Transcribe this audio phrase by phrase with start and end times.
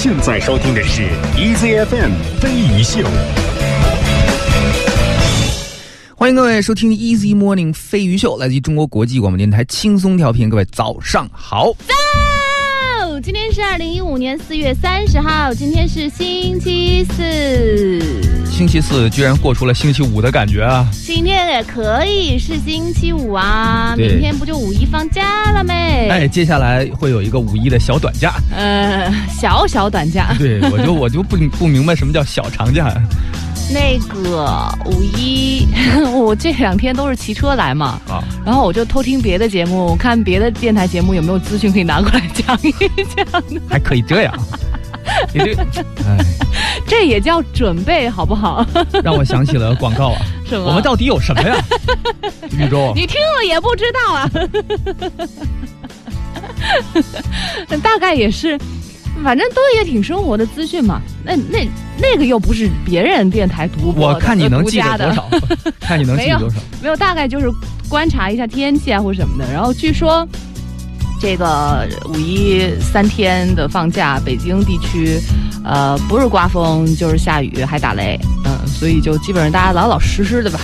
[0.00, 3.00] 现在收听的是 EZFM 飞鱼秀。
[6.14, 10.48] 欢迎各位收听 Easy Morning 飞鱼秀，来自于中国国际广播电台轻松调频。
[10.48, 11.72] 各位早上好，
[13.18, 13.20] 早！
[13.20, 18.00] 今天是二零一五年四月三十号，今天是星期四。
[18.50, 20.88] 星期四居然过出了星期五的感觉啊！
[20.92, 26.08] 今天也可以是星期五啊，对明天不就五一放假了没？
[26.08, 28.34] 哎，接下来会有一个五一的小短假。
[28.56, 30.34] 呃，小小短假。
[30.38, 32.92] 对，我就我就不不明白什么叫小长假。
[33.70, 35.66] 那个五一，
[36.14, 43.42] 我这两天都是骑车来嘛，啊，然后我就偷听别的节目，看别的电台节目有没有资讯可以拿过来讲一讲。
[43.68, 44.34] 还可以这样。
[45.32, 45.54] 你这，
[46.06, 46.18] 哎，
[46.86, 48.64] 这也叫准备好不好？
[49.02, 50.20] 让我想起了广告啊。
[50.46, 50.66] 什么？
[50.66, 51.56] 我们到底有什么呀？
[52.50, 54.30] 宇宙，你听了也不知道啊。
[57.82, 58.58] 大概也是，
[59.22, 61.00] 反正都也挺生活的资讯嘛。
[61.24, 61.68] 那那
[62.00, 65.28] 那个又不是别人电台独播看你能记得多少？
[65.80, 66.56] 看你能记得多少？
[66.82, 67.50] 没有，大概就是
[67.88, 69.52] 观察一下天气啊或什么的。
[69.52, 70.26] 然后据说
[71.20, 75.18] 这个五一三天的放假，北京地区
[75.64, 80.60] 呃不是刮风就是下雨还打雷，嗯，所以就基本上大家老老实实的吧，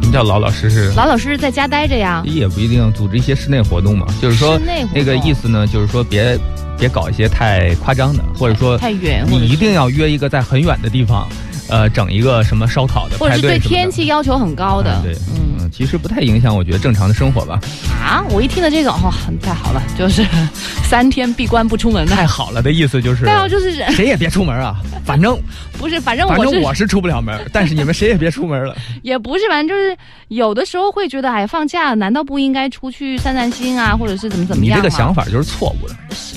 [0.00, 0.90] 什么叫老老实实？
[0.96, 2.22] 老老实实在家待着呀。
[2.24, 4.58] 也不一定组织一些室内活动嘛，就是说
[4.94, 6.38] 那个意思呢，就是说别
[6.80, 11.28] 别搞一些太夸张的，或者说太远，你一定要约一个在很远的地方，
[11.70, 17.60] 呃，整一个什么烧烤的或者是对天气要求很高的啊，对，嗯嗯，其实不太影响我觉得正常的生活吧。
[18.02, 20.26] 啊，我一听到这个哦，很太好了，就是
[20.84, 25.38] 三天闭关不出门的，太好了的意思就是对啊，就是谁也别出门啊， 反正
[25.78, 28.76] 不是，反正反正我是出不了门， 但是你们谁也别出门了。
[29.02, 29.96] 也不是，反正就是
[30.28, 34.82] 有的时候会觉得，哎，放假难道不应该出去散散心啊，或者是怎么怎么你样你？
[34.82, 35.94] 这个想法就是错误的，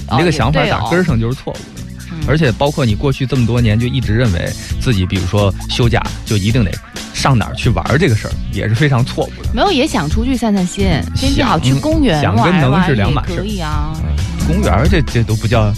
[0.09, 1.82] 哦你这个想法打根儿上就是错误的。
[2.25, 6.71] 嗯而且包括你过去这么多年就一直认为自己，比如说休假就一定得
[7.13, 9.49] 上哪儿去玩儿这个事儿，也是非常错误的。
[9.53, 10.85] 没有也想出去散散心，
[11.15, 14.15] 天气好去公园想跟能玩一玩也是两码事可以啊，嗯
[14.47, 15.73] 公园儿这这都不叫，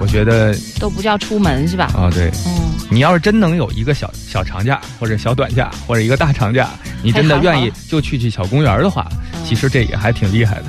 [0.00, 1.86] 我觉得都不叫出门是吧？
[1.96, 6.70] 啊，对嗯，你要是真能有一个小小长假或者小短假或者一个大长假，
[7.02, 10.64] 你真的愿意就去去小公园儿的话，嗯其实这也还挺厉害的。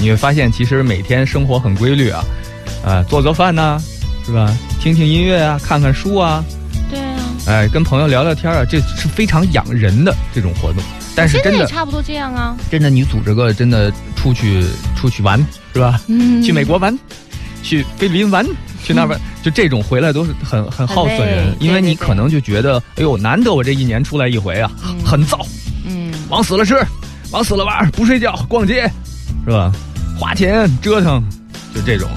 [0.00, 2.24] 你会发现，其实每天生活很规律啊，
[2.84, 3.80] 呃，做做饭呐、
[4.28, 4.54] 是吧？
[4.78, 6.44] 听听音乐啊，看看书啊，
[6.90, 7.16] 对啊。
[7.46, 10.82] 哎，跟朋友聊聊天啊，这是非常养人的这种活动。
[11.16, 14.62] 但是真的，也差不多这样啊，真的，你组织个真的出去
[14.94, 15.98] 出去玩是吧？
[16.08, 16.96] 嗯，去美国玩，
[17.62, 18.46] 去菲律宾玩，
[18.84, 25.42] 去那边、就这种回来都是很很耗损人因为你可能就觉得，哎呦，难得我这一年出来一回啊，嗯很燥，
[25.86, 26.76] 嗯，往死了吃，
[27.30, 28.82] 往死了玩，不睡觉，逛街，
[29.46, 29.72] 是吧？
[30.18, 31.24] 花钱折腾，
[31.74, 32.10] 就这种。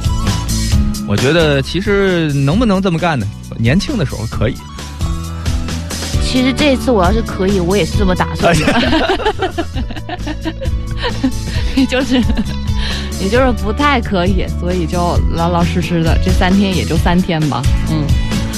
[1.11, 3.27] 我觉得其实能不能这么干呢？
[3.57, 4.55] 年轻的时候可以，
[6.23, 9.57] 其实这次我要是可以，我也是这么打算的，
[11.75, 12.15] 也 就是
[13.19, 18.05] 也就是不太可以，所以就老老实实的这三天也就三天吧，嗯，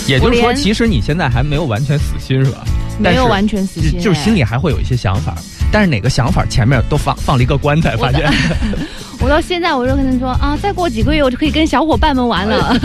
[0.06, 2.63] 也就是说，其实你现在还没有完全死心，是吧？
[3.00, 5.36] 没有完全死心、就就是心里，里还会有一些想法，
[5.72, 8.31] 但是哪个想法前面都放 放了一个棺材，发现。
[9.20, 12.78] 我到现在我就跟他说啊，再过几个月我就可以跟小伙伴们玩了，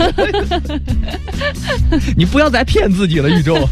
[2.15, 3.67] 你不要再骗自己了，宇宙。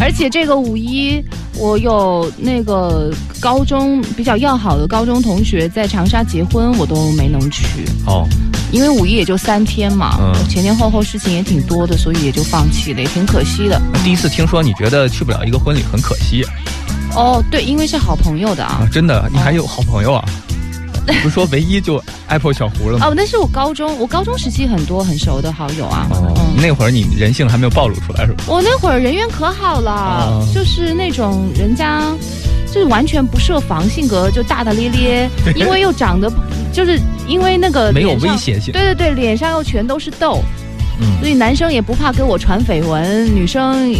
[0.00, 1.22] 而且这个五一
[1.56, 7.64] 我有那个高中比较要好的高中同学在长沙结婚，我都没能去。
[8.06, 8.26] 哦，
[8.72, 13.80] 因为五一也就三天嘛，嗯前前后后事情也挺多的，所以也就放弃了，也挺可惜的。
[14.02, 16.44] 第一次听说你觉得去不了一个婚礼很可惜
[17.14, 18.88] 哦，对，因为是好朋友的啊啊。？
[18.90, 20.24] 真的，你还有好朋友啊？
[21.22, 23.06] 不是说唯一就 Apple 小胡了吗？
[23.08, 26.06] 哦，那是我高中，我高中时期很多很熟的好友啊。
[26.10, 28.44] 哦，嗯，那会儿你人性还没有暴露出来是吧？
[28.48, 29.90] 我那会儿人缘可好了，
[30.30, 32.02] 哦就是那种人家
[32.66, 36.30] 就是完全不设防，性格就大大咧咧， 因为又长得
[36.72, 36.98] 就是
[37.28, 38.72] 因为那个没有威胁性。
[38.72, 40.40] 对对对，脸上又全都是痘，
[41.00, 43.94] 嗯，所以男生也不怕跟我传绯闻，女生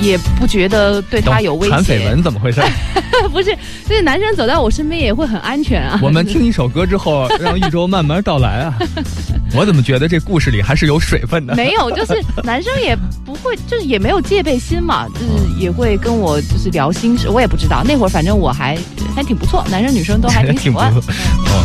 [0.00, 1.70] 也不觉得对他有威胁。
[1.70, 2.60] 传绯闻怎么回事？
[3.30, 3.56] 不是，
[3.88, 5.98] 就是男生走在我身边也会很安全啊。
[6.02, 8.74] 我们听一首歌之后，让一周慢慢道来啊。
[9.54, 11.54] 我怎么觉得这故事里还是有水分的？
[11.54, 18.78] 没有，就是 男生也不会，就是也没有戒备心嘛，就是也会跟我就是聊心事，我也不知道那会儿，反正我还
[19.14, 20.90] 还挺不错，男生女生都还挺不欢。
[20.92, 21.00] 错。
[21.02, 21.64] 哦，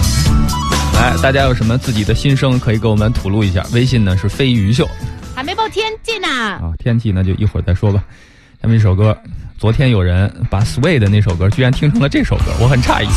[0.96, 3.66] 来，大家有什么自己的心声可以给我们吐露一下？
[3.72, 4.88] 微信呢是飞鱼秀
[5.38, 6.28] 还没报天气呢。
[6.28, 8.04] 啊，天气那就一会儿再说吧。
[8.60, 9.16] 下面一首歌，
[9.56, 13.08] 昨天有人把 Sway 的那首歌居然听成了这首歌，我很诧异。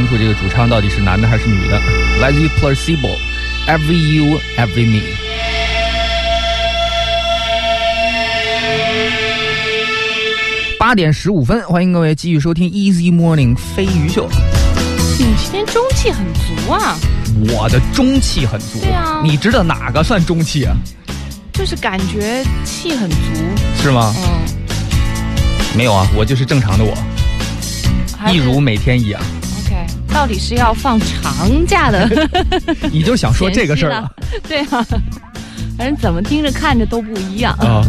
[0.00, 1.78] 清楚这个主唱到底是男的还是女的。
[2.22, 5.02] 来自于 Placebo，Every You Every Me。
[10.78, 14.26] 八点十五分，欢迎各位继续收听 Easy Morning 飞鱼秀。
[15.18, 16.96] 你今天中气很足啊，
[17.50, 20.74] 我的中气很足，对啊你知道哪个算中气啊？
[21.52, 23.16] 就是感觉气很足。
[23.82, 24.14] 是吗？
[24.16, 24.24] 嗯，
[25.76, 26.96] 没有啊，我就是正常的我，
[28.32, 29.20] 一如每天一样。
[30.12, 32.28] 到底是要放长假的
[32.90, 34.10] 你就想说这个事儿了？
[34.48, 34.84] 对啊，
[35.78, 37.54] 反正怎么听着看着都不一样。
[37.54, 37.82] 啊？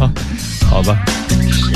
[0.69, 0.97] 好吧。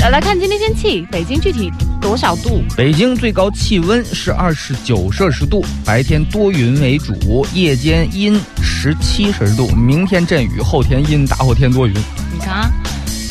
[0.00, 2.62] 呃来看今天天气，北京具体多少度？
[2.76, 9.68] 北京最高气温是二十九摄氏度，白天多云为主，夜间阴十七摄氏度。
[9.68, 11.94] 明天阵雨，后天阴，大后天多云。
[12.32, 12.70] 你看啊，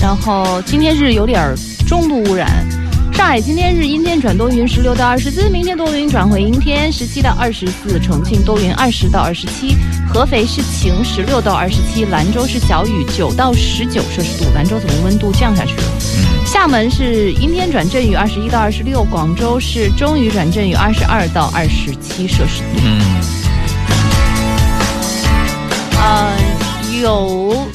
[0.01, 1.55] 然后今天是有点儿
[1.87, 2.65] 中度污染。
[3.15, 9.73] 上海今天是阴天转多云，十六到二十四；明天多云转回阴天，十七到二十四；重庆多云，二十到二十七；
[10.05, 14.51] 合肥是晴，十六到二十七；兰州是小雨，九到十九摄氏度。
[14.53, 15.83] 兰州怎么温度降下去了？
[16.45, 22.81] 厦门是阴天转阵雨，二十一到二十六；广州是中雨转阵雨，二十二到二十七摄氏度。
[22.83, 23.01] 嗯，
[25.97, 26.37] 呃，
[27.01, 27.65] 有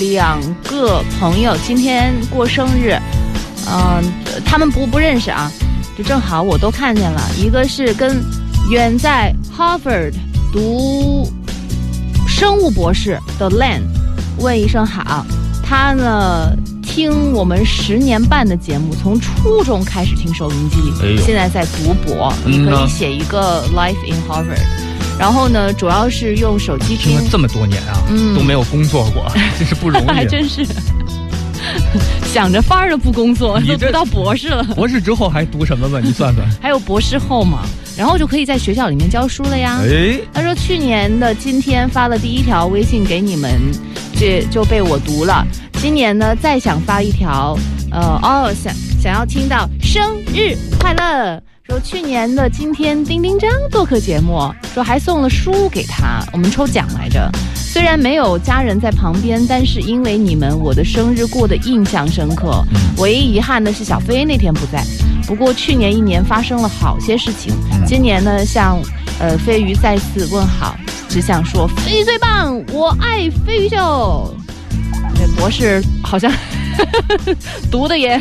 [0.00, 2.98] 两个朋友今天过生日，
[3.70, 4.02] 嗯、
[4.44, 5.50] 他们不不认识啊，
[5.96, 7.20] 就正好我都看见了。
[7.36, 8.22] 一个是跟
[8.70, 10.14] 远在 Harvard
[10.52, 11.30] 读
[12.26, 13.82] 生物博士的 Len
[14.38, 15.24] 问一声好，
[15.62, 24.62] 他呢听我们十年半的节目，从初中开始听收音机，哎现在在读博，嗯你可以写一个 Life in Harvard。
[25.18, 30.06] 然后呢，主要是用手机听这么多年啊，嗯都没有工作过，真是不容易。
[30.14, 30.64] 还真是
[32.32, 36.00] 想着法儿的不工作，你都读到博士了，博士之后还读什么吧？
[36.02, 36.46] 你算算。
[36.60, 37.60] 还有博士后嘛，
[37.96, 39.80] 然后就可以在学校里面教书了呀。
[39.82, 43.50] 哎，他说去年的今天发了第一条微信给你们，
[44.18, 45.46] 这就被我读了。
[45.80, 47.56] 今年呢，再想发一条，
[47.90, 51.42] 呃，哦，想想要听到生日快乐。
[51.70, 57.30] 说去年的今天，丁丁张做客节目，说还送了书给他，我们抽奖来着。
[57.54, 62.64] 虽然没有家人在旁边，但是因为你们，我的生日过得印象深刻。
[62.96, 64.82] 唯一遗憾的是小飞那天不在。
[65.26, 67.52] 不过去年一年发生了好些事情，
[67.86, 68.80] 今年呢，向
[69.20, 70.74] 呃飞鱼再次问好，
[71.06, 74.34] 只想说飞鱼最棒，我爱飞鱼秀。
[75.14, 76.32] 这博士好像
[77.70, 78.18] 读的也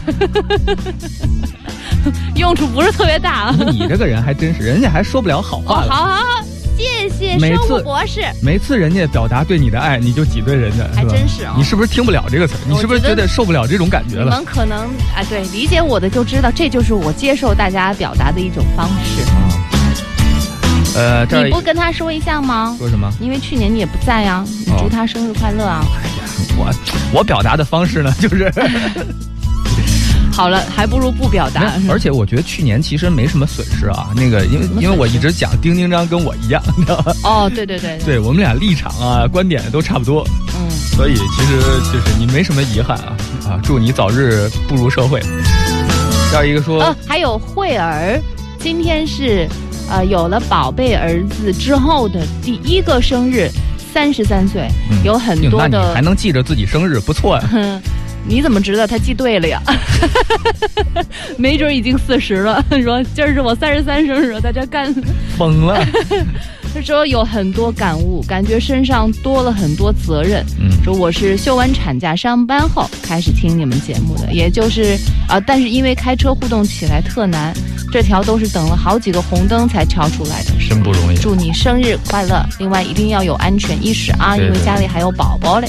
[2.38, 3.56] 用处不是特别大啊。
[3.72, 5.92] 你这个人还真是，人家还说不了好哦，话了。
[5.92, 6.44] 好好好，
[6.78, 8.22] 谢谢生物博士。
[8.42, 12.56] 每次人家表达对你的爱，你就挤兑人家，还真是哦你是不是听不了这个词？
[12.68, 14.26] 你是不是觉得受不了这种感觉了？
[14.26, 19.22] 你们可能啊，对理解我的就知道，这就是我接受大家表达的一种方式。
[20.96, 22.76] 呃，这你不跟他说一下吗？
[22.80, 23.12] 说什么？
[23.20, 24.44] 因为去年你也不在啊，
[24.80, 25.84] 祝他生日快乐啊！
[26.04, 26.14] 哎呀
[26.58, 26.74] 我
[27.20, 28.52] 我表达的方式呢，就是，
[30.38, 31.74] 好了，还不如不表达。
[31.90, 34.10] 而且我觉得去年其实没什么损失啊。
[34.16, 37.12] 那个，因为因为我一直讲丁丁张跟我一样，你知道吧？
[37.24, 40.24] 哦，对对对，对我们俩立场啊、观点都差不多，
[40.56, 41.58] 嗯，所以其实
[41.92, 43.18] 就是你没什么遗憾啊
[43.50, 43.60] 啊！
[43.64, 45.20] 祝你早日步入社会。
[46.32, 48.22] 这儿一个说，呃，还有慧儿，
[48.60, 49.48] 今天是
[49.90, 53.50] 呃有了宝贝儿子之后的第一个生日，
[53.92, 57.82] 三十三岁，嗯有很哟那你多的还能记着自己生日，不错呀、哼，
[58.28, 59.62] 你怎么知道他记对了呀？
[61.38, 62.64] 没准已经四十了。
[62.84, 64.94] 说今儿是我三十三生日，在这干。
[65.38, 65.84] 疯了。
[66.76, 70.46] 他说有很多感悟，感觉身上多了很多责任。
[70.60, 77.54] 嗯说我是休完产假上班后开始听你们节目的，也就是啊、但是因为开车互动起来特难，
[77.92, 80.52] 这条都是等了好几个红灯才敲出来的。
[80.70, 82.46] 真不容易祝你生日快乐！
[82.60, 85.68] 另外一定要有安全意识啊，对对因为家里还有宝宝嘞。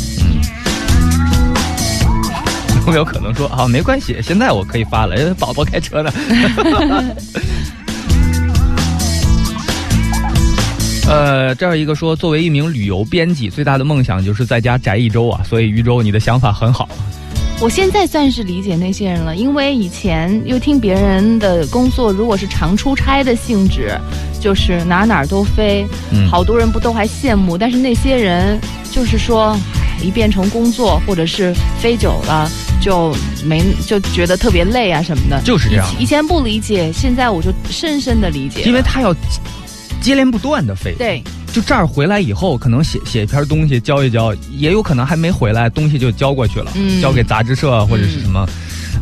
[2.89, 6.11] 有没有可能说啊，没关系，现在我可以发了，因为宝宝开车呢。
[11.07, 15.43] 呃，这儿一个说，作为一名旅游编辑，最大的梦想就是在家宅一周啊。
[15.47, 16.89] 所以于周，你的想法很好。
[17.61, 23.99] 我现在算是理解那些人了，因为以前又听别人的工作，如果是常出差的性质，
[24.41, 28.59] 就是哪哪儿都飞，嗯好多人不都还羡慕，但是那些人
[28.91, 32.51] 就是说，唉，一变成工作或者是飞久了，
[32.81, 33.15] 就
[33.45, 35.41] 没就觉得特别累啊什么的。
[35.43, 39.15] 就是这样以以前不理解，现在我就深深的理解，因为他要
[40.01, 40.95] 接连不断的飞。
[40.99, 48.47] 对就这儿回来以后，可能写写一篇东西交一交，也有可能还没回来，东西就交过去了，嗯交给杂志社或者是什么，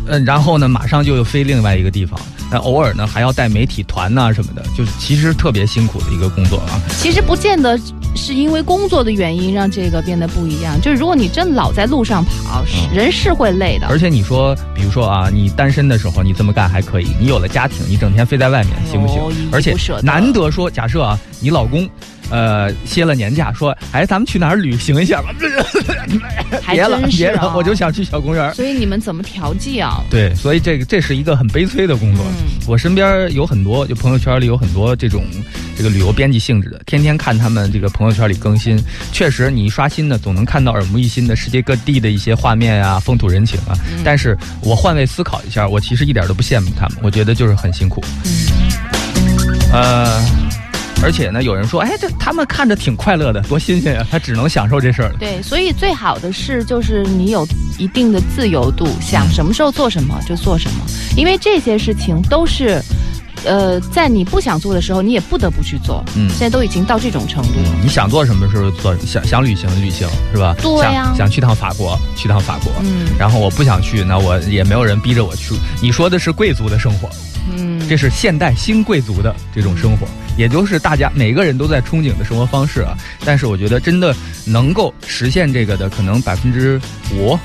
[0.06, 2.18] 嗯、然后呢，马上就飞另外一个地方。
[2.48, 6.80] 那偶尔呢还要带媒体团呐、什么的，就是其实特别辛苦的一个工作啊。
[7.00, 7.76] 其实不见得
[8.16, 13.86] 是因为工作的原因让这个变得不一样，就是如果你真老在路上跑，人是会累的。
[13.88, 19.50] 而且你说，比如说啊，你单身的时候你这么干还可以，你有了家庭，你整天飞在外面行不行？
[19.52, 21.88] 而且难得说，假设啊，你老公。
[22.30, 25.34] 呃，歇了年假，说，哎，咱们去哪儿旅行一下吧？
[26.68, 28.52] 别了，别了，啊我就想去小公园。
[28.54, 30.02] 所以你们怎么调剂啊？
[30.10, 32.24] 对，所以这个这是一个很悲催的工作。
[32.24, 35.24] 嗯我身边有很多，就朋友圈里有很多这种
[35.76, 38.76] 这个旅游编辑性质的，天天看他们这个朋友圈里更新。
[39.12, 43.78] 确实，你一刷新呢，总能看到耳目一新的世界各地的一些画面啊、风土人情啊。
[43.92, 48.02] 嗯但是我换位思考一下，我其实一点都不羡慕他们，我觉得就是很辛苦。
[48.24, 50.65] 嗯呃。
[51.06, 54.04] 而且呢，有人说，哎，这他们看着挺快乐的，多新鲜呀！
[54.10, 55.14] 他只能享受这事儿。
[55.20, 57.46] 对，所以最好的是就是你有
[57.78, 60.84] 一定的自由度，想什么时候做什么就做什么，
[61.16, 62.82] 因为这些事情都是，
[63.44, 66.02] 呃，在你不想做的时候，你也不得不去做。
[66.16, 67.76] 嗯现在都已经到这种程度了。
[67.80, 70.56] 你想做什么时候做，想想旅行旅行是吧？
[70.60, 72.72] 对呀想想去趟法国，去趟法国。
[72.80, 75.54] 嗯然后我不想去，那我也没有人逼着我去。
[75.80, 77.08] 你说的是贵族的生活，
[77.50, 82.96] 嗯，这是现代新贵族的这种生活，也就是大家每个人都在憧憬的生活方式啊。
[83.24, 86.80] 但是我觉得真的能够实现这个的，可能百分之
[87.14, 87.38] 五，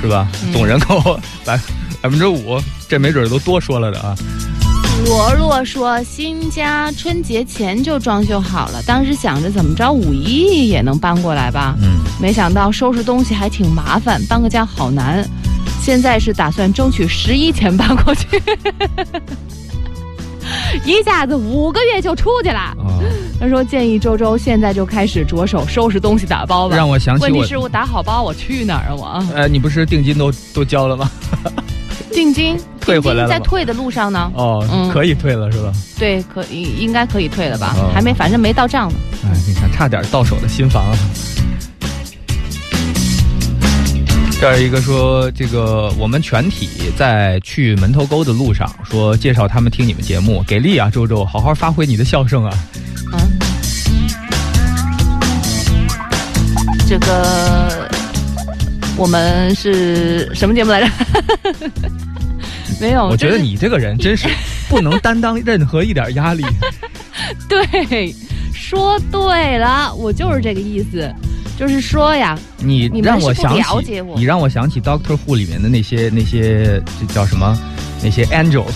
[0.00, 0.28] 是吧？
[0.44, 1.58] 嗯总人口 百
[2.00, 4.16] 百分之五，这没准儿都多说了的啊。
[5.04, 15.28] 罗罗说新家春节前就装修好了，当时想着怎么着五一也能搬过来吧，嗯，没想到收拾东西还挺麻烦，搬个家好难。
[15.86, 18.26] 现在是打算争取十一前搬过去，
[20.84, 22.58] 一下子五个月就出去了。
[22.58, 22.74] 啊，
[23.38, 26.74] 他说建议周周现在就开始着手收拾东西打包吧。
[26.76, 28.94] 让我想起我问题是我打好包，我去哪儿啊？
[28.98, 31.08] 我呃，你不是定金都都交了吗？
[32.10, 34.28] 定金退回来了吗在退的路上呢。
[34.34, 35.70] 哦，嗯可以退了是吧？
[36.00, 37.76] 对，可以应该可以退了吧？
[37.78, 38.98] 哦还没，反正没到账呢。
[39.22, 40.98] 哎，你看，差点到手的新房啊。
[44.38, 52.52] 这儿一个说，这个我们全体在去门头沟的路上，说介绍他们听你们节目，给力啊，周周，好好发挥你的笑声啊。
[53.12, 53.18] 嗯，
[56.86, 57.88] 这个
[58.96, 60.90] 我们是什么节目来着？
[62.78, 64.28] 没有，我觉得你这个人真是
[64.68, 66.44] 不能担当任何一点压力。
[67.48, 68.14] 对，
[68.52, 71.10] 说对了，我就是这个意思，
[71.58, 77.58] 就是说呀，你让我想起了解，我你让我想起 Doctor Who 里面的那些那些这叫什么？
[78.02, 78.74] 那些 angels，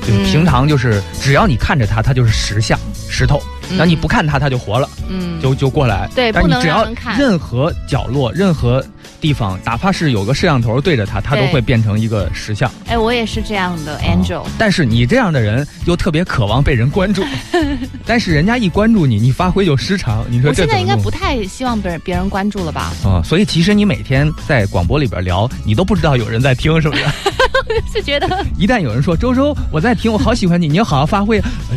[0.00, 2.78] 就平常就是只要你看着他，他就是石像
[3.10, 3.38] 石头；
[3.70, 6.08] 嗯那、你不看它，它就活了，嗯，就就过来。
[6.14, 6.86] 对不能但你只要
[7.18, 8.84] 任何角落、任何
[9.20, 12.70] 地方，哪怕是有个摄像头对着它，它都会变成一个石像。
[12.86, 14.44] 哎，我也是这样的，Angel。
[14.56, 17.24] 但是你这样的人又特别渴望被人关注，
[18.06, 20.24] 但是人家一关注你，你发挥就失常。
[20.30, 22.92] 你说我现在应该不太希望别人别人关注了吧？
[23.04, 27.04] 啊、所以其实你每天在广播里边聊，你都不知道有人在听，是不是？
[27.92, 31.38] 是觉得一旦有人说周周我在听，我好喜欢你，你要好好发挥。
[31.72, 31.76] 哎，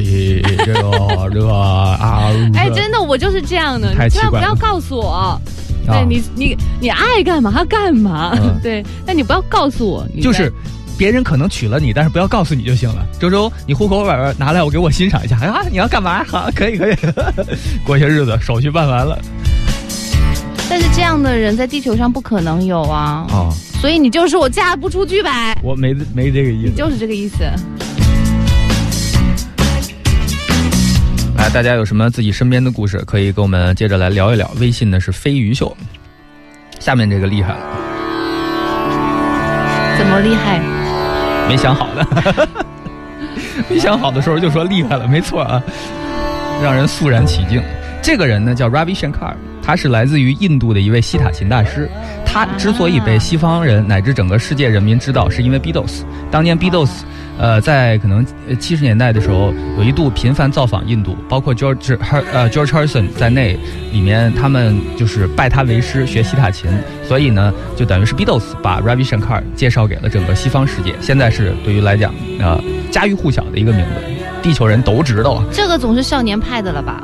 [0.65, 0.91] 这个
[1.33, 5.09] 这个啊，哎，真的，我就是这样的，太你千万不要告诉我。
[5.09, 5.39] 啊
[5.85, 10.51] 对你，你你爱干嘛干嘛，嗯 对，但你不要告诉我，你就是。
[10.95, 13.03] 别人可能娶了你，但是不要告诉你就行了。
[13.19, 15.35] 周周，你户口本拿来，我给我欣赏一下。
[15.37, 16.23] 啊，你要干嘛？
[16.23, 16.95] 好，可以可以。
[17.83, 19.17] 过些日子手续办完了。
[20.69, 26.69] 但是这样的人在地球上不可能有啊，哦，所以你就是我嫁不出去呗，我没没这个意思。
[26.69, 27.43] 你就是这个意思。
[31.37, 34.49] 来，大家有什么自己身边的故事，可以跟我们接着来聊一聊。
[34.59, 35.75] 微信呢是飞鱼秀。
[36.79, 37.59] 下面这个厉害了，
[39.97, 40.59] 怎么厉害？
[41.47, 42.47] 没想好的，
[43.69, 45.61] 没想好的时候就说厉害了，没错啊，
[46.63, 47.61] 让人肃然起敬。
[48.01, 51.89] 这个人呢叫 Ravi Shankar，他是来自于印度的一位西塔琴大师。
[52.25, 56.01] 他之所以被西方人乃至整个世界人民知道，是因为 Beatles。
[56.31, 56.89] 当年 Beatles，
[57.37, 58.25] 呃，在可能
[58.59, 63.55] 七十年代的时候，有一度频繁造访印度，包括 George Har 呃 George Harrison 在内，
[63.91, 66.71] 里面他们就是拜他为师学西塔琴，
[67.07, 70.95] 所以呢，就等于是 Beatles 把 Ravi Shankar 介绍给了整个西方世界。
[70.99, 72.59] 现在是对于来讲，呃，
[72.91, 74.01] 家喻户晓的一个名字，
[74.41, 75.45] 地球人都知道啊。
[75.51, 77.03] 这个总是少年派的了吧？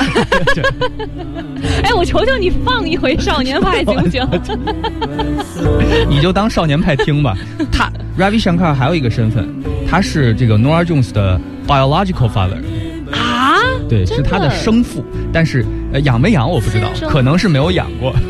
[1.82, 4.26] 哎，我求求你放一回少年派行不行？
[6.08, 7.36] 你就当少年派听吧。
[7.70, 9.48] 他 Ravi Shankar 还有一个身份，
[9.88, 12.58] 他是这个 Nora Jones 的 biological father，
[13.12, 13.58] 啊？
[13.88, 18.12] 对，是他的生父，但是呃养没养我不知道可能是没有养过。
[18.12, 18.20] 对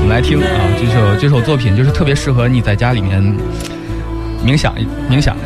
[0.00, 0.46] 我们来听啊，
[0.78, 3.22] 这首这首作品就是特别适合你在家里面
[4.44, 4.74] 冥想
[5.10, 5.36] 冥想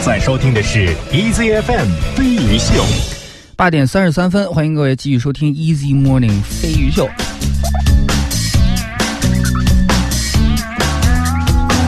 [0.00, 1.86] 在收听的是 EZFM
[2.16, 2.82] 飞鱼秀。
[3.54, 7.06] 八点三十三分，欢迎各位继续收听 Easy Morning 飞鱼秀。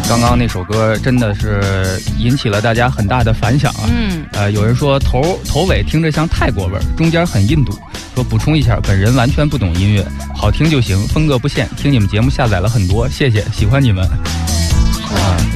[0.07, 3.89] 刚刚那首歌真的是引起了大家很大的反响啊！
[3.91, 7.73] 嗯，呃，有人说头头尾听着像泰国味儿，中间很印度。
[8.15, 11.67] 说补充一下，本人完全不懂音乐，好听就行，风格不限。
[11.79, 14.07] 听你们节目下载了很多，谢谢，喜欢你们。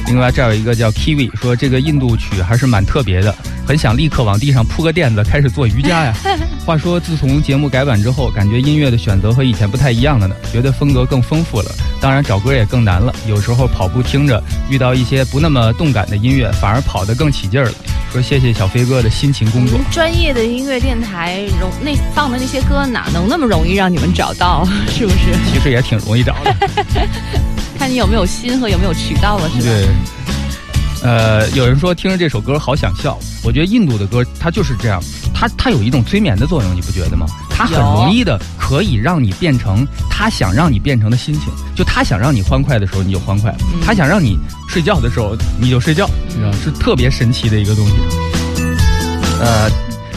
[0.07, 3.33] 啊，另外这儿有一个叫 Kiwi 说这个印度曲还是蛮特别的，
[3.67, 6.13] 很想立刻往地上铺个垫子开始做瑜伽呀。
[6.65, 13.13] 话说自从节目改版之后，感觉音乐的选择和以前不太一样了呢，觉得风格更丰富了，当然找歌也更难了。
[13.27, 17.73] 有时候跑步听着遇到一些不那么动感的音乐，反而跑得更起劲儿了。
[18.17, 19.79] 说谢谢小飞哥的辛勤工作。
[19.91, 24.65] 专业的音乐电台容那放的那些歌哪能那么容易让你们找到？
[24.89, 25.35] 是不是？
[25.53, 26.55] 其实也挺容易找的。
[27.77, 29.61] 看你有没有心和有没有渠道了，是吧？
[29.61, 29.87] 对。
[31.03, 34.99] 呃，有人说听着这首歌好想笑，我觉得印度的歌它就是这样，
[35.31, 37.27] 它它有一种催眠的作用，你不觉得吗？
[37.57, 41.51] 它很容易的可以让你变成他想让你变成的心情。
[41.75, 44.37] 就他想让你欢快的时候，你就欢快；嗯他想让你
[44.69, 47.93] 睡觉的时候，你就睡觉，你知道是特别神奇的一个东西。
[49.39, 49.69] 呃，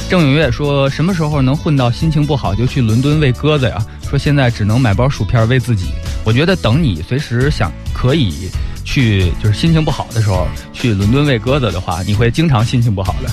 [0.08, 3.78] 郑永月说，什么时候能混到心情不好就去伦敦喂鸽子呀？
[4.08, 5.86] 说现在只能买包薯片喂自己。
[6.24, 8.50] 我觉得等你随时想可以
[8.84, 13.30] 去，就是心情不好的时候去伦敦喂鸽子的话，你会经常心情不好的。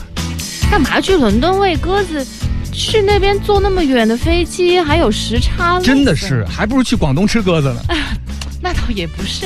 [0.69, 2.25] 干嘛去伦敦喂鸽子？
[2.77, 7.81] 去那边坐那么远的飞机，还有时差，真的是，还不如去广东吃鸽子呢。
[8.61, 9.45] 那倒也不是。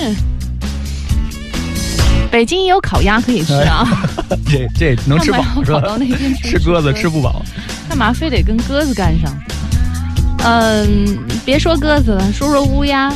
[2.30, 3.88] 北京也有烤鸭可以吃啊，
[4.48, 5.80] 这这能吃饱是吧？
[5.80, 7.42] 跑到那边去吃鸽子吃不饱。
[7.88, 9.34] 干嘛非得跟鸽子干上？
[10.44, 13.14] 嗯，别说鸽子了，说说乌鸦。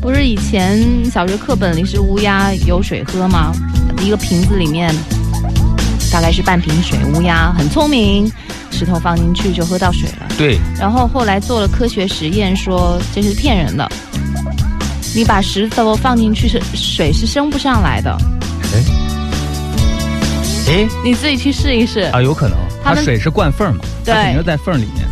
[0.00, 3.52] 不是以前小学课本里是乌鸦有水喝吗？
[4.00, 4.94] 一个瓶子里面
[6.10, 8.30] 大概是半瓶水，乌鸦很聪明，
[8.70, 10.26] 石头放进去就喝到水了。
[10.36, 13.88] 对，然后后来做了科学实验，说这是骗人的。
[15.14, 18.16] 你把石头放进去是水是升不上来的，
[20.68, 22.00] 哎你自己去试一试。
[22.12, 25.06] 啊，有可能，它水是灌缝嘛，它对肯定在缝里面。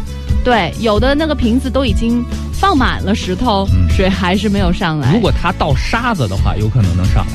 [0.44, 5.12] 对，有的那个瓶子都已经放满了石头，嗯水还是没有上来。
[5.12, 7.32] 如果它倒沙子的话，有可能能上来，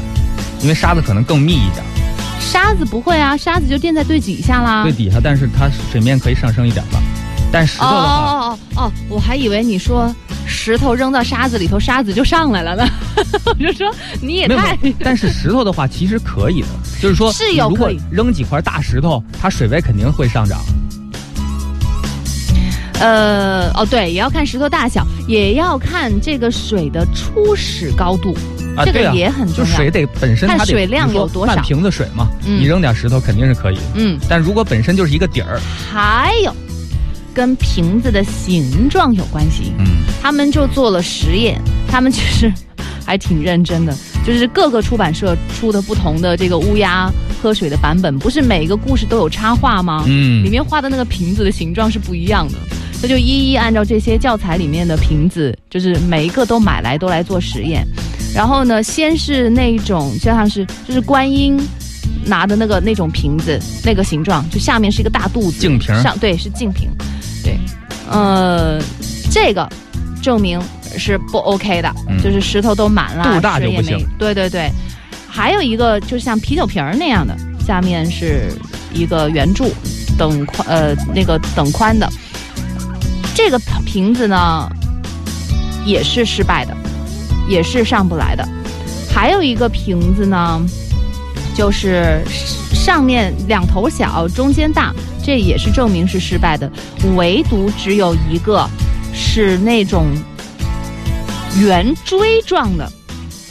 [0.61, 1.83] 因为沙子可能更密一点，
[2.41, 4.83] 沙子不会啊，沙子就垫在最底下啦。
[4.83, 6.99] 最底下，但是它水面可以上升一点吧。
[7.53, 10.13] 但石头哦的话，哦哦哦，我还以为你说
[10.45, 12.85] 石头扔到沙子里头，沙子就上来了呢。
[13.45, 16.67] 我就说你也太但是石头的话其实可以的，
[17.01, 20.59] 就是说，是有如果可以扔几块大石头，它水位肯定会上涨。
[22.99, 28.33] 呃哦对，也要看石头大小，也要看这个水的初始高度，
[28.75, 29.63] 啊，这个也很重要。
[29.63, 33.77] 就水得本身它水量有多少半瓶子水嘛，嗯你扔点石头肯定是可以。
[33.95, 35.59] 嗯，但如果本身就是一个底儿，
[35.91, 36.55] 还有
[37.33, 39.73] 跟瓶子的形状有关系。
[39.77, 39.85] 嗯，
[40.21, 42.51] 他们就做了实验，他们其实
[43.05, 50.03] 还挺认真的，就是各个出版社出的不同的这个乌鸦喝水的版本，不是每一个故事都有插画吗？
[50.07, 52.55] 嗯里面画的那个瓶子的形状是不一样的，
[53.01, 57.85] 他就一一按照这些教材里面的瓶子，就是每一个都买来都来做实验。
[58.33, 61.59] 然后呢，先是那一种就像是就是观音
[62.25, 66.89] 拿的那个那种瓶子那个形状，就下面是一个大肚子，净瓶上对是净瓶，
[67.43, 67.57] 对，
[68.09, 68.81] 呃，
[69.29, 69.67] 这个
[70.21, 70.61] 证明
[70.97, 72.17] 是不 OK 的，嗯。
[72.21, 73.97] 就是石头都满了，肚大就不行。
[74.19, 74.71] 对对对，
[75.27, 78.53] 还有一个就像啤酒瓶儿那样的，下面是
[78.93, 79.73] 一个圆柱，
[80.19, 82.07] 等宽呃那个等宽的，
[83.33, 84.69] 这个瓶子呢
[85.83, 86.77] 也是失败的，
[87.51, 88.47] 也是上不来的。
[89.13, 90.61] 还有一个瓶子呢，
[91.53, 92.21] 就是
[92.73, 96.71] 上面两头小，中间大，这也是证明是失败的。
[97.17, 98.65] 唯独只有一个
[99.13, 100.07] 是那种
[101.59, 102.89] 圆锥状的，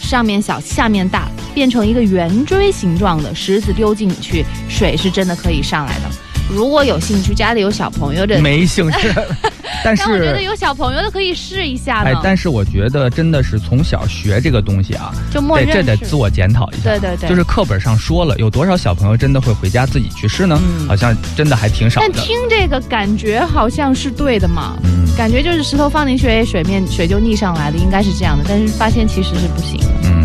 [0.01, 6.11] 上面小，下面大，变成一个圆锥形状的石子丢进去，水是真的可以上来的。
[6.49, 9.09] 如果有兴趣，家里有小朋友的，没兴趣。
[9.85, 16.91] 但但我觉得，有小朋友的可以试一下呢，，哎但是我觉得真的是从小学这个东西啊，就默得认这得自我检讨一下。
[16.91, 20.61] 对对对，就是课本上说了，有多少小朋友真的会回家自己去试呢？
[20.61, 22.25] 嗯好像真的还挺少的但。
[22.25, 28.45] 听这个感觉好像是对的嘛，嗯感觉就是石头放进去，哎水面水就逆上来了，应该是这样的。
[28.49, 29.87] 但是发现其实是不行的。
[30.05, 30.20] 嗯。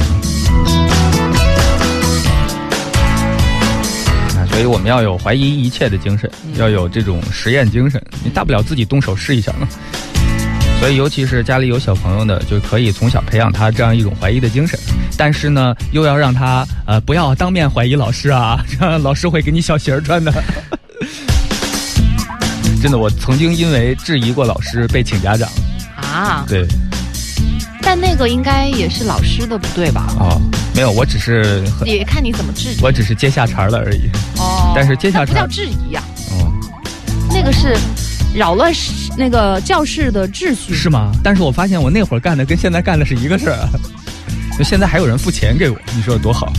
[4.56, 8.02] 所以我们要有怀疑一切的精神，嗯要有这种实验精神。
[8.24, 9.68] 你大不了自己动手试一下嘛。
[10.80, 14.80] 所以，尤其是家里有小朋友的，就可以从小培养他这样一种怀疑的精神。
[15.18, 20.32] 但是呢，又要让他呃不要当面怀疑老师啊， 这样老师会给你小鞋儿穿的。
[22.82, 25.50] 真的，我曾经因为质疑过老师被请家长。
[25.98, 26.66] 啊，对，
[27.86, 30.08] 但那个应该也是老师的不对吧？
[30.20, 30.42] 哦，
[30.74, 32.82] 没有，我只是，也看你怎么质疑。
[32.82, 34.10] 我只是接下茬儿了而已。
[34.40, 36.52] 哦，但是接下茬不叫质疑呀、哦，
[37.30, 37.78] 那个是
[38.34, 38.74] 扰乱
[39.16, 40.74] 那个教室的秩序。
[40.74, 41.12] 是吗？
[41.24, 43.70] 但是我发现我那会儿干的跟现在干的是一个事儿啊。
[44.58, 46.52] 就现在还有人付钱给我，你说有多好？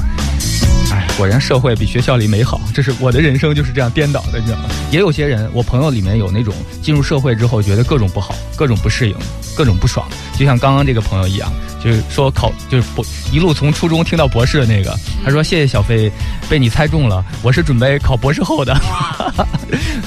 [1.17, 4.69] 哎，果然社会比学校里美好，这是我的人生就是这样颠倒的，你知道吗？
[4.91, 9.17] 也有些人，我朋友里面有那种进入社会之后觉得各种不好，各种不适应，
[9.57, 10.07] 各种不爽，
[10.39, 11.51] 就像刚刚这个朋友一样，
[11.83, 16.13] 就是说考就是博一路从初中听到博士的那个，他说谢谢小飞，
[16.51, 18.79] 被你猜中了，我是准备考博士后的，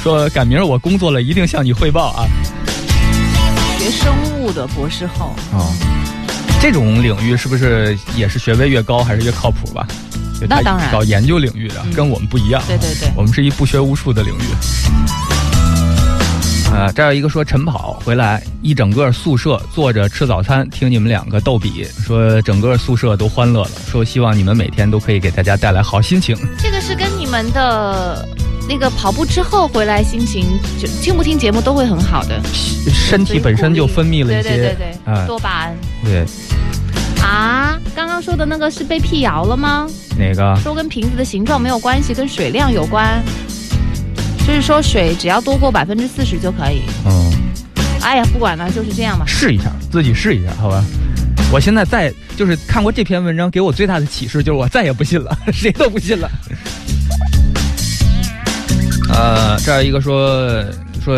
[0.04, 2.26] 说赶明儿我工作了一定向你汇报啊。
[3.80, 5.74] 学生物的博士后，哦，
[6.62, 9.88] 这种领域是不是也是学位越高还是越靠谱吧？
[10.48, 12.62] 那当然搞研究领域的、嗯跟我们不一样。
[12.68, 14.44] 对对对我们是一不学无术的领域。
[16.72, 26.38] 呃，这儿有一个说晨跑回来，一整个宿舍坐着吃早餐，听你们两个逗比，说整个宿舍都欢乐了，说希望你们每天都可以给大家带来好心情。
[26.60, 28.24] 这个是跟你们的
[28.70, 30.46] 那个跑步之后回来心情，
[30.80, 32.40] 就听不听节目都会很好的。
[32.94, 35.76] 身体本身就分泌了一些，对对对对，啊多巴胺
[36.06, 36.24] 对，
[37.22, 37.80] 啊。
[37.96, 39.88] 刚刚说的那个是被辟谣了吗？
[40.18, 40.56] 哪个？
[40.62, 43.22] 说跟瓶子的形状没有关系，跟水量有关。
[44.48, 46.82] 就是说水只要多过百分之四十就可以。
[47.06, 47.32] 嗯，
[48.02, 49.26] 哎呀，不管了，就是这样吧。
[49.28, 50.84] 试一下，自己试一下，好吧。
[51.52, 56.30] 我现在再就是看过这篇文章，给我最大的启示就是我再也不信了， 谁都不信了。
[59.12, 60.64] 呃，这儿一个说
[61.04, 61.16] 说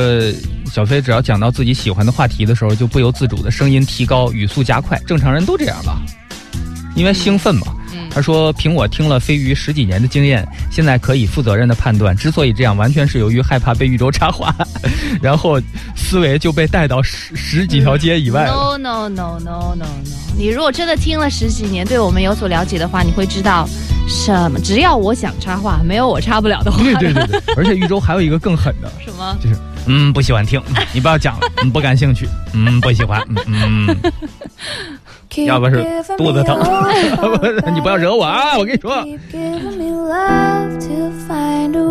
[0.71, 6.01] 小飞，只要讲到自己喜欢的话题的时候，就不由自主的声音提高，语速加快，正常人都这样吧？
[6.95, 7.67] 因为兴奋嘛。
[7.93, 14.53] 嗯他说：“凭我听了飞鱼十几年的经验，现在可以负责任的判断，之所以这样，完全是由于害怕被豫州插话，
[15.21, 15.57] 然后
[15.95, 18.51] 思维就被带到十十几条街以外了。
[18.53, 19.85] No no no no no no！
[20.35, 23.65] 你如果真的听了十几年，对我们有所了解的话，你会知道，
[24.09, 26.83] 什么只要我想插话，没有我插不了的话。
[26.83, 29.37] 对对对对，而且豫州还有一个更狠的， 什么？
[29.41, 30.61] 就是嗯不喜欢听，
[30.93, 35.83] 你不要讲了，嗯不感兴趣，嗯不喜欢，嗯嗯，要不是
[36.17, 36.59] 肚子疼，
[37.73, 38.57] 你不要惹我啊！
[38.57, 39.03] 我跟你说，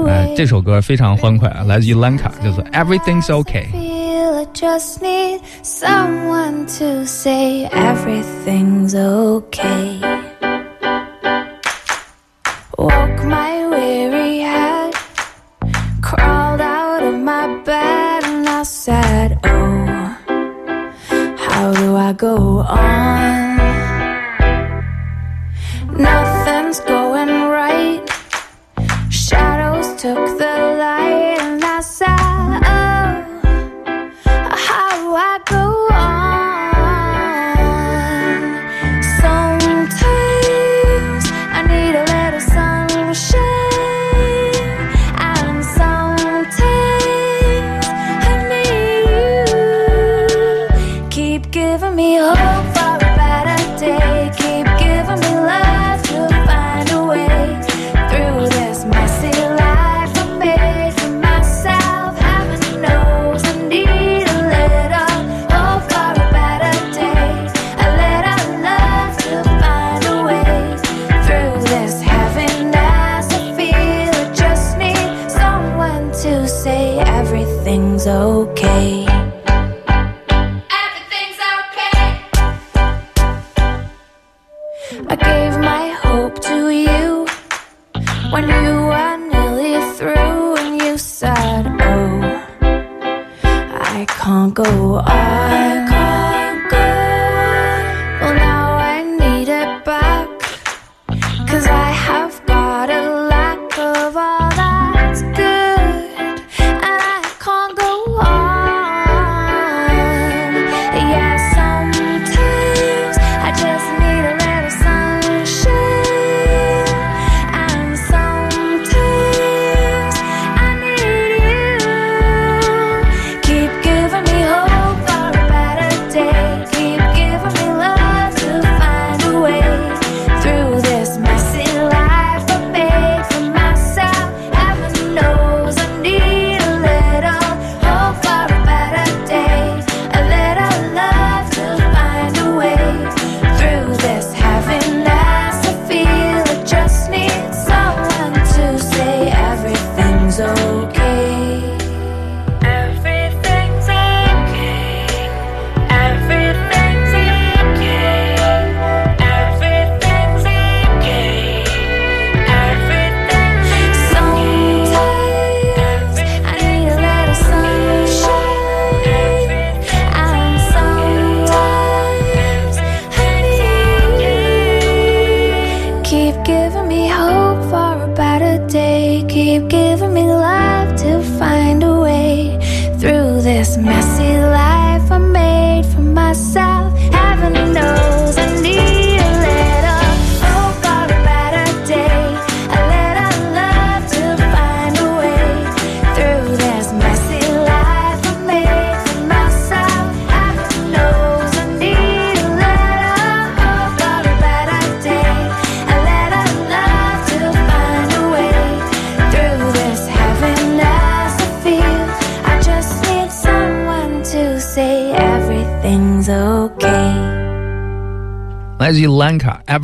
[0.09, 3.67] 哎，这首歌非常欢快啊，来自于兰卡，叫做 Everything's Okay。
[3.73, 10.01] feel I just need someone to say everything's okay.
[12.77, 14.95] Woke my weary head,
[16.03, 16.50] crawled
[19.45, 20.17] Oh,
[21.39, 23.57] how do I go on?
[25.97, 28.03] Nothing's going right.
[29.11, 30.50] Shadows took the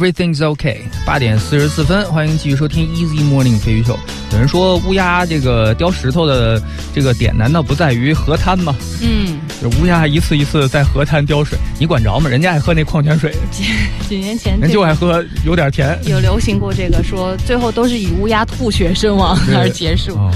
[0.07, 0.83] Lanka，Everything's OK。
[1.05, 3.99] 八点四十四分，欢迎继续收听 Easy Morning 飞鱼秀。
[4.33, 6.63] 有人说乌鸦这个叼石头的
[6.95, 8.75] 这个点，难道不在于河滩吗？
[9.03, 12.29] 嗯，这乌鸦一次一次在河滩叼水，你管着吗？
[12.29, 13.35] 人家爱喝那矿泉水，
[14.09, 15.99] 几年前人就爱喝有点甜。
[16.05, 20.15] 有流行过这个，说最后都是以乌鸦吐血身亡而结束。
[20.15, 20.31] 哦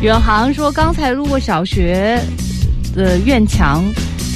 [0.00, 2.18] 远航说，刚才路过小学
[2.96, 3.84] 的院墙，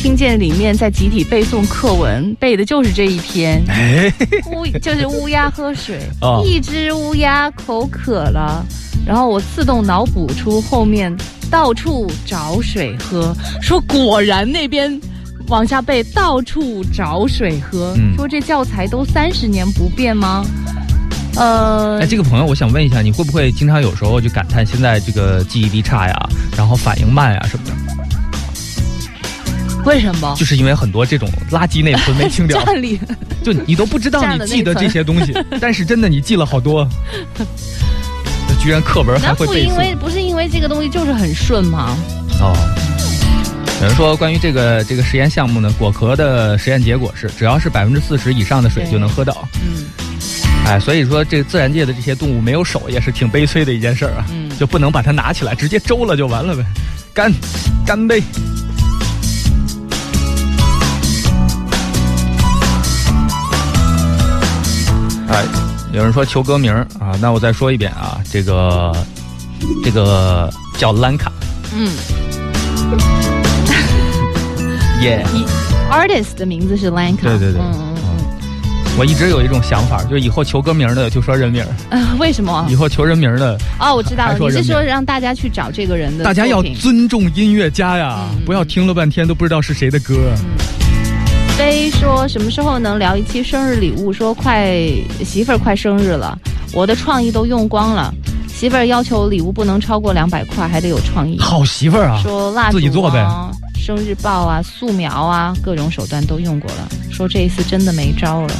[0.04, 3.64] 听见里面在集体背诵课文，背的就是这一篇。
[3.68, 4.12] 哎，
[4.52, 8.62] 乌就是乌鸦喝水， 哦一只乌鸦口渴了，
[9.06, 11.10] 然后我自动脑补出后面
[11.50, 15.00] 到处找水喝，说果然那边。
[15.48, 17.94] 往下背，到处找水喝。
[17.98, 20.44] 嗯说这教材都三十年不变吗？
[21.36, 27.73] 呃哎，，这个朋友，我想问一下，你会不会经常有时候就感叹现在这个记忆力差呀，然后反应慢呀什么的？
[29.84, 30.34] 为什么？
[30.36, 32.64] 就是因为很多这种垃圾内存没清掉，
[33.42, 36.88] 就你都不知道你记的了内存这些东西，但是真的你记了好多，
[38.60, 41.96] 居然课文还会背诵因为不是因为这个东西就是很顺吗？
[42.40, 42.54] 哦。
[43.80, 49.46] 有人说，关于这个这个实验项目呢，果壳的实验结果是，只要是百分之四十以上的水就能喝到。
[49.62, 49.84] 嗯
[50.64, 56.64] 哎，所以说这个自然界的这些动物没有手也是挺悲催的一件事儿啊，嗯就不能把它拿起来直接周了就完了呗，
[57.12, 57.30] 干
[57.84, 58.22] 干杯！
[65.34, 65.44] 哎，
[65.92, 68.92] 有人说求歌名啊，那我再说一遍啊，这个
[69.82, 71.32] 这个叫兰卡，
[71.74, 71.90] 嗯
[75.02, 75.26] 耶、
[75.90, 77.22] ，artist 的名字是 Lanka。
[77.22, 77.94] 对对对嗯嗯
[78.96, 81.66] 我一直有一种想法，就是以后求歌名的就说人名
[82.16, 82.76] 为什么以？
[82.76, 90.14] 后求人名的哦，我知道了，你是说让大家去找这个人的大家要品尊重音乐家呀，嗯不要听了半天都不知道是谁的歌。
[91.56, 94.12] 飞说什么时候能聊一期生日礼物？
[94.12, 94.76] 说快
[95.24, 96.36] 媳妇儿快生日了，
[96.72, 98.12] 我的创意都用光了。
[98.48, 101.38] 媳妇儿要求礼物不能超过两百块，还得有创意。
[101.38, 106.88] 好媳妇儿啊，说蜡烛自己做呗啊、生日报啊、素描啊，各种手段都用过了。
[107.12, 108.54] 说这一次真的没招了。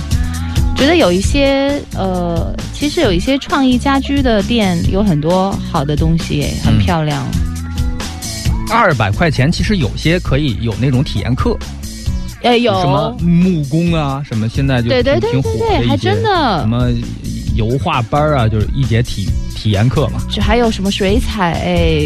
[0.77, 7.27] 觉得有一些呃，其实有一些创意家居的店有很多好的东西，很嗯漂亮。
[8.71, 11.57] 二百块钱其实有些可以有那种体验课，
[12.45, 16.91] 呃，有什么木工啊，什么现在就对对对对对，还真的什么
[17.55, 20.21] 油画班啊，就是一节体体验课嘛。
[20.31, 21.55] 这还有什么水彩、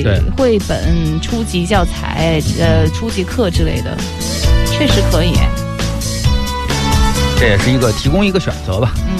[0.04, 3.98] 对绘本、初级教材、呃初级课之类的，
[4.66, 5.32] 确实可以。
[7.40, 8.94] 这也是一个提供一个选择吧。
[9.08, 9.18] 嗯，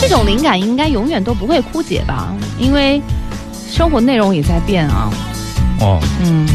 [0.00, 2.34] 这种灵感应该永远都不会枯竭吧？
[2.58, 3.02] 因为
[3.70, 5.10] 生活内容也在变啊。
[5.80, 6.46] 哦，嗯，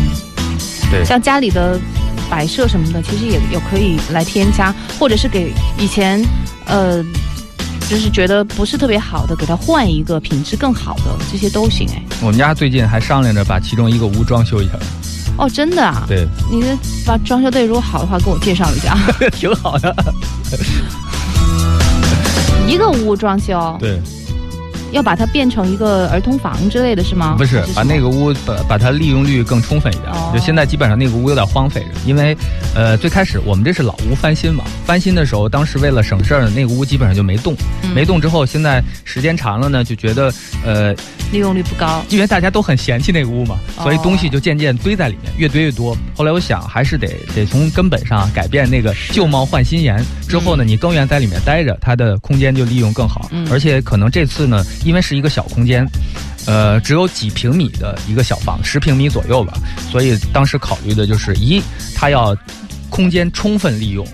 [0.89, 1.79] 对像家里的
[2.34, 6.19] 摆设什么的，其实也有可以来添加，或者是给以前
[6.65, 7.05] 呃。
[7.89, 12.01] 就是觉得不是特别好的，给它换一个品质更好的，这些都行哎。
[12.21, 14.79] 我们家最近还商量着把其中一个屋装修一下，
[15.38, 16.05] 哦，真的啊？
[16.07, 18.97] 对，你的把装修队如果好的话，给我介绍一下。
[19.38, 19.93] 挺好的。
[22.67, 23.99] 一个屋装修，对，
[24.94, 27.36] 要把它变成一个儿童房之类的是吗？
[27.38, 30.10] 不是把那个屋把把它利用率更充分一点。
[30.12, 32.36] 哦就现在基本上那个屋有点荒废着，因为
[32.76, 40.34] 呃最开始我们这是老屋翻新嘛，翻新的时候当时为了省事儿，那个屋基本上就没动，嗯没动之后，现在时间长了呢，就觉得
[40.66, 40.96] 呃
[41.34, 42.01] 利用率不高。
[42.09, 45.97] 因为大家都很嫌弃那个屋嘛，哦所以东西就渐渐堆在里面，越堆越多。
[46.15, 50.01] 后来我想，还是得得从根本上改变那个旧貌换新颜。
[50.29, 53.27] 之后呢，你更愿在里面待着，它的空间就利用更好。
[53.31, 55.86] 嗯而且可能这次呢，因为是一个小空间，
[56.45, 59.53] 呃，只有几平米的一个小房，十平米左右吧，
[59.91, 61.61] 所以当时考虑的就是，一，
[61.95, 62.36] 它要
[62.89, 64.07] 空间充分利用，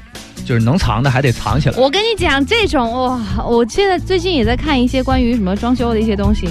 [0.45, 1.75] 就是能藏的还得藏起来。
[1.77, 6.47] 我跟你讲，这种哇，我现在最近也在看一些关于什么装修的一些东西，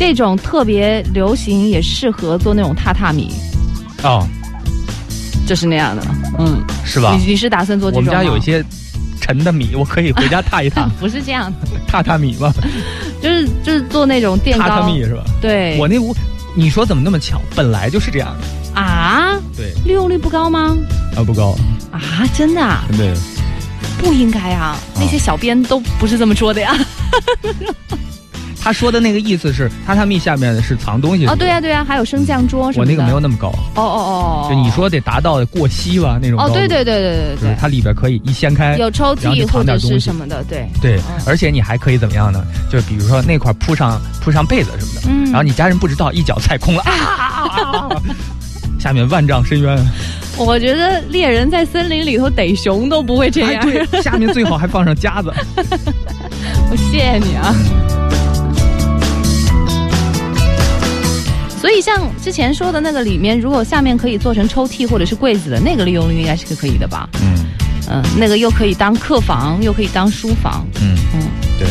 [0.00, 3.30] 这种特别流行，也适合做那种榻榻米，
[4.02, 4.26] 哦，
[5.46, 6.02] 就是那样的。
[6.38, 7.14] 嗯，是吧？
[7.20, 8.18] 你你是打算做这我种吗。
[8.18, 8.64] 们家有一些
[9.20, 12.50] 沉的米，我可以回家踏一踏 不是这样的，榻榻米吗？
[13.20, 14.80] 就是就是做那种垫榻高。
[14.80, 15.22] 榻米是吧？
[15.38, 16.16] 对，我那屋，
[16.56, 17.38] 你说怎么那么巧？
[17.54, 18.80] 本来就是这样的。
[18.80, 20.74] 啊，对，利用率不高吗？
[21.14, 21.54] 啊不高，
[21.92, 22.00] 啊，
[22.34, 23.12] 真的啊，对。
[23.98, 26.74] 不应该啊，那些小编都不是这么说的呀。
[28.62, 31.26] 他说的那个意思是，榻榻米下面是藏东西。
[31.26, 32.90] 哦，对呀、对呀、还有升降桌什么的。
[32.92, 36.54] 我那个没有那么高，哦哦哦，就你说得达到过膝吧那种高哦，度。
[36.54, 38.76] 对对对对对就是它里边可以一掀开。
[38.76, 40.68] 有抽然后就屉或者藏点东西是什么的，对。
[40.80, 42.44] 对嗯，而且你还可以怎么样呢？
[42.70, 48.02] 就是比如说那块铺上铺上被子什么的，嗯然后你家人不知道，一脚踩空了啊啊啊啊啊！
[48.78, 49.78] 下面万丈深渊。
[50.36, 53.62] 我觉得猎人在森林里头逮熊都不会这哎，样。
[53.64, 55.32] 对，下面最好还放上夹子。
[56.70, 57.54] 我谢谢你啊。
[61.60, 67.08] 所以像之前说的那个里面，如果下面可以做成抽屉或者是柜子的那个利用率应该是可以的吧？
[67.22, 67.44] 嗯
[67.90, 70.66] 嗯，那个又可以当客房，又可以当书房。
[70.80, 71.20] 嗯嗯，
[71.58, 71.68] 对。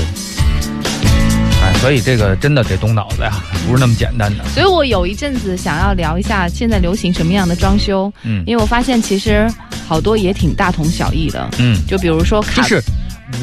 [1.62, 3.32] 哎，所以这个真的得动脑子呀，
[3.68, 4.46] 不是那么简单的。
[4.50, 9.50] 所以我有一阵子想要聊一下现在流行什么样的装修，嗯因为我发现其实
[9.88, 11.50] 好多也挺大同小异的。
[11.58, 12.82] 嗯，就比如说卡，就是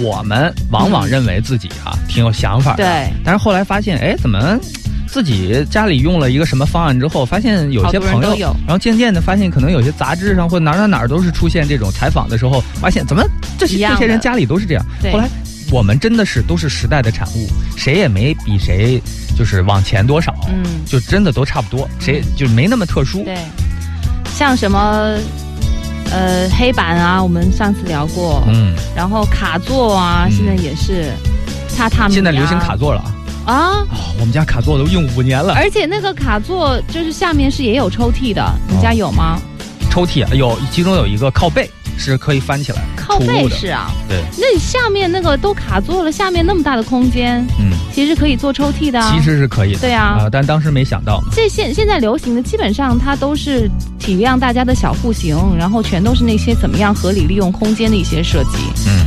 [0.00, 4.58] 我们往往认为自己啊、挺有想法的，对，但是后来发现，哎，怎么
[5.06, 8.56] 自己家里用了一个什么方案之后，发现有些朋友，有。
[8.66, 13.24] 然后渐渐的发现，可能有些杂志上或哪儿哪哪儿都是出现这种采访的时候，发现怎么
[13.58, 14.84] 这些这些人家里都是这样。
[15.12, 15.28] 后来
[15.70, 19.00] 我们真的是都是时代的产物，谁也没比谁
[19.36, 23.24] 就是往前多少，嗯，就真的都差不多，谁就没那么特殊。
[23.24, 23.36] 对，
[24.34, 25.16] 像什么
[26.12, 30.32] 呃黑板啊，我们上次聊过，嗯，然后卡座啊，嗯。
[30.36, 31.10] 现在也是
[31.76, 33.00] 榻榻米、啊，现在流行卡座了。
[33.00, 33.15] 啊、
[33.46, 33.86] 啊。
[33.90, 35.52] 哦我们家卡座都用五年了。
[35.54, 39.38] 而且那个卡座就是下面是也有抽屉的，你家有吗？
[39.90, 49.14] 抽屉啊，有其中有一个靠背是可以翻起来靠背是啊，对，那你下面那个都卡座了，下面那么大的空间，嗯，其实可以做抽屉的、啊。
[49.14, 51.22] 其实是可以的，对啊但当时没想到。
[51.32, 59.06] 这现现在流行的基本上它都是体谅大家的小户型，然后全都是那些怎么样合理利用空间的一些设计，嗯，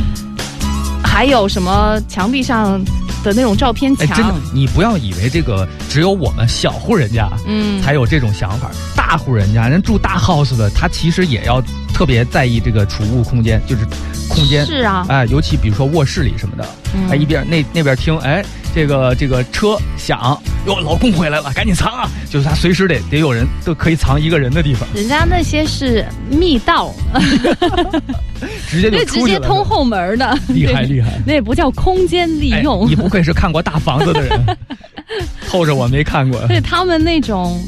[1.02, 2.80] 还有什么墙壁上
[3.22, 11.62] 的那种照片哎，真的，，你不要以为这个只有我们小户人家嗯，才有这种想法，大户人家人住大 house 的，他其实也要
[11.92, 13.84] 特别在意这个储物空间，就是
[14.28, 14.64] 空间。
[14.66, 16.64] 是啊，哎，尤其比如说卧室里什么的，
[16.94, 17.08] 嗯。
[17.10, 18.44] 哎，一边那那边听，哎，
[18.74, 22.08] 这个这个车响，哟，老公回来了，赶紧藏啊！
[22.28, 26.92] 就是他随时得得有人都可以藏一个人的地方，人家那些是密道，
[28.68, 31.20] 直接就那直接通后门的，厉害厉害。
[31.26, 34.58] 那也不叫空间利哎用你，不愧是看过大房子的人，
[35.48, 36.40] 透着我没看过。
[36.46, 37.60] 对他们那种，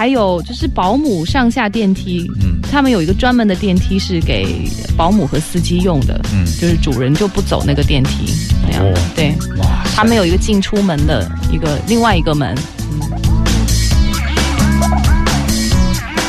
[0.00, 8.32] 还有就是保姆上下电梯，嗯他们有一个专门的电梯是给保姆和司机用的，嗯，就是主人就不走那个电梯
[8.66, 8.82] 那样。
[8.82, 12.56] 哦对，哇，他们有一个进出门的一个另外一个门。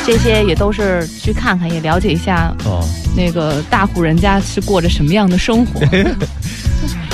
[0.04, 5.80] 这些也都是去看看，也了解一下哦，那个大户人家是过着什么样的生活。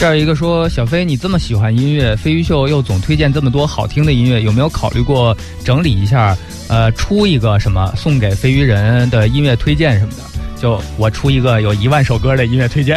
[0.01, 6.37] 这儿有一个说小飞，你这么喜欢音乐，飞鱼秀又总推荐这么多好听的音乐，有没有考虑过整理一下？
[6.69, 10.23] 呃，出一个什么送给飞鱼人的音乐推荐什么的？
[10.61, 12.97] 就我出一个有一万首歌的音乐推荐，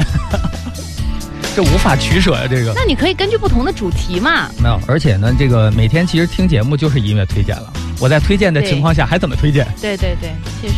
[1.56, 7.74] 这无法取舍呀、这个那你可以根据不同的主题嘛，没有，而且呢，这个每天其实听节目就是音乐推荐了。
[7.99, 9.66] 我在推荐的情况下还怎么推荐？
[9.82, 10.30] 对对对，
[10.62, 10.74] 确实，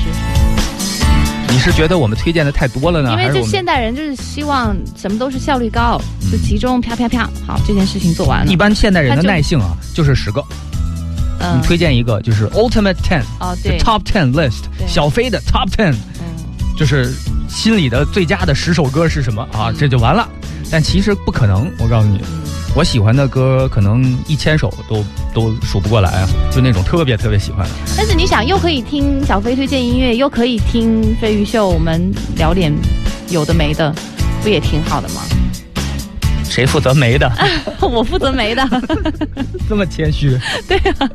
[1.53, 8.51] 你是觉得我们推荐的太多了呢，因为这现代人就是希望什么都是效率高，嗯就集中啪啪啪，好，这件事情做完了。
[8.51, 10.43] 一般现代人的耐性啊，就是十个。
[11.39, 13.21] 嗯你推荐一个就是 Ultimate Ten。
[13.39, 16.25] 哦对，Top Ten List，小飞的 Top Ten 嗯
[16.75, 17.13] 就是
[17.47, 19.69] 心里的最佳的十首歌是什么啊？
[19.69, 20.27] 嗯这就完了。
[20.71, 22.19] 但其实不可能，我告诉你，
[22.75, 27.71] 我喜欢的歌可能一千首都都数不过来啊，就那种特别特别喜欢的。
[27.95, 32.73] 但是你想，又可以听小飞推荐音乐，又可以听飞鱼秀，我们聊点
[33.29, 33.93] 有的没的，
[34.41, 35.21] 不也挺好的吗？
[36.49, 37.31] 谁负责没的？
[37.79, 38.67] 我负责没的，
[39.69, 40.35] 这么谦虚？
[40.67, 41.07] 对啊，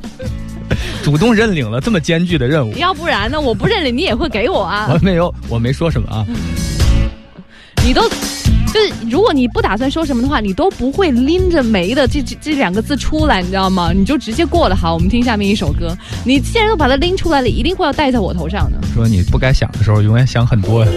[1.02, 2.72] 主动认领了这么艰巨的任务。
[2.76, 3.40] 要不然呢？
[3.40, 4.98] 我不认领，你也会给我啊我。
[4.98, 6.24] 没有，我没说什么啊。
[7.84, 8.02] 你都
[8.72, 13.92] 就是，如果你不打算说什么的话，你都不会拎着没的这这这两个字出来，你知道吗？
[13.94, 14.76] 你就直接过了。
[14.76, 15.96] 好，我们听下面一首歌。
[16.24, 18.78] 你既然都把它拎出来了，一定会要戴在我头上的。
[18.94, 20.90] 说你不该想的时候，永远想很多呀。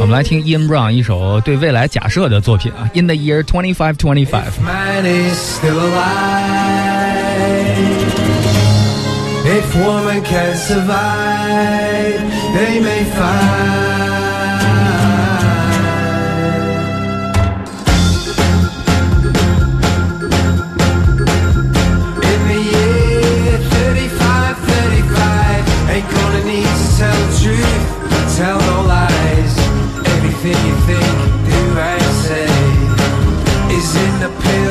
[0.00, 4.52] 我们来听 Ian Brown 一首对未来假设的作品啊，《In the Year Twenty Five Twenty Five》。
[4.62, 5.98] man is still alive.
[9.44, 12.20] If woman can survive,
[12.54, 13.87] they may find.
[27.48, 29.54] Truth, tell no lies.
[30.14, 31.08] Everything you think,
[31.48, 32.48] do, and say
[33.76, 34.67] is in the pill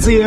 [0.00, 0.19] 是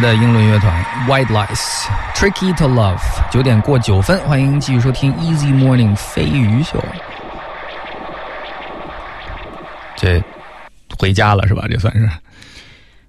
[0.00, 2.98] 的英伦乐团 White Lies Tricky to Love，
[3.30, 6.82] 九点过九分，欢迎继续收听 Easy Morning 飞鱼秀。
[9.96, 10.22] 这
[10.98, 11.66] 回家了是吧？
[11.70, 12.08] 这算是。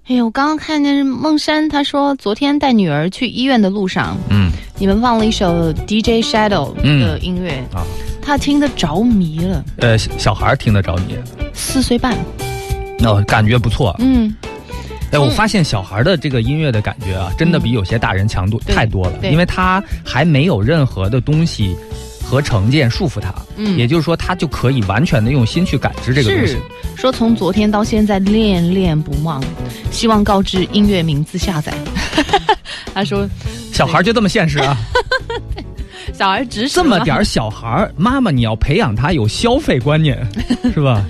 [0.08, 4.50] 哎呦，我刚刚看见孟山，他说昨天带女儿去医院的路上，嗯。
[4.78, 7.00] 你们放了一首 DJ Shadow 嗯。
[7.00, 7.84] 的音乐，啊。
[8.22, 11.16] 他听得着迷了，呃小小孩听得着迷，
[11.52, 12.14] 四岁半，
[13.04, 13.94] 哦感觉不错。
[13.98, 14.34] 嗯，
[15.10, 21.74] 哎，我发现小孩的这个音乐的感觉啊，真的比有些大人强度太多了，对因为他还没有任何的东西
[22.22, 26.56] 和成见束缚他，嗯也就是说他就可以完全的用心去感知这个东西。
[26.96, 29.42] 说从昨天到现在恋恋不忘，
[29.90, 31.72] 希望告知音乐名字下载。
[32.92, 33.28] 他说
[33.72, 34.76] 小孩就这么现实啊？
[36.12, 40.18] 小孩指使嘛这么点儿小孩儿，妈妈你要培养他有消费观念，
[40.74, 41.04] 是吧？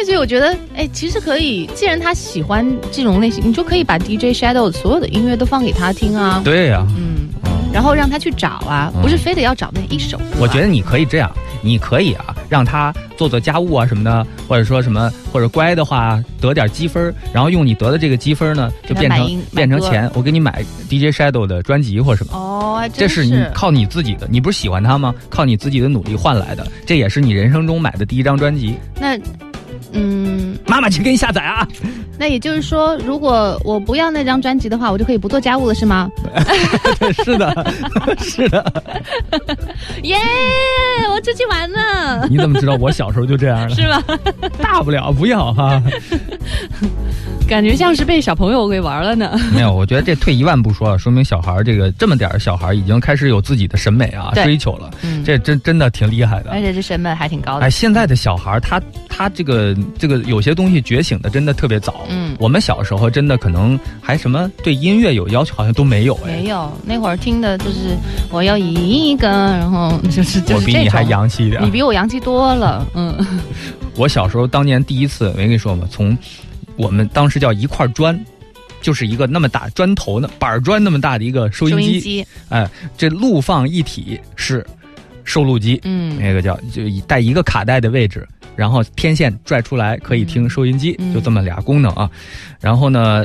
[0.00, 10.18] 对，所以我觉得，哎，其实可以，既然他喜欢这种类型，你就可以把 DJ Shadow 所有的音乐都放给他听啊，对呀、嗯，嗯然后让他去找啊，嗯不是非得要找那一首。
[10.38, 11.30] 我觉得你可以这样，
[11.62, 22.32] 你可以啊，让他做做家务啊什么的，或者说什么，或者乖的话得点积分，然后用你得的这个积分呢，就变成变成钱，我给你买 DJ Shadow 的专辑或什么。
[22.32, 25.14] 哦，还这是你靠你自己的，你不是喜欢他吗？
[25.28, 28.76] 靠你自己的努力换来的，这也是你人生中买的第一张专辑。
[28.98, 29.16] 那，
[29.92, 31.66] 嗯，妈妈去给你下载啊！
[32.18, 36.10] 那也就是说，如果我不要那张专辑的话，我就可以不做家务了，是吗？
[37.24, 37.74] 是的，
[38.20, 38.84] 是的。
[40.04, 40.16] 耶、
[41.10, 43.74] 我出去玩呢，你怎么知道我小时候就这样了？
[43.74, 44.02] 是吧？
[44.58, 45.82] 大不了不要哈。
[47.48, 49.36] 感觉像是被小朋友给玩了呢。
[49.54, 54.90] 没有，我觉得这退一万步说，说明小孩儿这个这么点儿小孩儿已经开始有自己的审美啊，追求了。
[55.02, 56.60] 嗯，这真真的挺厉害的而。
[56.60, 57.64] 且这审美还挺高的。
[57.66, 58.80] 哎，现在的小孩儿他
[59.20, 62.06] 他这个这个有些东西觉醒的真的特别早。
[62.08, 66.36] 嗯我们小时候真的可能还什么对音乐有要求，好像都没有哎。
[66.36, 67.94] 没有，那会儿听的就是
[68.30, 71.02] 我要一个，然后就是就是这我比你还。
[71.02, 71.62] 洋气一点。
[71.62, 73.14] 你比我洋气多了，嗯，
[73.96, 75.86] 我小时候当年第一次，没跟你说吗？
[75.90, 76.16] 从
[76.76, 78.18] 我们当时叫一块砖，
[78.80, 82.66] 就是一个那么大砖头的板儿砖那么大的一个收音机，音机，哎，
[82.96, 84.64] 这录放一体是
[85.24, 88.26] 收录机，嗯，那个叫就以带一个卡带的位置，
[88.60, 92.10] 然后天线拽出来可以听收音机，嗯就这么俩功能啊。
[92.60, 93.24] 然后呢，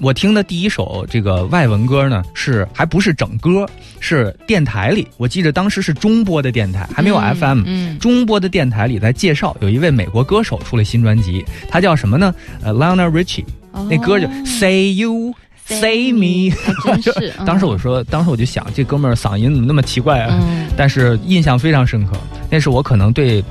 [0.00, 12.32] 我听的第一首这个外文歌呢，是还不是整歌，是电台里，我记得当时是中波的电台，还没有嗯 FM，、嗯，中波的电台里在介绍有一位美国歌手出了新专辑，他叫什么呢？
[12.62, 13.44] 呃，Lionel Richie，、
[13.90, 15.34] 那歌就哦 Say You。
[15.64, 16.52] Say me，
[16.84, 20.36] 真是嗯 当时我说，当时我就想，这哥们儿嗓音怎么那么奇怪啊？
[20.42, 22.14] 嗯但是印象非常深刻。
[22.50, 23.42] 那是我可能对，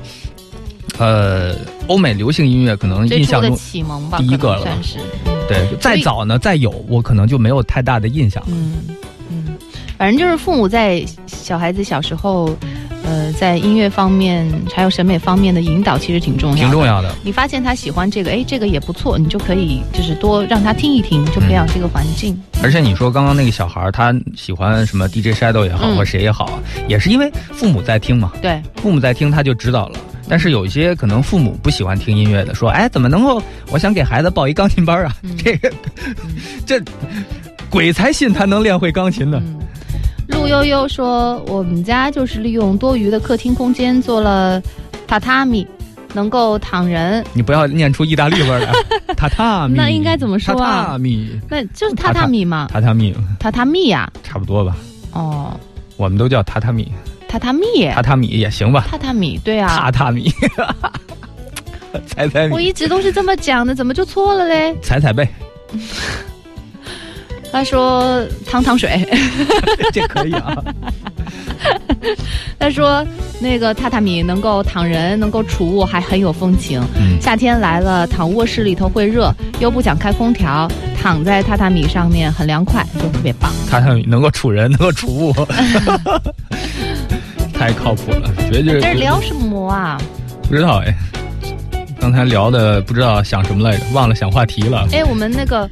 [0.98, 1.54] 呃，
[1.86, 4.98] 欧美流行音乐可能印象中，启蒙吧，第一个了算是，
[5.48, 8.48] 对，再早呢，再有我可能就没有太大的印象了。
[8.52, 8.74] 嗯
[9.30, 9.56] 嗯，
[9.98, 12.54] 反正就是父母在小孩子小时候，
[13.04, 16.60] 呃，在音乐方面还有审美方面的引导，其实挺重要的。
[16.60, 22.38] 挺重要的，你发现他喜欢这个，哎，这个也不错，你就可以就是多让他听一听，就培养这个环境。
[22.62, 29.98] 而且你说刚刚那个小孩儿他喜欢什么 DJ Shadow 也好，嗯或谁也好啊，也是因为父母在听嘛，对，父母在听他就知道了。
[30.28, 33.42] 但是有一些可能父母不喜欢听音乐的，说，哎，怎么能够？
[33.70, 35.36] 我想给孩子报一钢琴班啊，嗯。
[35.42, 35.72] 这个，
[36.66, 36.82] 这
[37.68, 39.42] 鬼才信他能练会钢琴呢。
[39.44, 39.58] 嗯。
[40.28, 44.62] 陆悠悠说，我们家就是利用多余的客厅空间做了
[45.06, 45.66] 榻榻米，
[46.14, 48.72] 能够躺人，你不要念出意大利味儿来，
[49.14, 49.74] 榻榻米。
[49.76, 50.86] 那应该怎么说啊？
[50.90, 53.14] 榻榻米，那就是榻榻米嘛，榻榻米。
[53.38, 54.76] 榻榻米呀、差不多吧，
[55.12, 55.52] 哦，
[55.96, 56.90] 我们都叫榻榻米，
[57.32, 60.30] 榻榻米，榻榻米也行吧，榻榻米，对啊，榻榻米，
[62.06, 64.76] 踩踩米，我一直都是这么讲的，怎么就错了嘞？
[64.82, 65.26] 踩踩背，
[67.50, 69.08] 他说汤汤水，
[69.94, 70.54] 这可以啊。
[72.58, 73.04] 他说
[73.40, 76.82] 那个榻榻米能够躺人，能够储物，还很有风情。
[76.96, 77.18] 嗯。
[77.20, 80.68] 夏天来了，躺卧室里头会热，又不想开空调，
[81.00, 83.50] 躺在榻榻米上面很凉快，就特别棒。
[83.70, 85.32] 榻榻米能够储人，能够储物，
[87.62, 89.96] 太靠谱了，绝对这是聊什么啊？
[90.48, 90.92] 不知道哎。
[92.00, 94.84] 刚才聊的不知道想什么来着，忘了想话题了。
[94.90, 95.70] 哎，我们那个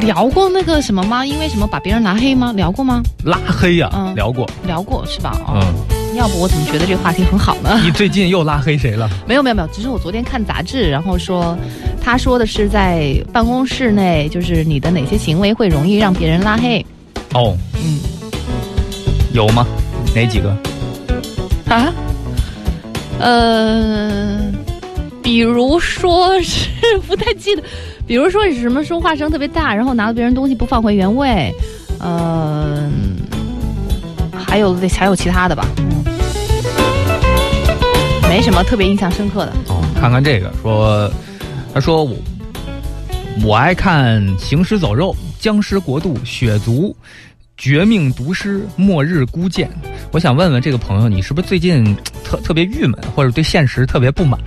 [0.00, 1.24] 聊过那个什么吗？
[1.24, 2.52] 因为什么把别人拉黑吗？
[2.56, 3.00] 聊过吗？
[3.22, 4.50] 拉黑呀、嗯聊过。
[4.66, 5.40] 聊过是吧？
[5.46, 7.78] 哦，嗯，要不我怎么觉得这个话题很好呢？
[7.84, 9.08] 你最近又拉黑谁了？
[9.28, 11.56] 没有没有没有，只是我昨天看杂志，然后说，
[12.02, 16.84] 他说的是在办公室内，就是你的哪些行为会容易让别人拉黑。
[17.34, 18.00] 哦，嗯
[19.32, 19.64] 有吗？
[20.18, 20.50] 哪几个？
[21.72, 21.94] 啊，
[23.20, 24.52] 呃，
[25.22, 26.68] 比如说是
[27.06, 27.62] 不太记得，
[28.04, 31.54] 比如说是什么说话声特别大，然后拿了别人东西不放回原位，
[32.00, 32.90] 呃，
[34.36, 36.04] 还有还有其他的吧，嗯，
[38.28, 39.52] 没什么特别印象深刻的。
[39.68, 41.08] 哦，看看这个，说，
[41.72, 42.16] 他说我
[43.44, 46.88] 我爱看《行尸走肉》《僵尸国度》《血族》
[47.58, 49.68] 《绝命毒师》《末日孤剑》。
[50.12, 51.94] 我想问问这个朋友，你是不是最近
[52.24, 54.40] 特特别郁闷，或者对现实特别不满？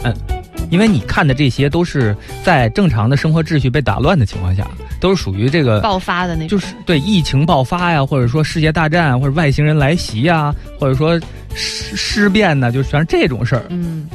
[0.70, 4.66] 因为你看的这些都是在正常的生活秩序被打乱的情况下，
[5.01, 11.20] 都是属于这个爆发的那种，就是对疫情爆发呀，或者说世界大战啊，或者外星人来袭呀，或者说
[11.53, 13.66] 尸尸变呐，就全是这种事儿。
[13.68, 14.07] 嗯，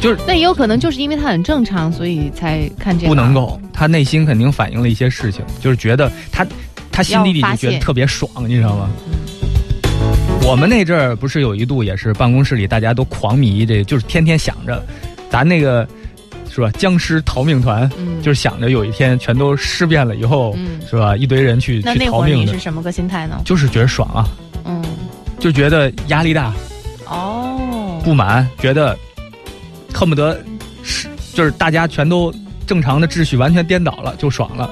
[0.00, 3.08] 就是那也有可能就是因为他很正常，所以才看这个。
[3.08, 6.44] 不能够，他内心肯定反映了一些事情，就是觉得他
[6.96, 8.88] 他心底里就觉得特别爽，你知道吗？
[10.48, 14.82] 我们那阵儿不是有一度也是办公室里大家都狂迷这，就是天天想着，
[15.28, 15.86] 咱那个
[16.48, 16.70] 是吧？
[16.78, 21.14] 僵尸逃命团，嗯就是想着有一天全都尸变了以后，嗯是吧？
[21.14, 23.42] 一堆人去去逃命的是，什么个心态呢？
[23.44, 24.26] 就是觉得爽啊，
[24.64, 24.82] 嗯，
[25.38, 26.54] 就觉得压力大，
[27.04, 28.96] 哦，不满，觉得
[29.92, 30.42] 恨不得
[30.82, 32.32] 是就是大家全都
[32.66, 34.70] 正常的秩序完全颠倒了，就爽了，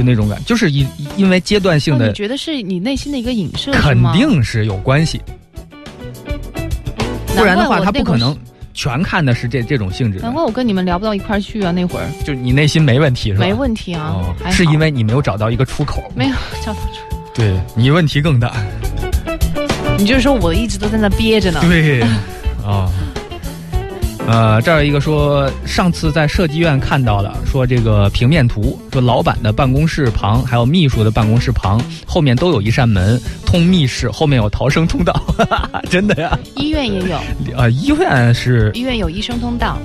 [0.00, 0.88] 就那种感，就是因
[1.18, 4.00] 因为阶段性的哦你觉得是你内心的一个影射肯？
[4.14, 5.20] 定是有关系，
[7.36, 8.34] 不然的话他不可能
[8.72, 13.44] 全看的是这这种性质难，怪我跟你们聊不到一块儿去啊，那会儿就你内心没问题是吧？
[13.44, 16.34] 没问题啊，是因为你没有找到一个出口，没有
[16.64, 17.22] 找到出口。
[17.34, 18.54] 对你问题更大，
[19.98, 21.60] 你就是说我一直都在那憋着呢。
[21.68, 22.00] 对，
[22.64, 22.90] 啊。
[24.26, 35.20] 呃，这儿有一个说，上次在设计院看到了，说这个平面图，说老板的办公室旁，还有秘书的办公室旁，后面都有一扇门通密室，后面有逃生通道，
[35.90, 36.38] 真的呀？
[36.54, 37.16] 医院也有，
[37.56, 39.76] 啊，医院是医院有医生通道，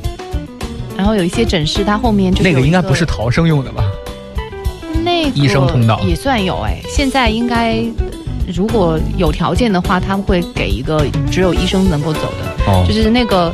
[0.96, 3.84] 然后有一些诊室，它后面就那个应该不是逃生用的吧？
[5.04, 6.80] 那个医生通道也算有哎。
[6.88, 7.84] 现在应该
[8.56, 13.52] 如果有条件的话，他们会给一个只有医生能够走的，哦就是那个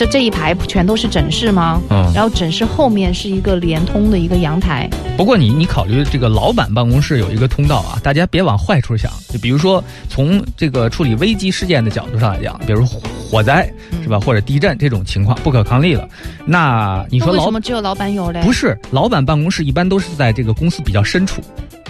[0.00, 1.78] 就这一排全都是诊室吗？
[1.90, 9.12] 嗯，然后诊室后面是一个连通的一个阳台，不过你你考虑这个老板办公室有一个通道啊，大家别往坏处想。
[9.28, 13.70] 就比如说从这个处理危机事件的角度上来讲，比如火灾
[14.02, 16.08] 是吧，或者地震这种情况不可抗力了，
[16.46, 18.40] 那你说老什么只有老板有嘞？
[18.42, 21.42] 不是老板办公室一般都是在这个公司比较深处，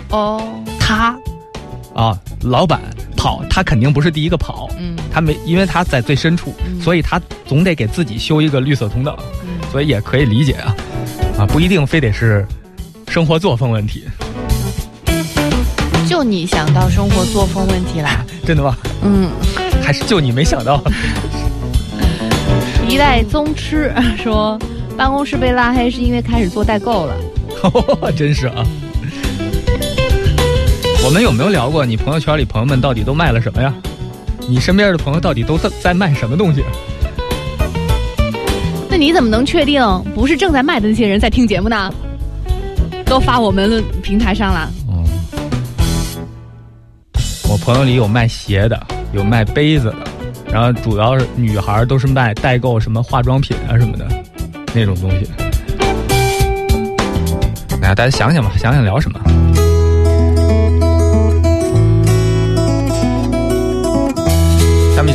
[0.08, 0.42] 哦，
[0.80, 1.16] 他
[1.94, 2.80] 啊老板
[3.20, 10.74] 跑，他肯定不是第一个跑，嗯他没因为他在最深处，嗯所以他总得给自己修一个绿色通道，嗯，所以也可以理解啊，
[11.40, 12.46] 啊不一定非得是
[13.08, 14.04] 生活作风问题，
[16.08, 18.24] 就你想到生活作风问题啦。
[18.42, 18.74] 真的吗？
[19.02, 19.28] 嗯，
[19.82, 20.82] 还是就你没想到？
[22.88, 24.58] 一代宗师说，
[24.96, 27.14] 办公室被拉黑是因为开始做代购了。
[28.16, 28.64] 真是啊。
[31.02, 33.72] 我们有没有聊过你朋友圈里朋友们到底都卖了什么呀？
[34.46, 36.62] 你身边的朋友到底都在在卖什么东西？
[38.88, 39.82] 那你怎么能确定
[40.14, 41.92] 不是正在卖的那些人在听节目呢？
[43.06, 44.70] 都发我们平台上了。
[44.88, 45.04] 嗯，
[47.48, 48.80] 我朋友里有卖鞋的，
[49.12, 49.96] 有卖杯子的，
[50.52, 54.06] 然后主要是女孩都是卖代购什么化妆品啊什么的
[54.74, 55.28] 那种东西。
[57.82, 59.18] 哎呀，大家想想吧，想想聊什么？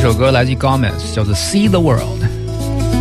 [0.05, 2.23] 首歌来自于 Gomez，叫做《See the World》。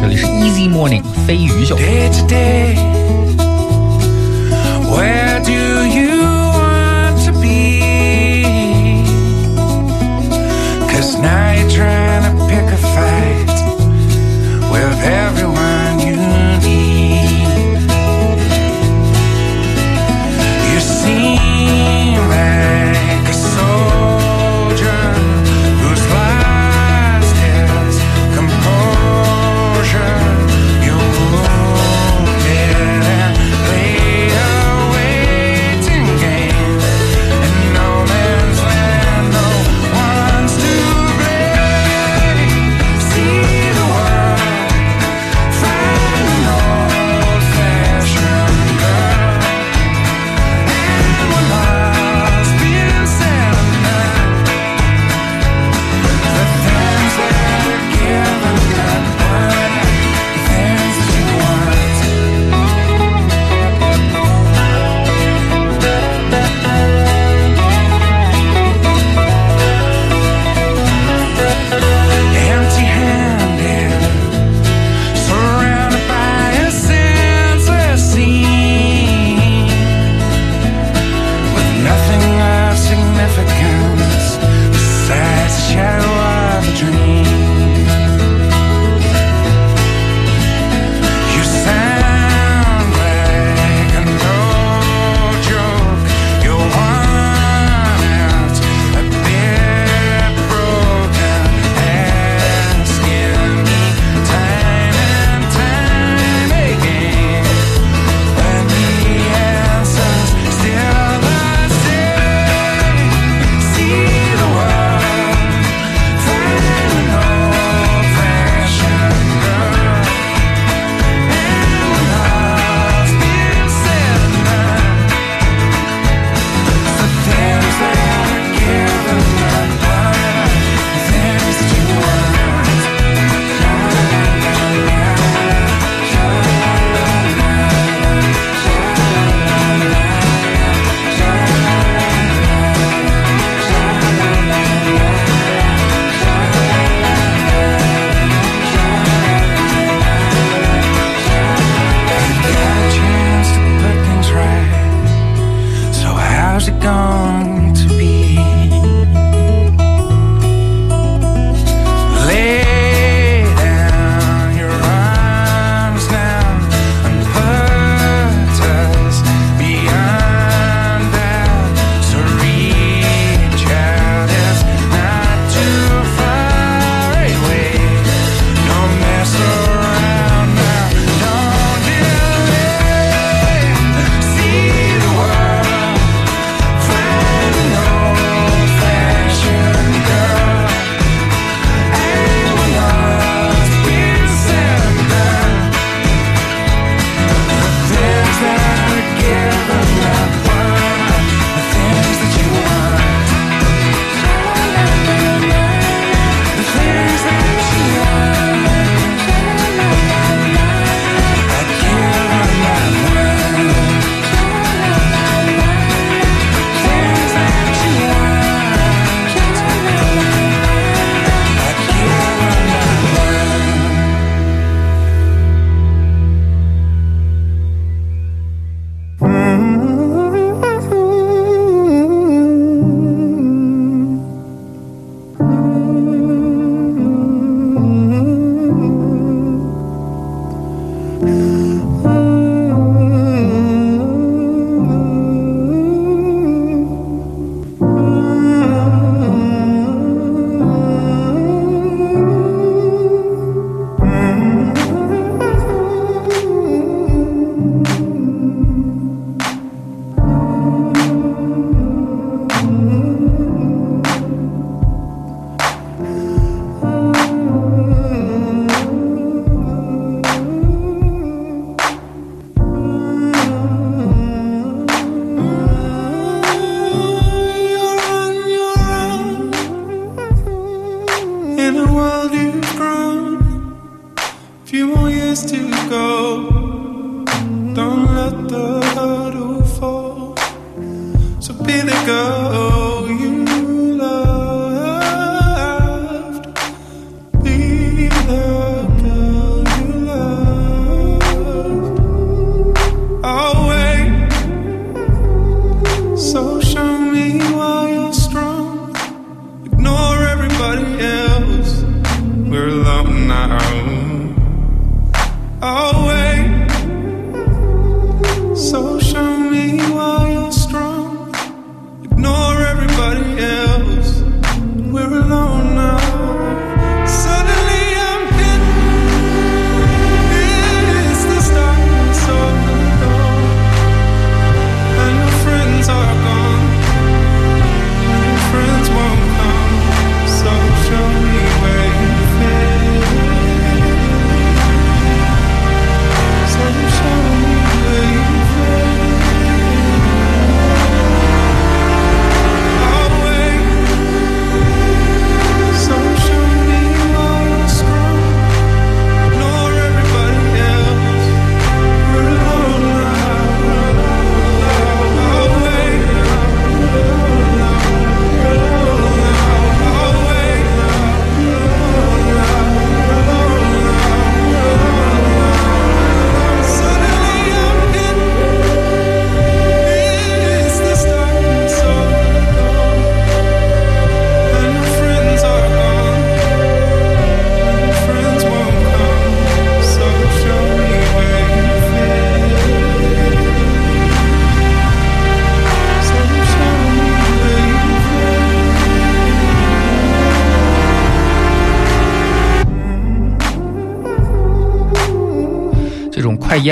[0.02, 1.76] 这里是 Easy Morning 飞鱼秀。
[1.76, 2.93] day to day.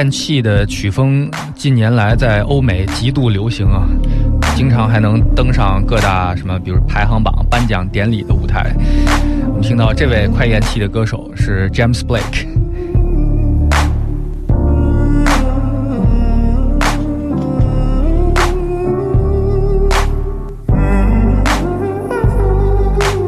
[0.04, 3.88] 种快咽气的曲风，近年来在欧美极度流行啊，
[4.56, 8.74] 经常还能登上各大什么，比如排行榜、颁奖典礼的舞台。
[9.48, 12.46] 我们听到这位快咽气的歌手是 James Blake。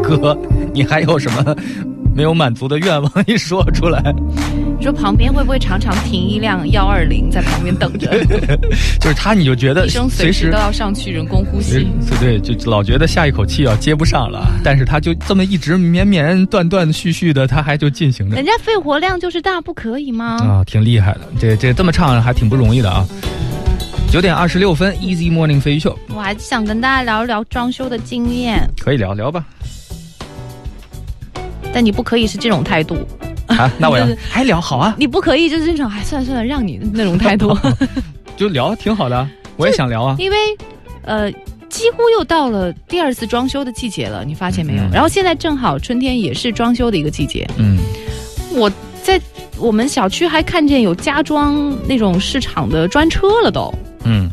[0.03, 0.37] 哥，
[0.73, 1.55] 你还有什么
[2.13, 3.11] 没有满足的愿望？
[3.25, 4.13] 你说出来。
[4.85, 8.05] 你说旁边会不会常常停一辆幺二零在旁边等着？
[9.01, 11.87] 就是他，你就觉得医生随时都要上去人工呼吸。
[12.19, 20.37] 对对，就老觉得下一口气要接不上了，但是他就这么一直绵绵断断续续的，他还就进行着人家肺活量就是大，不可以吗？
[20.43, 21.21] 啊，挺厉害的。
[21.39, 23.03] 这这这么唱还挺不容易的啊。
[24.11, 29.43] 九点二十六分，Easy Morning 飞鱼秀我还想跟大家聊一聊装修的经验，可以聊聊吧？
[31.73, 32.95] 但你不可以是这种态度，
[33.57, 37.57] 啊， 那我要就是还聊好啊，你不可以就是这种，哎，算了算了，让你那种态度，
[38.37, 39.27] 就聊挺好的，
[39.57, 40.15] 我也想聊啊。
[40.19, 40.37] 因为
[41.03, 41.31] 呃。
[41.67, 44.83] 几乎又到了第二次装修的季节了，你发现没有？
[44.83, 47.77] 嗯然后现在正好春天也是装修的一个季节，嗯，
[48.53, 48.71] 我
[49.03, 49.19] 在
[49.57, 53.73] 我们小区还看见有家装那种市场的专车了都，
[54.05, 54.29] 嗯，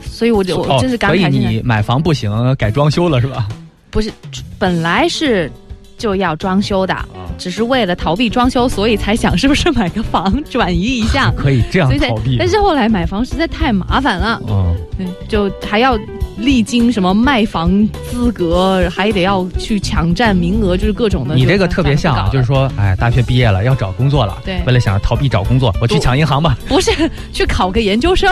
[0.00, 3.46] 所以我就我哦真是感所以慨，现在你买房不行，改装修了是吧？
[3.90, 4.10] 不是
[4.58, 5.52] 本来是
[6.00, 6.96] 就要装修的，
[7.36, 12.38] 只是为了逃避装修，所以才想是不是买个房转移一下， 可以这样逃避。
[12.38, 15.98] 但是后来买房实在太麻烦了，嗯，对，就还要
[16.38, 17.70] 历经什么卖房
[18.10, 21.34] 资格，还得要去抢占名额，就是各种的。
[21.34, 26.90] 你这个特别像啊，就是说，哎，大学毕业了要找工作了，对为了想逃避找工作，我去抢银行吧，不是
[27.30, 28.30] 去考个研究生，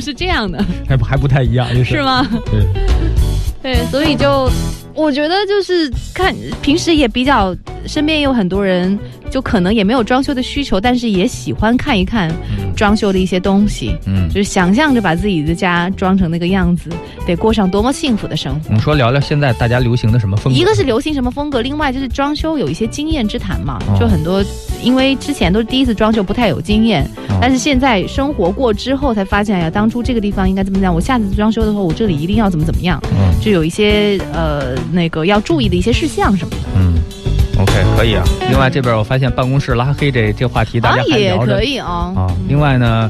[0.00, 2.02] 是这样的， 还不还不太一样，就是是？
[2.02, 2.26] 吗？
[2.50, 2.66] 对，
[3.62, 4.50] 对，所以就
[4.94, 7.54] 我觉得就是看平时也比较，
[7.86, 8.98] 身边也有很多人，
[9.30, 12.32] 就可能也没有装修的需求，但是也喜欢看一看
[12.76, 14.28] 装修的一些东西，嗯。
[14.28, 16.88] 就是想象着把自己的家装成那个样子，
[17.26, 18.60] 得过上多么幸福的生活。
[18.68, 18.72] 我。
[18.72, 20.58] 们说聊聊现在大家流行的什么风格？
[20.58, 23.96] 一个是流行什么风格，另外就是装修有一些经验之谈嘛，哦。
[24.00, 24.42] 就很多，
[24.82, 27.38] 因为之前都是第一次装修，不太有经验，哦。
[27.40, 36.56] 但是现在生活过之后才发现，哎呀，当初这个地方应该怎么样，我下次装修的时候，我这里一定要怎么怎么样，嗯就有一些呃那个要注意的一些事项什么的。
[36.76, 36.94] 嗯
[37.60, 38.24] ，OK，可以啊。
[38.48, 42.26] 另外这边我发现办公室拉黑这这话题大家啊，还也聊着可以啊，啊。
[42.48, 43.08] 另外呢，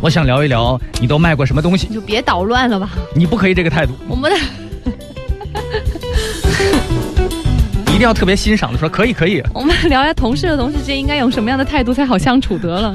[0.00, 2.90] 我想聊一聊你都卖过什么东西你，就别捣乱了吧。
[3.14, 4.38] 你不可以这个态度，我们的
[7.92, 9.42] 一定要特别欣赏的说可以可以。
[9.52, 12.94] 我们聊一下同事和同事之间应该用什么样的态度才好相处得了。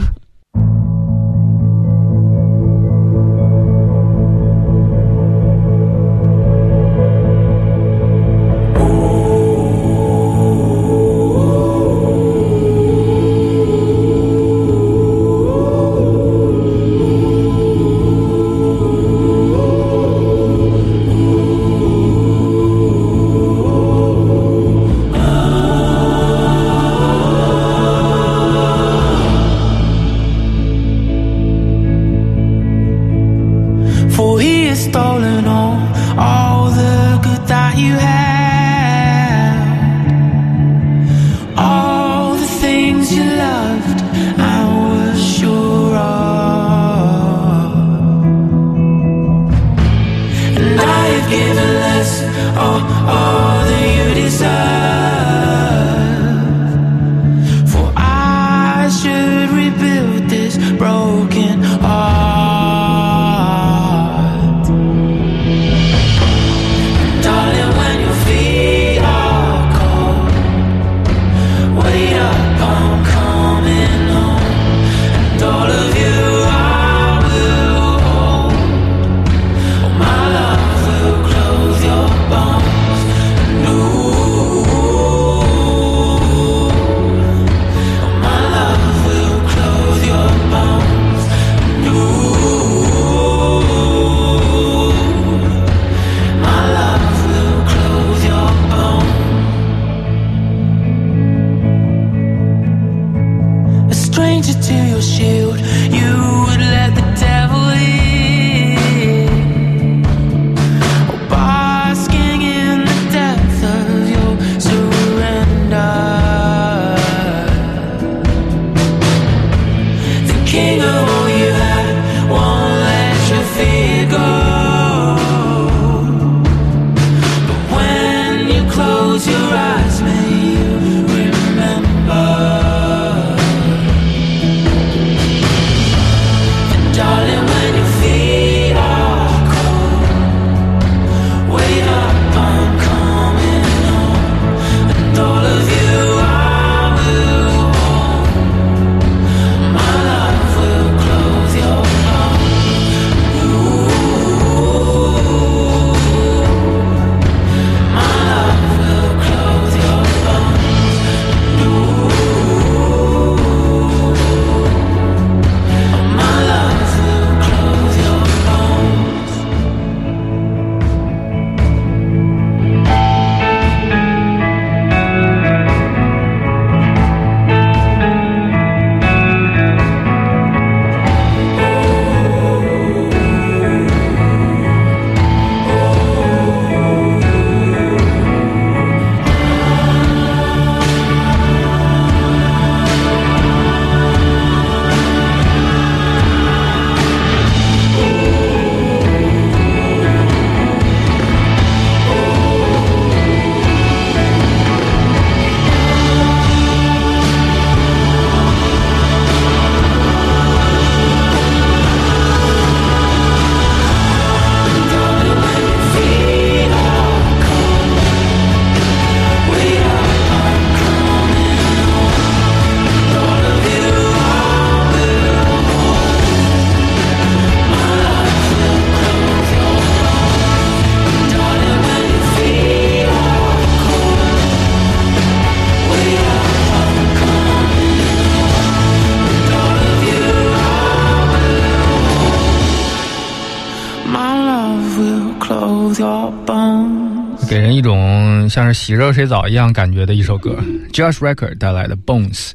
[248.74, 250.58] 像洗热水澡一样感觉的一首歌
[250.91, 252.54] ，Josh Record 带来的 Bones，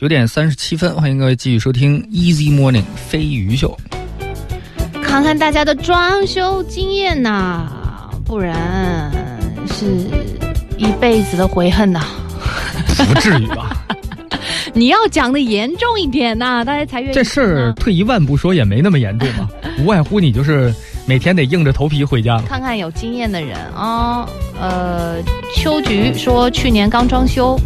[0.00, 3.78] 九点三十七分，欢迎各位继续收听 Easy Morning 飞鱼秀。
[5.00, 7.70] 看看大家的装修经验呐、
[8.24, 9.12] 不然
[9.68, 9.84] 是
[10.76, 12.04] 一辈子的悔恨呐、
[13.06, 13.76] 不至于吧？
[14.74, 19.48] 你要讲的严重一点呐、大家才愿意这事儿退一万步说也没那么严重嘛，
[19.78, 20.74] 无外乎你就是
[21.06, 22.40] 每天得硬着头皮回家。
[22.40, 24.28] 看看有经验的人啊、
[24.60, 25.16] 呃，
[25.56, 27.58] 秋菊说去年刚装修，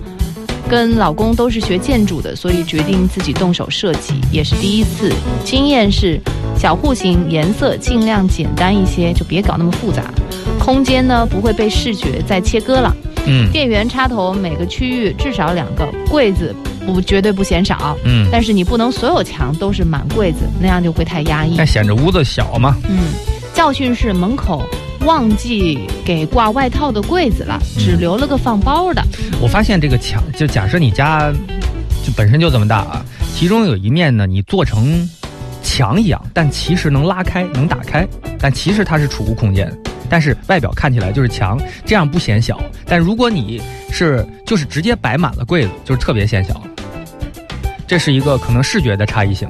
[0.68, 5.12] 跟老公都是学建筑的，所以决定自己动手设计，也是第一次。
[5.44, 6.20] 经验是
[6.56, 10.12] 小户型颜色尽量简单一些，就别搞那么复杂。
[10.58, 12.94] 空间呢不会被视觉再切割了。
[13.26, 16.54] 嗯电源插头每个区域至少两个，柜子
[16.86, 17.96] 不绝对不嫌少。
[18.04, 21.64] 嗯，但是你不能所有墙都是满柜子，那样就会太压抑那。
[21.64, 22.76] 显着屋子小嘛。
[22.88, 22.98] 嗯，
[23.54, 24.62] 教训是门口
[25.04, 29.02] 忘记给挂外套的柜子了，嗯只留了个放包的。
[29.40, 31.32] 我发现这个墙，就假设你家
[32.04, 33.04] 就本身就这么大啊，
[33.34, 35.08] 其中有一面呢，你做成
[35.62, 38.06] 墙一样，但其实能拉开、能打开，
[38.38, 39.70] 但其实它是储物空间，
[40.08, 42.60] 但是外表看起来就是墙，这样不显小。
[42.86, 46.60] 但如果你是就是直接摆满了柜子，就是特别显小。
[47.86, 49.46] 这是一个可能视觉的差异性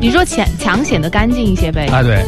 [0.00, 1.86] 你说墙墙显得干净一些呗？
[1.88, 2.24] 啊，对。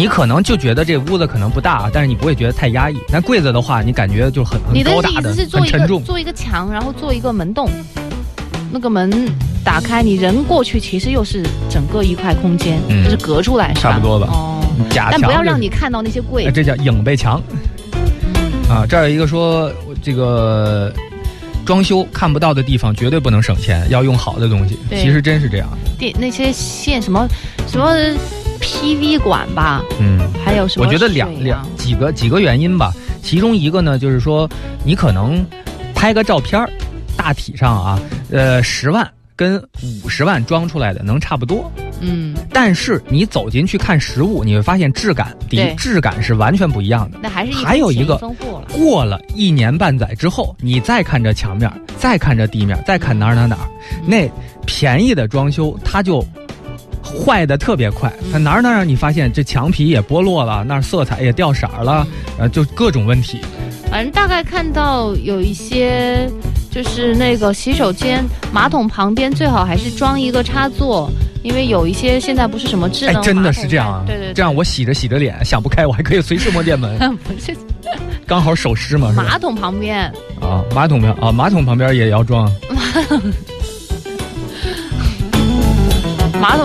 [0.00, 2.96] 你可能就觉得这屋子可能不大，但是你不会觉得太压抑。
[3.12, 6.00] 那柜子的话，你感觉就很很你的高大的是，做一很沉重。
[6.00, 7.68] 个做一个墙，然后做一个门洞，
[8.72, 9.28] 那个门
[9.62, 13.92] 打开，你人过去，其实又是整个一块空间，嗯就是隔出来，是吧？
[13.92, 16.52] 差不多吧哦，假但不要让你看到那些柜哎，子。
[16.52, 17.38] 这叫影背墙
[18.70, 18.86] 啊！
[18.88, 19.70] 这儿有一个说，
[20.02, 20.90] 这个
[21.66, 24.78] 装修看不到的地方绝对不能省钱，要用好的东西。
[24.88, 25.68] 对其实真是这样，
[25.98, 27.28] 电那些线什么
[27.68, 27.94] 什么
[28.70, 31.66] PV 馆吧，嗯，还有什么我觉得两两啊？
[31.76, 32.92] 几个几个原因吧，
[33.22, 34.48] 其中一个呢，就是说
[34.84, 35.44] 你可能
[35.94, 36.70] 拍个照片儿，
[37.16, 41.70] 大体上啊，呃，十万跟五十万装出来的能差不多，
[42.00, 45.74] 嗯，但是你走进去看实物，你会发现质感，第一对。
[45.74, 47.18] 质感是完全不一样的。
[47.20, 48.16] 那还是一还有一个。
[48.72, 49.20] 过了。
[49.34, 53.68] 一年半载之后，你再看这墙面，再看这地面，再看哪儿哪儿哪儿，
[54.06, 54.30] 那
[54.64, 56.24] 便宜的装修它就
[57.10, 62.06] 坏的特别快，它哪儿哪儿你发现这墙皮也剥落了，那儿色彩也掉色儿了，
[62.38, 63.38] 呃，就各种问题。
[63.90, 66.30] 反正大概看到有一些
[66.70, 71.10] 就是那个洗手间马桶旁边最好还是装一个插座，
[71.42, 74.04] 因为有一些现在不是什么智能，哎真的是这样啊！
[74.06, 77.52] 对对对，这样我洗着洗着脸想不开，我还可以随时摸电门， 不是
[78.26, 80.04] 刚好手湿嘛，马桶旁边，
[80.40, 82.48] 啊，马桶边啊，马桶旁边也要装。
[82.70, 83.20] 马 桶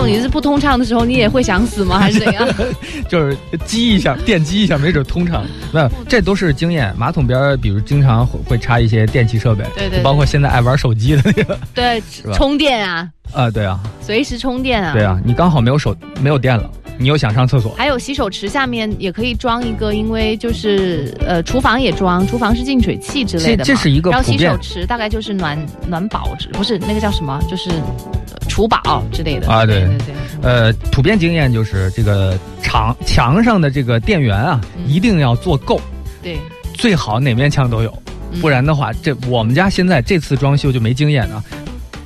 [0.06, 1.98] 你是不通畅的时候，你也会想死吗？
[1.98, 2.48] 还是怎样？
[3.08, 5.44] 就是激一下，电击一下，没准通畅。
[5.72, 6.94] 没有，这都是经验。
[6.96, 12.02] 马桶边，比如经常会会插一些电器设备，对对对包括现在爱玩手机的那个对，
[12.34, 14.92] 充电啊，啊，对啊，随时充电啊。
[14.92, 23.64] 对啊，你刚好没有手没有电了，你又想上厕所，还有洗手池下面也可以装一个，因为就是呃，厨房也装，厨房是净水器之类的嘛。
[23.64, 29.48] 这这是一个然后洗手池大概就是暖暖宝之，不是那个叫什么，就是呃储宝之类的。
[29.48, 29.80] 啊对。
[29.80, 34.88] 对对对，呃，普遍经验就是这个墙墙上的这个电源啊，嗯。
[34.88, 35.80] 一定要做够，
[36.22, 36.38] 对，
[36.74, 38.02] 最好哪面墙都有，
[38.32, 38.40] 嗯。
[38.40, 41.42] 不然的话，这我们家现在这次装修就没经验啊，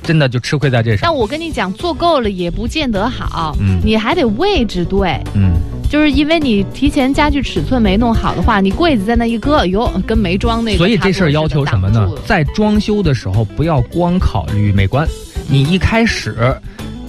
[0.03, 1.15] 真的就吃亏在这上但。
[1.15, 5.19] 我跟你讲，做够了也不见得好，嗯你还得位置对。
[5.33, 5.53] 嗯，
[5.89, 10.77] 就是因为你提前家具尺寸没弄好的话，你柜子在那一搁，哟，跟没装那个。
[10.77, 12.09] 所以这事儿要求什么呢？
[12.25, 15.07] 在装修的时候，不要光考虑美观，
[15.47, 16.55] 你一开始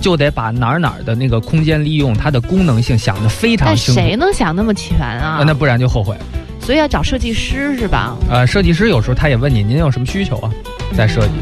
[0.00, 4.00] 就得把哪儿哪儿的那个空间利用它的功能性想得非常但清楚。
[4.00, 5.38] 谁能想那么全啊？
[5.38, 6.16] 啊那不然就后悔。
[6.60, 8.16] 所以要找设计师是吧？
[8.28, 10.50] 呃，设计师有时候他也问你，您有什么需求啊？
[10.96, 11.32] 再设计。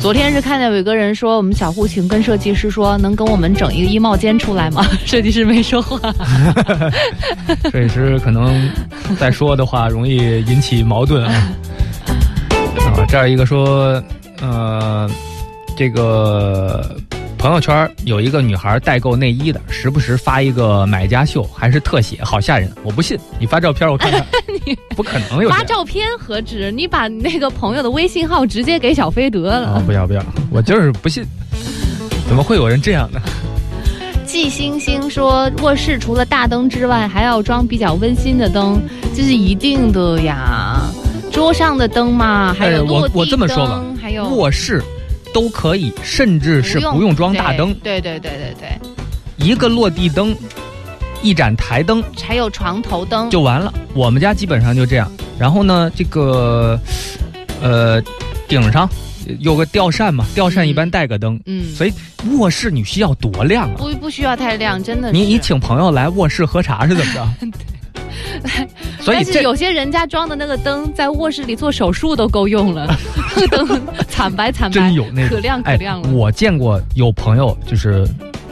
[0.00, 4.86] 昨天是看见有一个人说，我们小户型跟设计师说，能跟我们整一个衣帽间出来吗？
[5.04, 5.98] 设计师没说话。
[7.70, 8.70] 设计师可能
[9.18, 10.16] 再说的话，容易
[10.46, 11.48] 引起矛盾啊。
[12.78, 14.02] 啊，这儿一个说，
[14.40, 15.10] 呃，
[15.76, 16.96] 这个
[17.38, 22.70] 朋友圈有一个女孩代购内衣的，时不时发一个买家秀，还是特写，好吓人。
[22.82, 24.26] 我不信，你发照片我看看。
[24.66, 26.72] 你 不可能有发照片何止？
[26.72, 29.68] 你把那个朋友的微信号直接给小飞得了。
[29.68, 29.82] 啊！
[29.86, 31.24] 不要不要，我就是不信，
[32.28, 33.20] 怎么会有人这样呢？
[34.26, 38.80] 季星星说，卧室除了大灯之外，还要装比较温馨的灯，
[39.14, 40.90] 这是一定的呀。
[41.32, 44.82] 桌上的灯嘛，还有哎我我这么说吧灯还有卧室
[45.38, 48.78] 都可以，甚至是不用装大灯，对对对对对
[49.38, 50.36] 对，一个落地灯，
[51.22, 53.72] 一盏台灯还有床头灯，就完了。
[53.94, 55.08] 我们家基本上就这样。
[55.38, 56.76] 然后呢，这个
[57.62, 58.02] 呃
[58.48, 58.90] 顶上
[59.38, 61.92] 有个吊扇嘛，吊扇一般带个灯，嗯，所以
[62.36, 63.76] 卧室你需要多亮啊！
[63.78, 65.12] 不不需要太亮，真的是。
[65.12, 67.28] 你你请朋友来卧室喝茶是怎么着？
[69.00, 72.86] 所以但是有些人家装的那个灯，在卧室里做手术都够用了，
[73.36, 76.08] 那 个灯惨白惨白，真有那个可亮可亮了。
[76.08, 76.12] 哎。
[76.12, 78.06] 我见过有朋友就是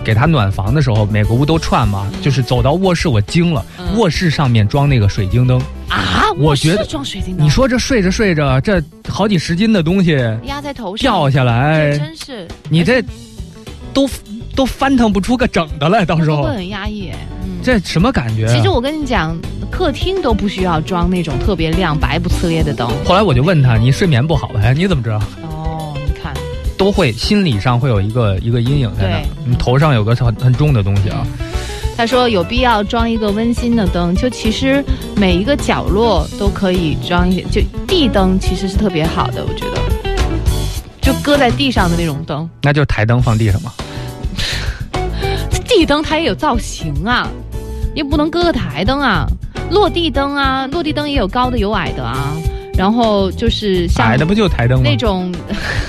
[0.04, 3.96] 给他暖房的时候，每个屋都串嘛，就是走到卧室我惊了，嗯。
[3.96, 11.10] 卧室上面装那个水晶灯，啊，我觉得装水晶灯，你说这睡着睡着，这好几十斤的东西压在头上。
[11.10, 12.46] 掉下来，真是。
[12.68, 13.02] 你这
[13.92, 14.08] 都
[14.56, 17.12] 都翻腾不出个整的来，到时候会很压抑。
[17.44, 18.52] 嗯，这什么感觉、啊？
[18.52, 19.38] 其实我跟你讲，
[19.70, 22.88] 客厅都不需要装那种特别亮、白不呲咧的灯。
[23.04, 24.74] 后来我就问他，你睡眠不好呗？
[24.74, 25.20] 你怎么知道？
[25.42, 26.32] 哦，你看，
[26.78, 31.26] 都会心理上会有一个一个阴影在那，你头上有个很很重的东西啊。
[31.96, 34.84] 他说有必要装一个温馨的灯，就其实
[35.16, 39.78] 每一个角落都可以装一些，就地灯其实是特别好的，我觉得，
[41.00, 43.72] 就搁在地上的那种灯，那就是台灯放地上嘛。
[45.76, 47.28] 地灯它也有造型啊，
[47.94, 49.26] 也不能搁个台灯啊，
[49.70, 52.34] 落地灯啊，落地灯也有高的有矮的啊，
[52.74, 54.88] 然后就是像矮的不就台灯吗？
[54.88, 55.30] 那种，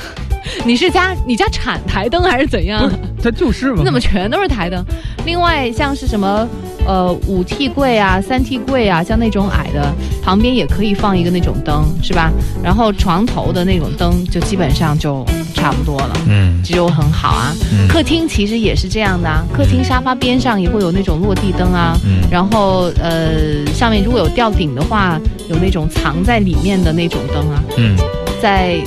[0.65, 2.91] 你是家你家产台灯还是怎样
[3.22, 3.77] 它就是嘛。
[3.80, 4.84] 你怎么全都是台灯？
[5.26, 6.48] 另外像是什么
[6.85, 12.31] 呃五 T 柜啊、三 T 柜啊，像那种矮的，旁边也可以放一个那种灯，是吧？
[12.64, 16.18] 然后床头的那种灯就基本上就差不多了。
[16.30, 25.19] 嗯就很好啊，嗯客厅其实也是这样的啊，客厅沙发边上也会有那种落地灯啊，嗯然后呃上面如果有吊顶的话，
[25.49, 27.95] 有那种藏在里面的那种灯啊，嗯，
[28.41, 28.77] 在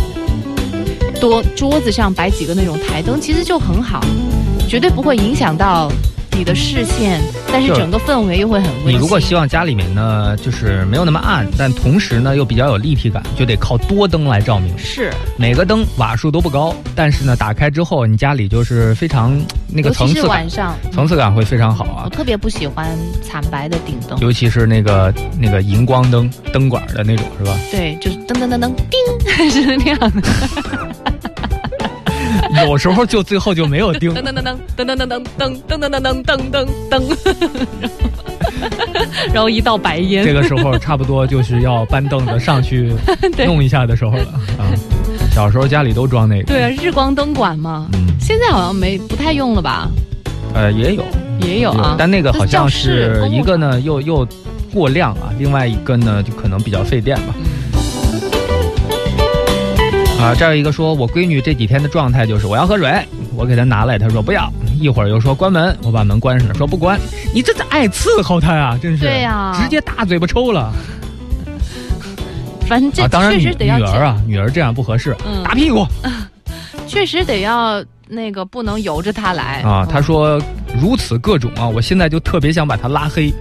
[1.20, 4.00] 多桌子上摆几个那种台灯，其实就很好，
[4.66, 5.92] 绝对不会影响到
[6.36, 7.20] 你的视线，
[7.52, 8.92] 但是整个氛围又会很温馨。
[8.92, 14.76] 你如果希望家里面呢，就是没有那么暗，但同时呢又比较有立体感，就得靠多灯来照明。
[14.78, 19.38] 是每个灯瓦数都不高，但是呢打开之后，你家里就是非常
[19.68, 22.02] 那个尤其是层次感，晚上，层次感会非常好啊。
[22.04, 27.58] 我特别不喜欢惨白的顶灯，尤其是那个那个荧光灯灯管的那种，是吧？
[27.70, 30.22] 对，就是噔噔噔噔叮， 是那样的，
[32.66, 34.22] 有时候就最后就没有钉噔。
[34.22, 37.02] 噔噔噔噔噔噔噔噔噔噔噔噔噔噔，
[39.32, 42.92] 然后一道白烟这，个时候差不多就是要搬凳子上去
[43.36, 44.70] 对弄一下的时候了啊。
[45.32, 46.44] 小时候家里都装那个。
[46.44, 49.88] 对啊，日光灯管嘛，嗯，现在好像没不太用了吧？
[50.54, 51.04] 呃，也有
[51.40, 54.26] 也有啊，但那个好像是一个呢又又
[54.72, 57.34] 过亮啊，另外一个呢就可能比较费电吧。
[60.20, 62.92] 啊，这儿有一个说，我闺女这几天的状态就是我要喝水，
[63.34, 67.00] 我给她拿来，她说不要，一会儿又说关门，我把门关上了，说不关，
[67.34, 70.72] 你这是爱伺候她呀，真是，对呀直接大嘴巴抽了
[72.66, 73.08] 反正这啊！
[73.10, 75.86] 当然女确实得要女儿啊，女儿这样不合适，嗯打屁股
[76.86, 79.84] 确实得要那个不能由着她来啊！
[79.84, 80.40] 嗯她说
[80.80, 83.32] 如此各种啊，我现在就特别想把她拉黑，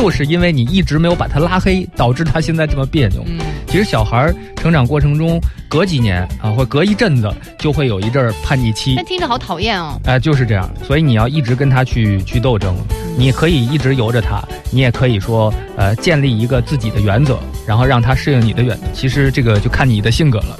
[0.00, 3.24] 就是因为你一直没有把他拉黑，导致他现在这么别扭。
[3.26, 10.00] 嗯，其实小孩儿成长过程中，隔几年啊，或隔一阵子，就会有一阵儿叛逆期但，听着好讨厌哦。
[10.04, 10.70] 哎、就是这样。
[10.86, 12.76] 所以你要一直跟他去去斗争，
[13.16, 18.84] 你可以一直由着他，你也可以说，呃，建立一个自己的原则，然后让他适应你的原则。
[18.94, 20.56] 其实这个就看你的性格了，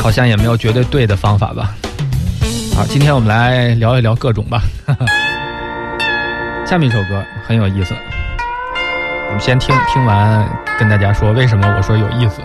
[0.00, 1.74] 好像也没有绝对对的方法吧。
[2.76, 4.62] 好，今天我们来聊一聊各种吧。
[6.66, 7.94] 下面一首歌很有意思，
[9.28, 10.44] 我们先听听完，
[10.76, 12.42] 跟大家说为什么我说有意思。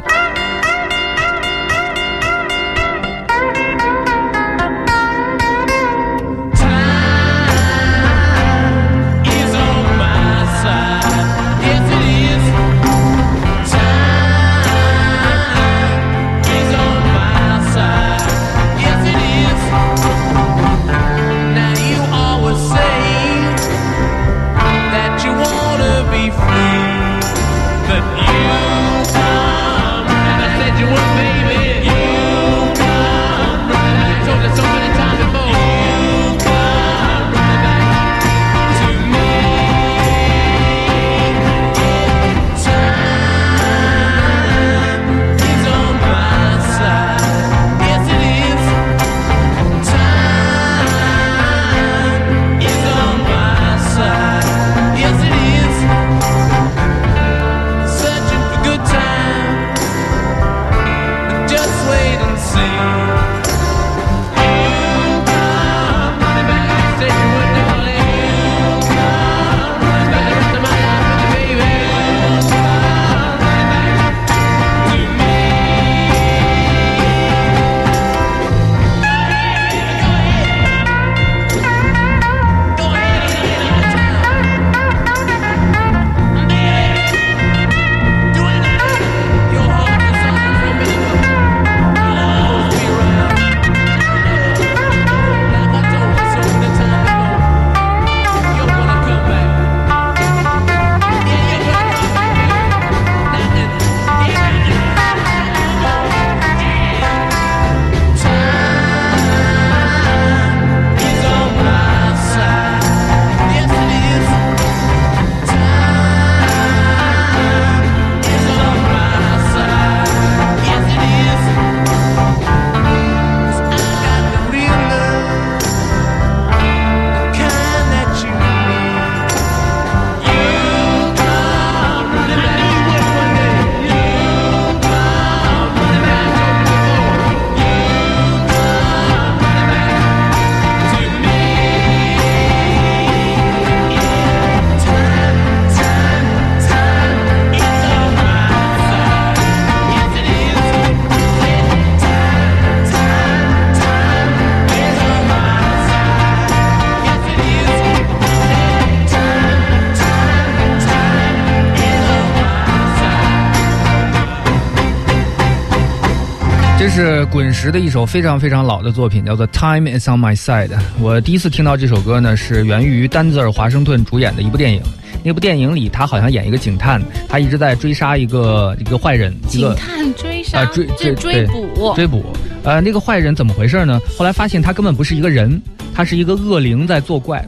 [167.04, 170.68] 是滚石的一首非常非常老的作品，叫做《Time Is on My Side》。
[171.00, 174.84] 我第一次听到这首歌呢，是源于丹泽尔·华盛顿主演的一部电影。
[175.24, 182.24] 那部电影里，他好像演一个警探，他一直在追杀一个一个坏人，警探追杀，啊追追追捕，追捕。
[182.62, 184.00] 呃，那个坏人怎么回事呢？
[184.16, 185.60] 后来发现他根本不是一个人，
[185.96, 187.44] 他是一个恶灵在作怪。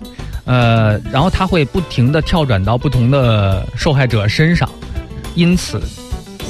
[0.46, 4.68] 呃，然后他会不停的跳转到不同的受害者身上，
[5.36, 5.80] 因此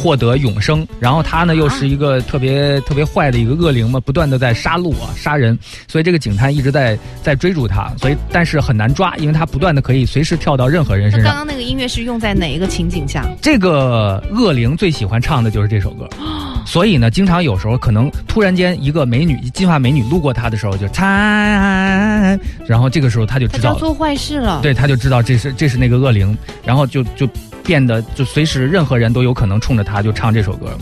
[0.03, 0.85] 获得永生。
[0.99, 5.57] 然后他呢又是一个特别特别坏的一个恶灵嘛，不断的在杀戮啊杀人，
[5.87, 11.31] 所以这个警探一直在在追逐他，所以但是很难抓，因为他不断的可以随时跳到任何人身上。
[11.31, 13.25] 刚刚那个音乐是用在哪一个情景下？
[13.41, 16.09] 这个恶灵最喜欢唱的就是这首歌，
[16.65, 24.59] 所以呢，经常有时候可能突然间一个美女金发美女路过他的时候就猜，然后这个时候他就知道做坏事了。
[24.61, 27.27] 对，他就知道这是这是那个恶灵，然后就就
[27.63, 30.75] 变得就随时任何人都有可能冲着他就唱这首歌，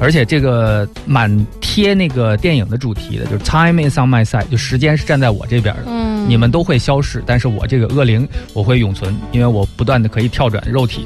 [0.00, 5.82] 而且这个蛮贴那个电影的主题的，就是 Time is on my side，就时间是站在我这边的。
[5.86, 11.04] 嗯，你们都会消失，但是我这个恶灵我会永存，因为我不断的可以跳转肉体。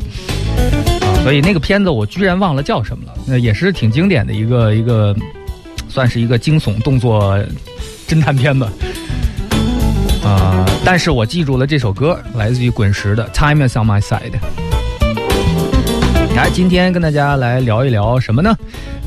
[1.28, 5.14] 啊，所以那个片子我居然忘了叫什么了，那也是挺经典的一个一个，
[5.86, 7.38] 算是一个惊悚动作
[8.08, 8.72] 侦探片吧。
[10.24, 14.30] 啊、但是我记住了这首歌，来自于滚石的《Time Is On My Side》。
[16.34, 18.56] 来，今天跟大家来聊一聊什么呢？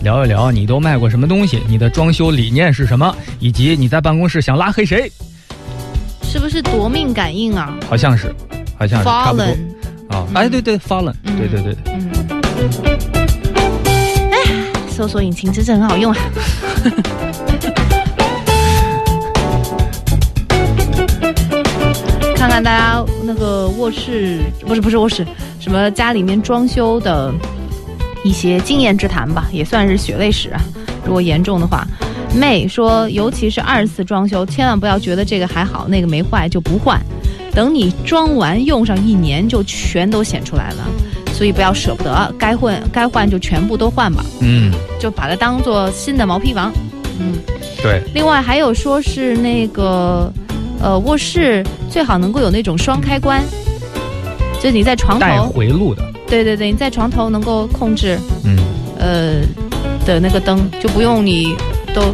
[0.04, 5.12] 聊一聊你都卖过什么东西，你的装修理念是什么，以及你在办公室想拉黑谁？
[6.24, 8.32] 是不是夺命感应啊好像是，
[8.78, 9.46] 好像是差不多
[10.10, 10.28] 啊。
[10.36, 12.11] 哎，对对，Fallen，嗯对对对，嗯。
[14.32, 14.38] 哎，
[14.90, 16.18] 搜索引擎真是很好用啊！
[22.36, 25.26] 看看大家那个卧室，不是不是卧室，
[25.60, 27.32] 什么家里面装修的
[28.24, 30.60] 一些经验之谈吧，也算是血泪史啊。
[31.06, 31.86] 如果严重的话，
[32.36, 37.00] 妹说，尤其是二次装修，千万不要觉得这个还好，那个没坏就不换，
[37.54, 40.84] 等你装完用上一年，就全都显出来了。
[41.42, 46.72] 所以不要舍不得，该换该换就全部都换吧，嗯，就把它当做新的毛坯房。
[47.20, 47.34] 嗯，
[47.82, 50.32] 对，另外还有说是那个
[50.80, 53.42] 呃卧室最好能够有那种双开关，
[54.58, 58.56] 就是你在床带头，回路的，对对对，你在床头能够控制嗯，
[59.00, 59.42] 呃
[60.06, 61.56] 的那个灯，就不用你
[61.92, 62.14] 都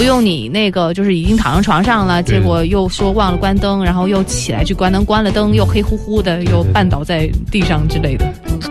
[0.00, 8.26] 不用你那个就是已经躺上床上了，结果又说忘了关灯，然后又起来去关灯，关了灯又黑乎乎的，又绊倒在地上之类的。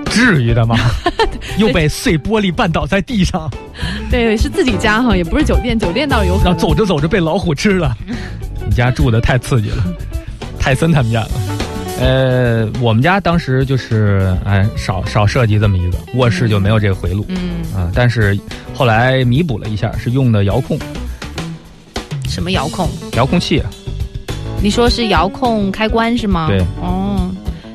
[0.10, 0.76] 至于的吗？
[1.60, 3.48] 又被碎玻璃绊倒在地上，
[4.10, 6.52] 对，是自己家哈，也不是酒店，酒店倒是有可能。
[6.52, 7.96] 然后走着走着被老虎吃了。
[8.68, 9.84] 你家住的太刺激了，
[10.60, 11.30] 泰森他们家了。
[12.02, 18.36] 呃，我们家当时就是哎少少设计这么一个卧室就没有这个回路嗯，啊，但是
[18.74, 20.76] 后来弥补了一下，是用的遥控
[22.40, 22.88] 什么遥控？
[23.18, 23.62] 遥控器，
[24.64, 26.48] 你说是遥控开关是吗？
[26.48, 26.62] 对。
[26.82, 27.30] 哦，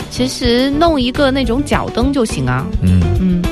[0.08, 3.42] 其实弄一个那种脚灯就行啊，嗯嗯，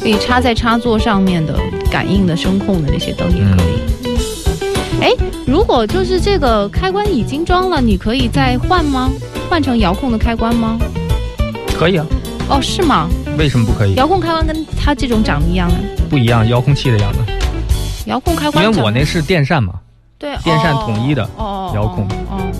[0.00, 1.60] 可以插在插座上面的
[1.90, 5.02] 感应的声控的那些灯也可以。
[5.02, 5.12] 哎、
[5.46, 9.10] 如果就是这个开关已经装了，你可以再换吗？
[9.50, 10.78] 换成遥控的开关吗？
[11.78, 12.06] 可以啊，
[12.48, 13.06] 哦，是吗？
[13.36, 13.92] 为什么不可以？
[13.96, 15.76] 遥控开关跟它这种长得一样啊？
[16.08, 17.18] 不一样，遥控器的样子，
[18.06, 19.74] 遥控开关因，为我那是电扇嘛，
[20.18, 22.38] 对电扇哦统一的哦遥控哦。
[22.38, 22.52] 哦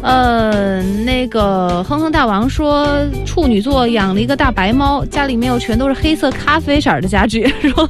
[0.00, 2.86] 呃，那个哼哼大王说，
[3.26, 7.88] 处女座养了一个大白猫，家里面又全都是黑色、咖啡色的家具， 说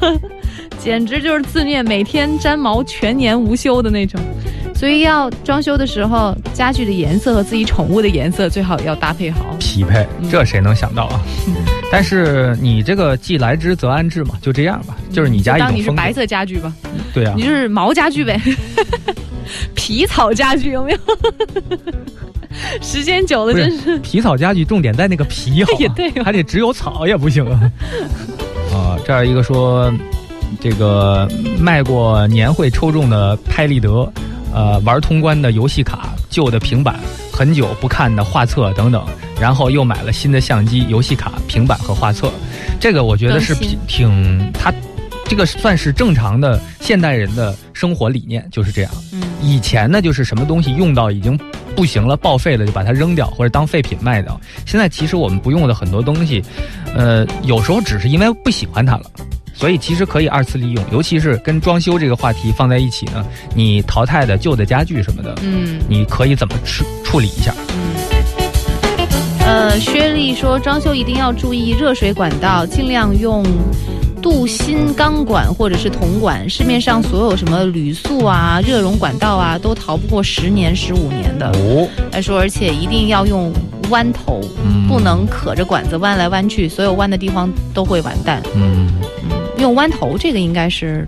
[0.78, 4.18] 简直就是自虐，每天粘毛，全年无休的那种。
[4.74, 9.40] 所以要装修的时候，家具的颜色和自己宠物的颜色最好要搭配好。
[9.58, 11.20] 匹配，嗯这谁能想到啊？
[11.90, 16.72] 但是你这个既来之则安之嘛，就这样吧，就是你家一就当你是白，色家具吧，
[17.14, 17.32] 对啊。
[17.36, 18.40] 你，就是毛家具呗，
[19.74, 20.98] 皮草家具有没有？
[22.82, 27.72] 时间久了真是皮草家具重点在那个皮好啊， 也对哦还得只有草也不行啊。
[28.72, 29.92] 啊，这儿一个说，
[30.60, 31.28] 这个
[31.58, 34.12] 卖过年会抽中的拍立得，
[34.52, 36.98] 呃，玩通关的游戏卡、旧的平板、
[37.38, 39.06] 很久不看的画册等等，
[39.40, 42.32] 然后又买了新的相机、游戏卡、平板和画册。
[42.80, 44.74] 这个我觉得是挺挺他。
[45.24, 48.90] 这个算是正常的现代人的生活理念，就是这样。
[49.12, 51.38] 嗯以前呢，就是什么东西用到已经
[51.76, 54.38] 不行了、报废了，就把它扔掉或者当废品卖掉。
[54.66, 56.42] 现在其实我们不用的很多东西，
[56.92, 59.04] 呃，有时候只是因为不喜欢它了，
[59.58, 60.84] 所以其实可以二次利用。
[60.92, 63.24] 尤其是跟装修这个话题放在一起呢，
[63.56, 67.52] 你淘汰的旧的家具什么的，嗯你可以怎么处处理一下？
[67.70, 67.88] 嗯。
[69.44, 73.42] 呃，薛丽说，装修一定要注意热水管道，尽量用
[74.22, 76.48] 镀锌钢管或者是铜管。
[76.48, 81.48] 市面上所有什么铝塑啊、热熔管道啊，都逃不过十年、十五年的。
[81.48, 83.50] 哦，来说，而且一定要用
[83.88, 88.42] 弯头，嗯不能可着管子弯来弯去，所有弯的地方都会完蛋。
[88.54, 88.86] 嗯，
[89.58, 91.06] 用弯头这个应该是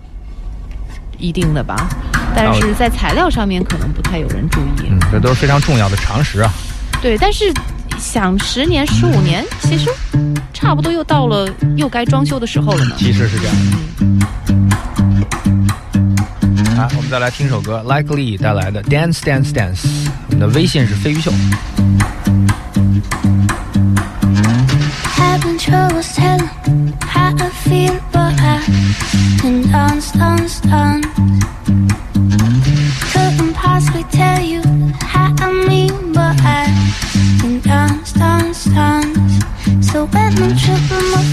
[1.18, 1.88] 一定的吧，
[2.34, 4.88] 但是在材料上面可能不太有人注意。
[4.90, 6.52] 嗯，这都是非常重要的常识啊。
[7.00, 7.52] 对，但是
[7.98, 9.90] 想十年、十五年，其实
[10.52, 12.94] 差不多又到了又该装修的时候了呢。
[12.98, 13.62] 其实是这样的。
[16.80, 19.82] 啊，我们再来听首歌，Like Lee 带来的《Dance Dance Dance》。
[20.28, 21.30] 我们的微信是飞鱼秀。
[29.44, 31.06] and dance, dance, dance.
[33.12, 34.62] Couldn't possibly tell you
[35.00, 36.66] how I mean, but I
[37.40, 39.44] can dance, dance, dance.
[39.90, 41.29] So when I'm tripping, my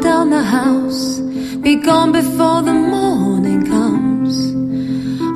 [0.00, 1.18] down the house.
[1.64, 4.34] Be gone before the morning comes.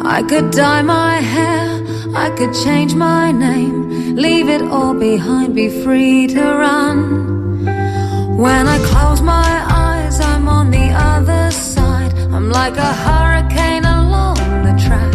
[0.02, 1.82] I could dye my hair,
[2.14, 6.98] I could change my name, leave it all behind, be free to run.
[8.36, 12.12] When I close my eyes, I'm on the other side.
[12.34, 14.36] I'm like a hurricane along
[14.66, 15.14] the track.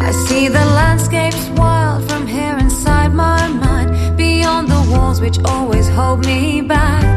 [0.00, 5.88] I see the landscapes wild from here inside my mind, beyond the walls which always
[5.88, 7.13] hold me back.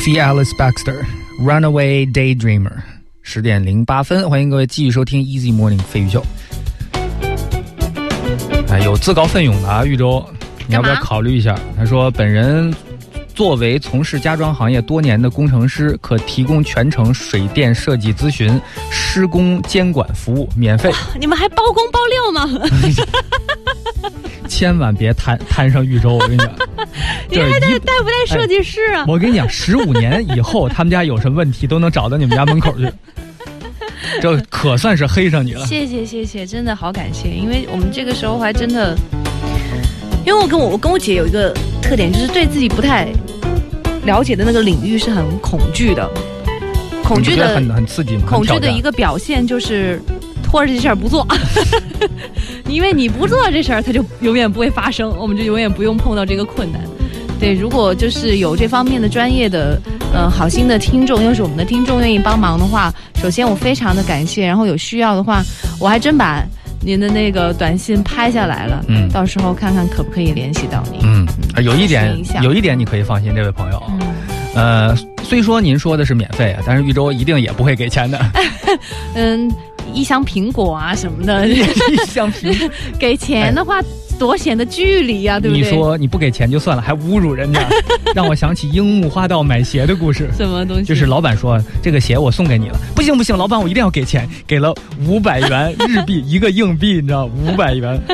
[0.00, 1.04] Sophie Alice Baxter
[1.38, 2.72] Runaway Daydreamer，
[3.20, 6.24] 十点零八分，欢迎各位继续收听 Easy Morning 飞鱼秀。
[8.70, 10.26] 哎，有自告奋勇的啊，玉州，
[10.66, 11.54] 你要不要考虑一下？
[11.76, 12.74] 他说，本人
[13.34, 18.58] 作为从事家装行业多年的工程师，可提供全程水电设计咨询、
[18.90, 20.90] 施工监管服务，免费。
[21.20, 22.48] 你们还包工包料吗？
[24.48, 26.50] 千万别摊摊上玉州，我跟你讲，
[27.30, 29.04] 你还带带不带设计师啊？
[29.06, 32.90] 我跟你讲，十五年以后他们家有什么问题都能找到你们家门口去。
[34.20, 35.64] 这可算是黑上你了。
[35.66, 38.96] 谢谢谢谢，真的好感谢，因为我们这个时候还真的，
[40.26, 43.08] 因为我跟我我跟我姐有一个特点，就是对自己不太
[44.04, 46.10] 了解的那个领域是很恐惧的，
[47.04, 48.24] 恐惧的很很刺激吗？
[48.26, 50.00] 恐惧的一个表现就是
[50.42, 51.26] 拖着这事儿不做，
[52.66, 56.80] 因为你不做这事儿，它就永远不会发生，我们就永远不用碰到这个困难。
[57.40, 59.80] 对，如果就是有这方面的专业的，
[60.12, 65.42] 呃，好心的听众，又是我们的听众愿意帮忙的话，首先我非常的感谢，然后有需要的话，
[65.80, 66.44] 我还真把
[66.82, 71.00] 您的那个短信拍下来了，嗯到时候看看可不可以联系到您。
[71.02, 74.00] 嗯，啊有一点一有一点你可以放心，这位朋友，嗯
[74.54, 78.20] 呃，虽说您说的是免费啊，但是豫州一定也不会给钱的。
[79.14, 79.50] 嗯，
[79.94, 82.68] 一箱苹果啊什么的， 一箱苹果
[82.98, 83.80] 给钱的话
[84.20, 85.70] 多显得距离呀、对不对你？
[85.70, 87.66] 说你不给钱就算了，还侮辱人家，
[88.14, 90.28] 让我想起樱木花道买鞋的故事。
[90.36, 90.84] 什么东西？
[90.84, 94.74] 就是老板说这个鞋我送给你了，不行不行，老板我一定要给钱，给了
[95.06, 97.98] 五百元日币一个硬币，你知道五百元，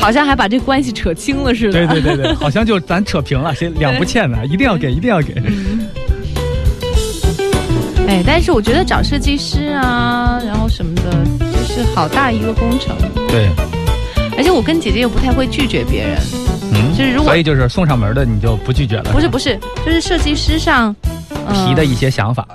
[0.00, 1.86] 好像还把这关系扯清了似的。
[1.86, 5.32] 对对对对， 好像就咱扯平了，谁两不欠的，一定要给，一定要给。
[8.06, 10.93] 哎，但是我觉得找设计师啊，然后什么
[11.74, 12.94] 是好大一个工程。
[13.26, 13.48] 对，
[14.36, 16.18] 而且我跟姐姐又不太会拒绝别人，
[16.72, 20.94] 嗯，就是如果所以就是送上门的你就不拒绝了，不是不是，就是设计师上、
[21.46, 22.46] 呃、提的一些想法，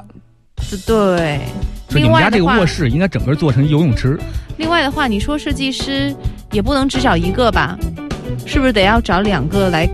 [0.86, 1.40] 对。
[1.92, 4.18] 另说你们家这个卧室应该整个做成游泳池，
[4.58, 6.16] 另外的话，你说设计师
[6.52, 7.78] 也不能只找一个吧？
[8.46, 9.90] 是不是得要找两个来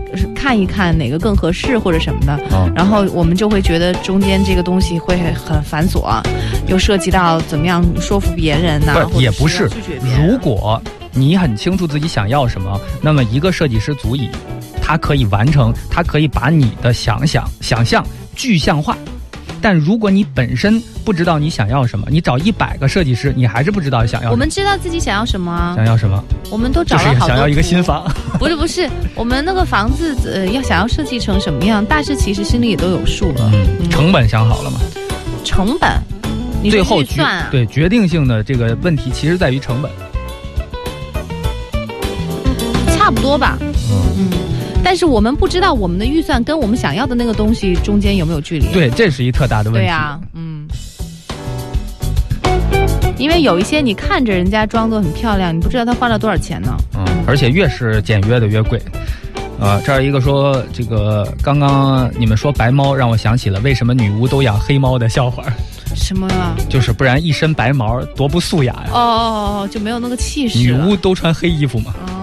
[0.46, 2.32] 看一看哪个更合适或者什么的？
[2.56, 6.22] 啊然后我们就会觉得中间这个东西会很繁琐，啊
[6.68, 9.68] 又涉及到怎么样说服别人呢、不也不是。
[10.16, 14.30] 如果你很清楚自己想要什么，那么一个设计师足以，
[14.80, 18.06] 他可以完成，他可以把你的想想想象
[18.36, 18.96] 具象化。
[19.66, 24.30] 但如果你本身不知道你想要什么，你找一百个设计师，你还是不知道想要什么。
[24.30, 26.22] 我们知道自己想要什么啊，想要什么？
[26.52, 28.08] 我们都找想要一个新房。
[28.38, 33.50] 不是不是，我们那个房子呃要想要设计成什么样，大师其实心里也都有数了。
[33.52, 34.78] 嗯，成本想好了吗？
[35.44, 35.90] 成本，
[36.62, 37.48] 你最后算啊？
[37.50, 39.90] 对决定性的这个问题，其实在于成本。
[42.96, 43.58] 差不多吧。
[43.60, 44.30] 嗯，嗯，
[44.84, 48.66] 但是我们不知道我们的预算跟我们想要的那个东西中间有没有距离。
[48.72, 49.80] 对，这是一特大的问题。
[49.80, 50.66] 对呀、嗯。
[53.18, 56.76] 因为有一些你看着人家装作很漂亮，你不知道他花了多少钱呢。
[56.94, 58.80] 嗯，而且越是简约的越贵。
[59.58, 65.42] 呃，这儿一个说这个，刚刚你们说白猫，让我想起了为什么女巫都养黑猫的笑话，
[65.94, 66.54] 什么啊？
[66.68, 68.90] 就是不然一身白毛多不素雅呀。
[68.92, 70.72] 哦哦哦，就没有那个气势女。
[70.74, 71.94] 巫都穿黑衣服嘛。
[72.06, 72.15] 哦，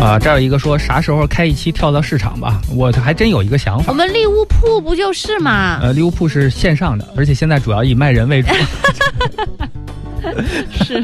[0.00, 2.60] 啊，这儿有一个说啥时候开一期跳蚤市场吧？
[2.70, 3.86] 我还真有一个想法。
[3.88, 5.80] 我们利物浦不就是吗？
[5.82, 8.48] 呃，利物浦是线上的，而且现在主要以卖人为主。
[10.70, 11.02] 是，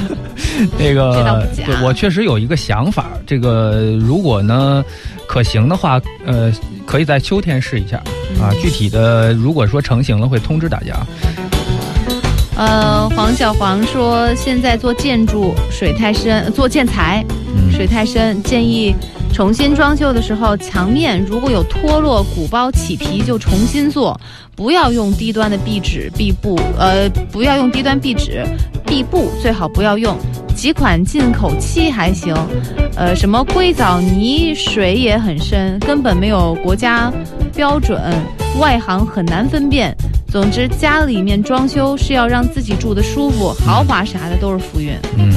[0.78, 1.46] 这 这倒个
[1.82, 4.84] 我确实有一个想法，这个如果呢
[5.26, 6.52] 可行的话，呃，
[6.86, 7.96] 可以在秋天试一下
[8.40, 8.50] 啊。
[8.52, 10.94] 嗯具体的如果说成型了，会通知大家。
[12.56, 17.24] 呃，黄小黄说，现在做建筑水太深，做建材
[17.56, 18.94] 嗯，水太深，建议
[19.34, 24.18] 重新装修的时候，墙面如果有脱落、鼓包、起皮，就重新做，
[24.54, 28.46] 不要用低端的壁纸、壁布，呃，不要用低端壁纸、
[28.86, 30.16] 壁布，最好不要用。
[30.54, 32.32] 几款进口漆还行，
[32.94, 37.12] 呃，什么硅藻泥水也很深，根本没有国家
[37.56, 38.00] 标准，
[38.60, 39.92] 外行很难分辨。
[40.30, 44.92] 总之，家里面装修是要让自己住的舒服，豪华啥的都是浮云。
[45.18, 45.32] 嗯，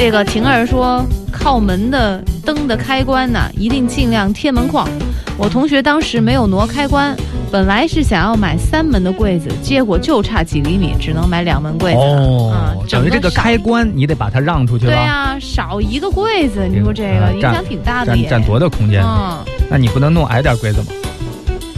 [0.00, 4.88] 这个婷儿说，靠门的灯的开关呢，一定尽量贴门框。
[5.36, 7.14] 我同学当时没有挪开关，
[7.52, 11.98] 本来是想要买三门的柜子，结果就差几厘米，只能买两门柜子。
[11.98, 18.26] 啊哦，等于这个开关你得把它让出去了，对啊，少一个柜子，你说这个影响挺大的耶。
[18.26, 19.04] 占占多大空间？
[19.04, 19.36] 嗯，
[19.70, 20.86] 那你不能弄矮点柜子吗？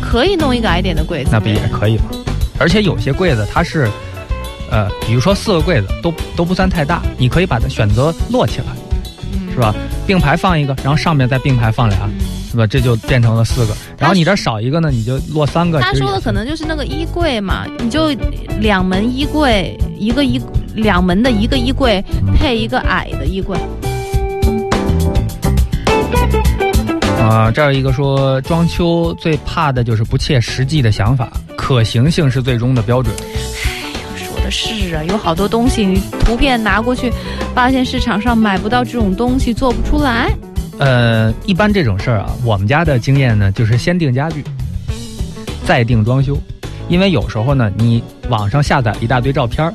[0.01, 1.31] 可以弄一个矮点的柜子。
[1.33, 2.05] 那不也可以吗？
[2.57, 3.91] 而且有些柜子它是，
[4.73, 8.67] 呃，比如说四个柜子都都不算太大，你可以把它选择摞起来，
[9.35, 9.75] 嗯是吧？
[10.07, 11.99] 并排放一个，然后上面再并排放俩，
[12.51, 12.67] 是吧？
[12.67, 13.77] 这就变成了四个。
[13.99, 15.79] 然后你这少一个呢，你就摞三个。
[15.79, 18.09] 他说的可能就是那个衣柜嘛，你就
[18.61, 20.41] 两门衣柜，一个衣
[20.75, 23.59] 两门的一个衣柜嗯配一个矮的衣柜。
[27.21, 33.15] 啊、这儿有一个说装修最怕的就是不切实际的想法，可行性是最终的标准。
[34.53, 37.11] 是啊，有好多东西，你图片拿过去，
[37.55, 40.31] 发现市场上买不到这种东西，做不出来。
[40.79, 44.45] 呃，一般这种事儿啊，我们家的经验呢，就是先定家具，
[45.65, 46.37] 再定装修，
[46.89, 49.73] 因为有时候呢，你网上下载一大堆照片儿，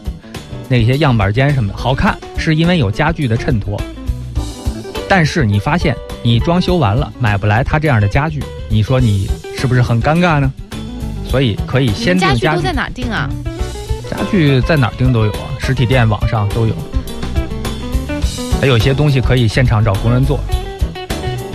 [0.70, 3.82] 那些样板间什么的好看，是因为有家具的衬托。
[5.10, 9.28] 但是你发现你装修完了买不来他这样的家具，你说你
[9.58, 10.52] 是不是很尴尬呢？
[11.28, 12.74] 所以可以先定家具家具都在。
[12.74, 13.30] 哪定啊？
[14.10, 16.74] 家具在哪儿订都有啊，实体店、网上都有。
[18.60, 20.40] 还有一些东西可以现场找工人做，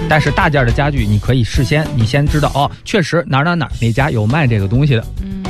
[0.09, 5.43] 但是大件的家具你可以事先你先知道哦，确实哪儿哪儿哪儿哪家有卖这个东西的，嗯，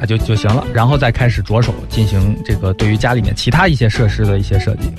[0.00, 4.90] 啊就就行了，然后再开始着手进行这个对于家里面其他一些设施的一些设计。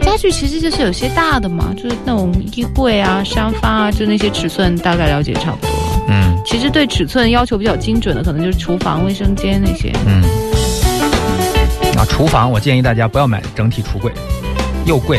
[0.00, 6.04] 家具其实就是有些大的嘛，就是那种衣柜啊、沙发啊，就那些尺寸大概了解差不多了。
[6.08, 9.92] 嗯其实对尺寸要求比较精准的，可能就是厨房、卫生间那些。
[10.04, 10.47] 嗯。
[11.98, 14.12] 啊，厨房我建议大家不要买整体橱柜，
[14.86, 15.18] 又贵，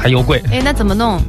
[0.00, 1.20] 还又贵，哎，那怎么弄？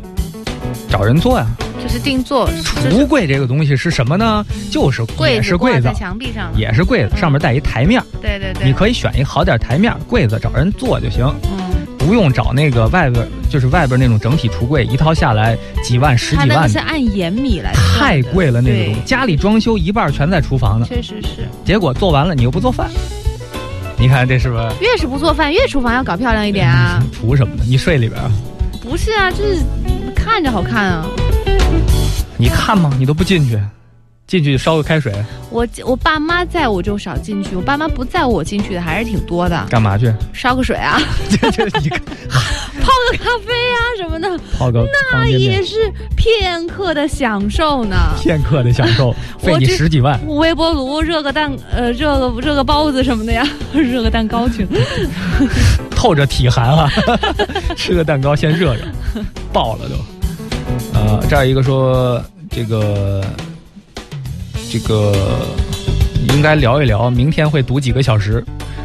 [0.89, 1.45] 找人做呀、
[1.80, 4.43] 就是定做，橱柜这个东西是什么呢？
[4.72, 6.51] 就是柜也是柜子墙壁上。
[6.57, 19.01] 也是柜子，上面带一台面儿，对对对，你可以选一个好点台面柜子，找人做就行，嗯，不用找那个外边就是外边那种整体橱柜，一套下来几万、十几万是，按延米来太贵了那个东西。
[19.05, 22.89] 家里装修一半全在厨房呢，确实是，结果做完了你又不做饭，
[24.01, 24.63] 你看这是不是？
[24.81, 26.99] 越是不做饭，越厨房要搞漂亮一点啊。
[27.13, 27.63] 图什么呢？
[27.67, 28.31] 你睡里边啊，
[28.81, 29.57] 不是啊，就是
[30.15, 31.05] 看着好看啊。
[32.35, 32.91] 你看吗？
[32.97, 33.59] 你都不进去，
[34.25, 35.13] 进去烧个开水
[35.51, 39.67] 我我爸妈在我就少进去，我爸妈不在我进去的还是挺多的。
[39.69, 40.11] 干嘛去？
[40.33, 40.99] 烧个水啊，
[41.29, 42.01] 这这你看
[42.81, 45.75] 泡个咖啡啊什么的，泡个那，也是
[46.15, 47.95] 片刻的享受呢。
[48.19, 50.19] 片刻的享受， 费你十几万。
[50.27, 54.67] 微波炉热个蛋，呃，热个热个包子什么的呀， 热个蛋糕去。
[55.95, 56.91] 透着体寒啊，
[57.77, 58.81] 吃个蛋糕先热热，
[59.53, 59.95] 爆了都。
[60.93, 63.23] 呃，这儿一个说这个
[64.71, 65.13] 这个
[66.33, 68.43] 应该聊一聊，明天会堵几个小时，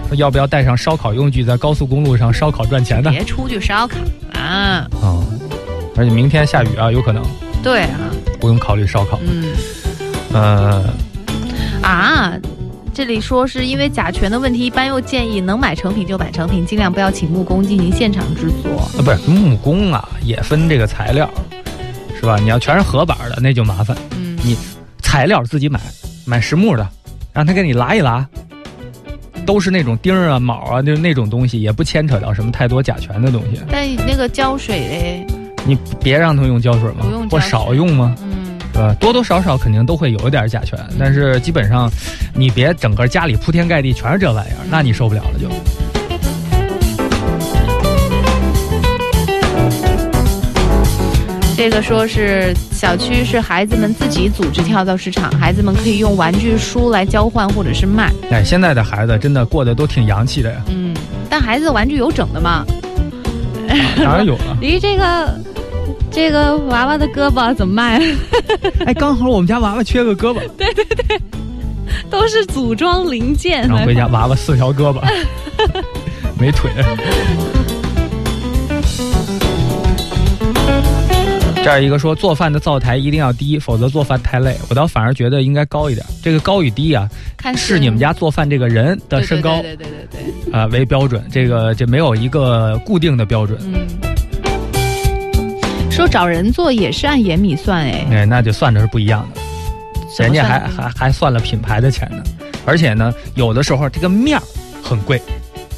[0.09, 3.11] 说要不要带上烧烤用具在高速公路上烧烤赚钱呢？
[3.11, 3.97] 别出去烧烤
[4.33, 4.87] 啊！
[5.03, 5.25] 啊、
[5.97, 7.23] 而且明天下雨啊，有可能
[7.63, 7.99] 对啊，
[8.41, 9.19] 不用考虑烧烤。
[9.27, 9.55] 嗯
[10.33, 10.85] 呃，
[11.83, 12.33] 啊。
[12.95, 18.71] 这里说是因为甲醛的问题，一般又建议能买成品就买成品，尽量不要请木工进行现场制作。
[18.81, 21.29] 啊，不是木工啊，也分这个材料，
[22.19, 22.39] 是吧？
[22.39, 23.95] 你要全是合板的，那就麻烦。
[24.17, 24.57] 嗯，你
[25.03, 25.79] 材料自己买，
[26.25, 26.89] 买实木的，
[27.35, 28.27] 让他给你拉一拉，
[29.47, 33.61] 都是那种钉儿啊、铆啊，就是那种东西，也不牵扯到什么太多甲醛的东西。
[33.71, 35.27] 但那个胶水嘞，
[35.65, 38.95] 你别让他用胶水嘛，或少用嘛，嗯，是吧？
[38.99, 41.89] 多多少少肯定都会有一点甲醛，但是基本上，
[42.35, 45.49] 你别整个家里铺天盖地全是这玩意儿，那你受不了了就。
[51.57, 58.13] 这个说是小区是孩子们自己组织跳蚤市场，孩子们可以用玩具书来交换或者是卖。
[58.31, 60.95] 哎，现在的孩子真的过得都挺洋气的呀，嗯，
[61.31, 62.65] 但孩子的玩具有整的吗？
[63.97, 64.57] 当然有了。
[64.61, 65.35] 咦，这个
[66.11, 68.03] 这个娃娃的胳膊怎么卖？
[68.85, 71.21] 哎，刚好我们家娃娃缺个胳膊，对对对
[72.11, 73.67] 都是组装零件。
[73.67, 75.01] 然后回家娃娃四条胳膊，
[76.39, 76.71] 没腿。
[81.67, 84.57] 这儿一个说做饭的灶台一定要低，否则做饭太累。
[84.71, 86.07] 我倒反而觉得应该高一点。
[86.23, 91.21] 这个高与低啊，看是你们家做饭这个人的身高对对对对啊、为标准。
[91.29, 93.85] 这个这没有一个固定的标准，嗯。
[95.91, 99.41] 说找人做也是按延米算哎，哎，那就算的是不一样的。
[100.23, 102.23] 人家还还还算了品牌的钱呢，
[102.65, 104.43] 而且呢，有的时候这个面儿
[104.85, 105.21] 很贵，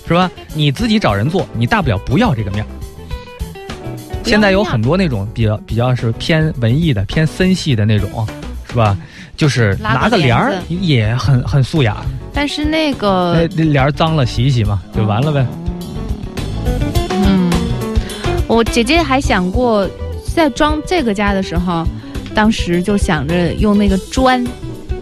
[0.06, 0.30] 是吧？
[0.52, 2.68] 你自己找人做，你大不了不要这个面儿。
[4.24, 8.26] 现在有很多那种比较比较是偏文艺的、偏森系的那种，
[8.68, 8.96] 是吧？
[9.36, 11.98] 就是拿个帘儿也很很素雅，
[12.32, 15.46] 但是那那个那帘儿脏了洗一洗嘛，就完了呗。
[17.10, 17.48] 嗯，
[18.48, 19.88] 我姐姐还想过，
[20.34, 21.86] 在装这个家的时候，
[22.34, 24.44] 当时就想着用那个砖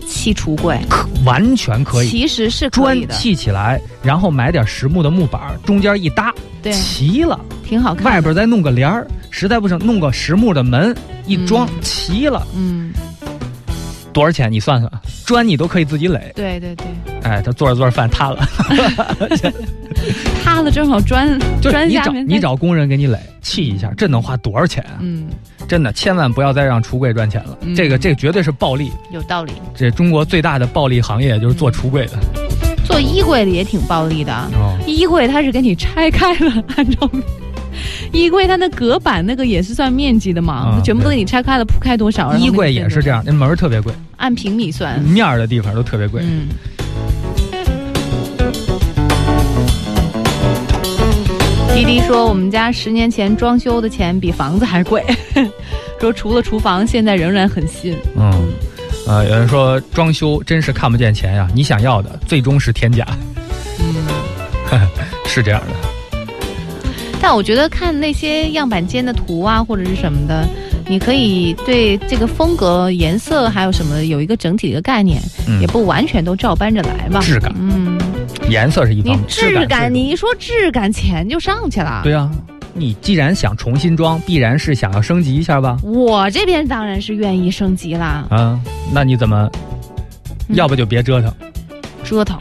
[0.06, 6.30] 砌橱柜，可完全可以，其实是可砖以的，砌起来，然后买点实木的木板，中间一搭，
[6.66, 7.38] 对，齐了。
[7.64, 8.04] 挺好看。
[8.04, 10.94] 外边再弄个帘儿，实在不行弄个实木的门
[11.26, 12.46] 一装，嗯齐了。
[12.54, 12.92] 嗯，
[14.12, 14.50] 多少钱？
[14.50, 14.92] 你算算，
[15.24, 16.32] 砖你都可以自己垒。
[16.34, 16.86] 对对对，
[17.22, 18.48] 哎，他做着做着饭塌了，
[20.44, 24.98] 塌了正好砖就是你找砖下面你找工人给你垒砌一下，这能花多少钱啊？
[25.00, 25.28] 嗯
[25.68, 27.58] 真的，千万不要再让橱柜赚钱了。
[27.62, 29.52] 嗯这个这个绝对是暴利，有道理。
[29.74, 32.12] 这中国最大的暴利行业就是做橱柜的。
[32.34, 32.45] 做
[33.16, 37.10] 衣柜的也挺暴力的，哦，衣柜它是给你拆开了，按照
[38.12, 42.36] 衣柜它的隔板那个也是算面积的嘛，啊全部都给你拆开了，铺开多少？
[42.36, 45.00] 衣柜也是这样，那门儿特别贵，按平米算。
[45.00, 46.20] 面儿的地方都特别贵。
[46.22, 46.48] 嗯。
[51.74, 55.02] 滴滴说，我们家十年前装修的钱比房子还贵，
[55.98, 57.94] 说除了厨房，现在仍然很新。
[58.14, 58.30] 嗯，
[59.06, 63.06] 呃，有人说装修真是看不见钱呀，你想要的最终是天价。
[63.78, 64.06] 嗯，
[65.26, 66.18] 是这样的。
[67.20, 70.46] 但我觉得看那些样板间的图啊，或者是什么的，
[70.88, 77.20] 你可以对这个风格、颜色还有什么有一个整体的一个概念，嗯也不完全都照搬着来吧。
[77.20, 77.98] 质感嗯，
[78.50, 82.00] 颜色是一方你面，质感感，你一说质感，钱就上去了。
[82.04, 82.30] 对啊，
[82.76, 85.76] 你既然想重新装，必然是想要升级一下吧？
[85.82, 88.60] 我这边当然是愿意升级啦，啊，
[88.92, 89.50] 那你怎么？
[89.52, 89.60] 嗯
[90.50, 91.34] 要不就别折腾，
[92.04, 92.38] 折腾，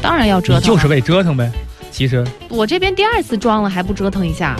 [0.00, 0.60] 当然要折腾了。
[0.60, 1.50] 你就是为折腾呗。
[1.90, 4.54] 其实，我这边第二次装了，还不折腾一下？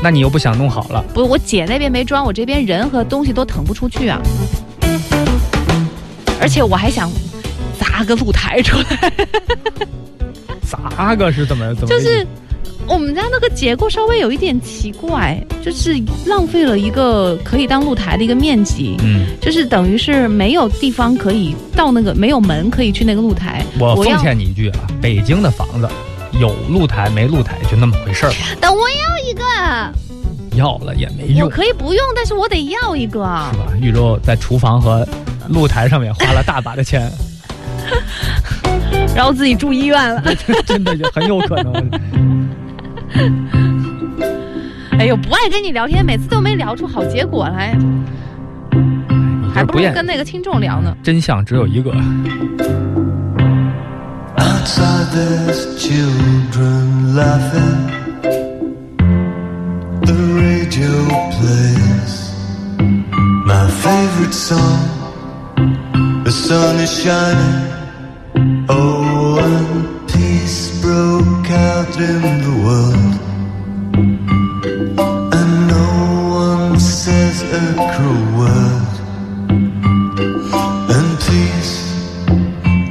[0.00, 4.20] 那你又不想弄好了，不，我姐那边没装，我这边人和东西都腾不出去啊。
[6.40, 7.10] 而且我还想
[7.76, 9.12] 砸个露台出来，
[10.62, 11.88] 砸个是怎么怎么？
[11.88, 12.24] 就是
[12.88, 15.94] 我们家那个结构稍微有一点奇怪，就是
[16.26, 18.96] 浪费了一个可以当露台的一个面积。
[19.02, 23.64] 嗯，就是等于是没有地方可以到那个没有门可以去那个露台。
[23.78, 25.88] 我奉要，劝你一句啊，北京的房子
[26.38, 29.42] 有露台没露台就那么回事儿吧，但我要一个，
[30.56, 33.20] 要了也没我用，可以不用，但是我得要一个。
[33.52, 33.72] 是吧？
[33.80, 35.06] 玉州在厨房和
[35.48, 37.10] 露台上面花了大把的钱，
[39.14, 40.22] 然后自己住医院了。
[40.66, 41.90] 真的就很有可能。
[44.98, 47.76] 哎呦，不爱跟你聊天，每次都没聊出好结果来，
[49.52, 50.96] 还不如跟那个听众聊呢。
[51.02, 51.92] 真相只有一个。
[54.36, 57.90] Outside there's children laughing.
[60.02, 62.32] The radio plays
[63.44, 64.88] my favorite song.
[66.24, 67.70] The sun is shining.
[68.68, 70.01] Oh, and
[70.42, 73.14] peace broke out in the world.
[75.38, 75.90] And no
[76.46, 78.94] one says a cruel word.
[80.96, 81.76] And peace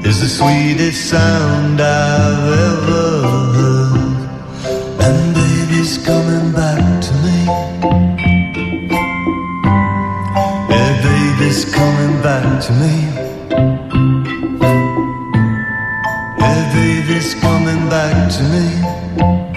[0.07, 3.07] is the sweetest sound I've ever
[3.57, 4.22] heard.
[5.06, 7.40] And baby's coming back to me.
[10.72, 14.20] Yeah, baby's coming back to me.
[17.12, 19.51] Baby's coming back to me.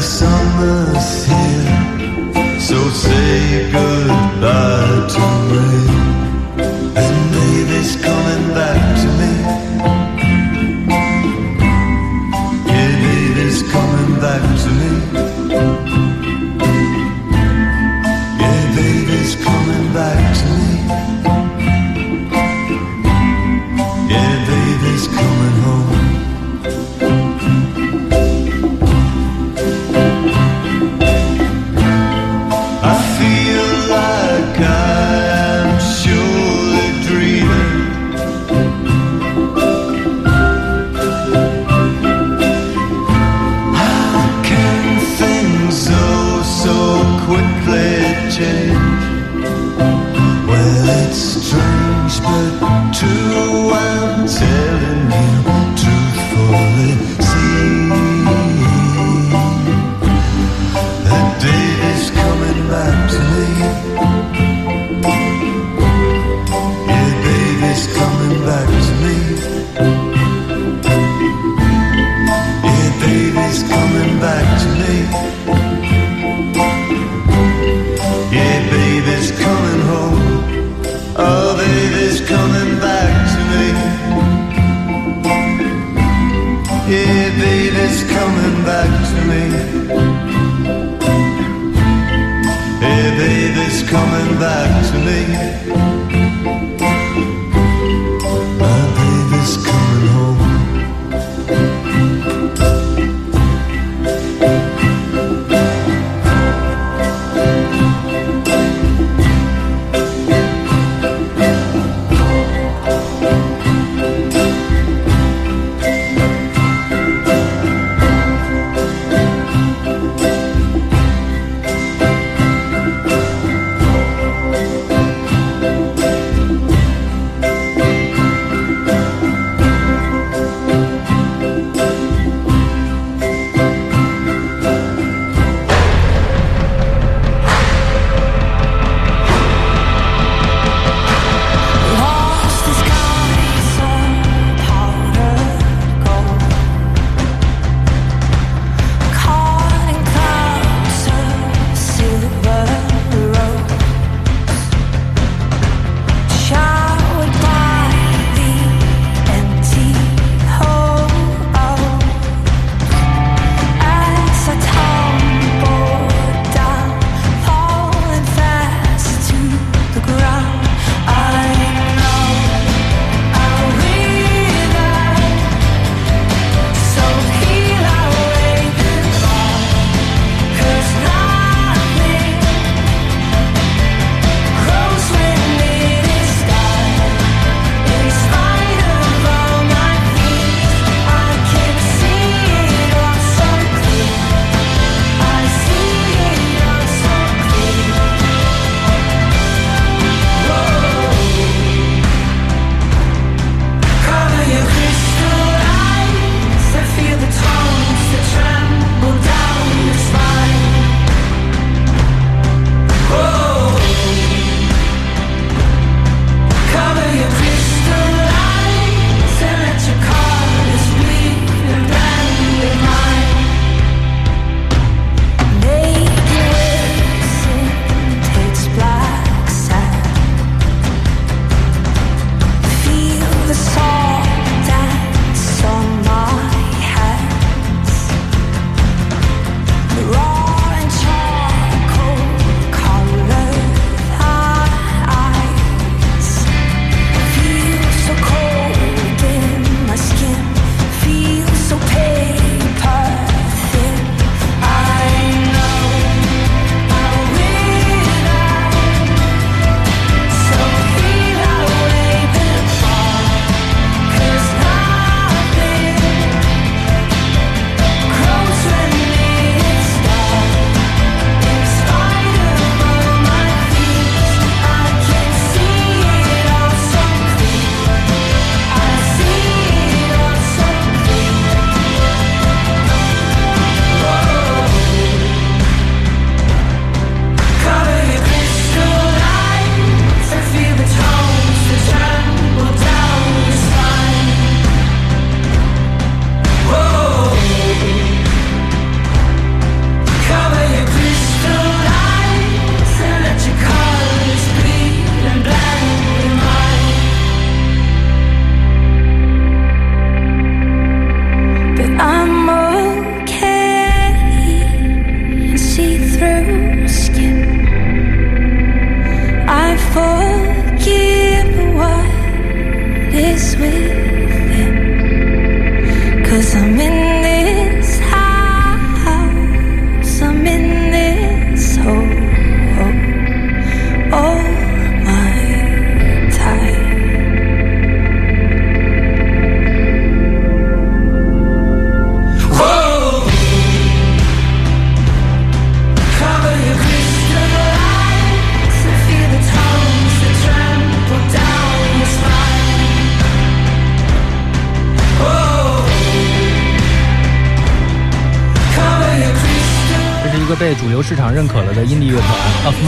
[0.00, 2.60] Summer's here.
[2.60, 4.79] So say goodbye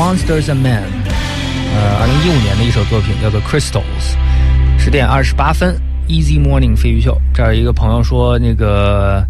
[0.03, 0.83] Monsters and Men，
[1.77, 4.16] 呃，二零一五年的一首作品叫做 Crystals，
[4.77, 5.77] 十点二十八分
[6.09, 7.16] ，Easy Morning 飞鱼秀。
[7.33, 9.24] 这儿有一个朋友说，那个，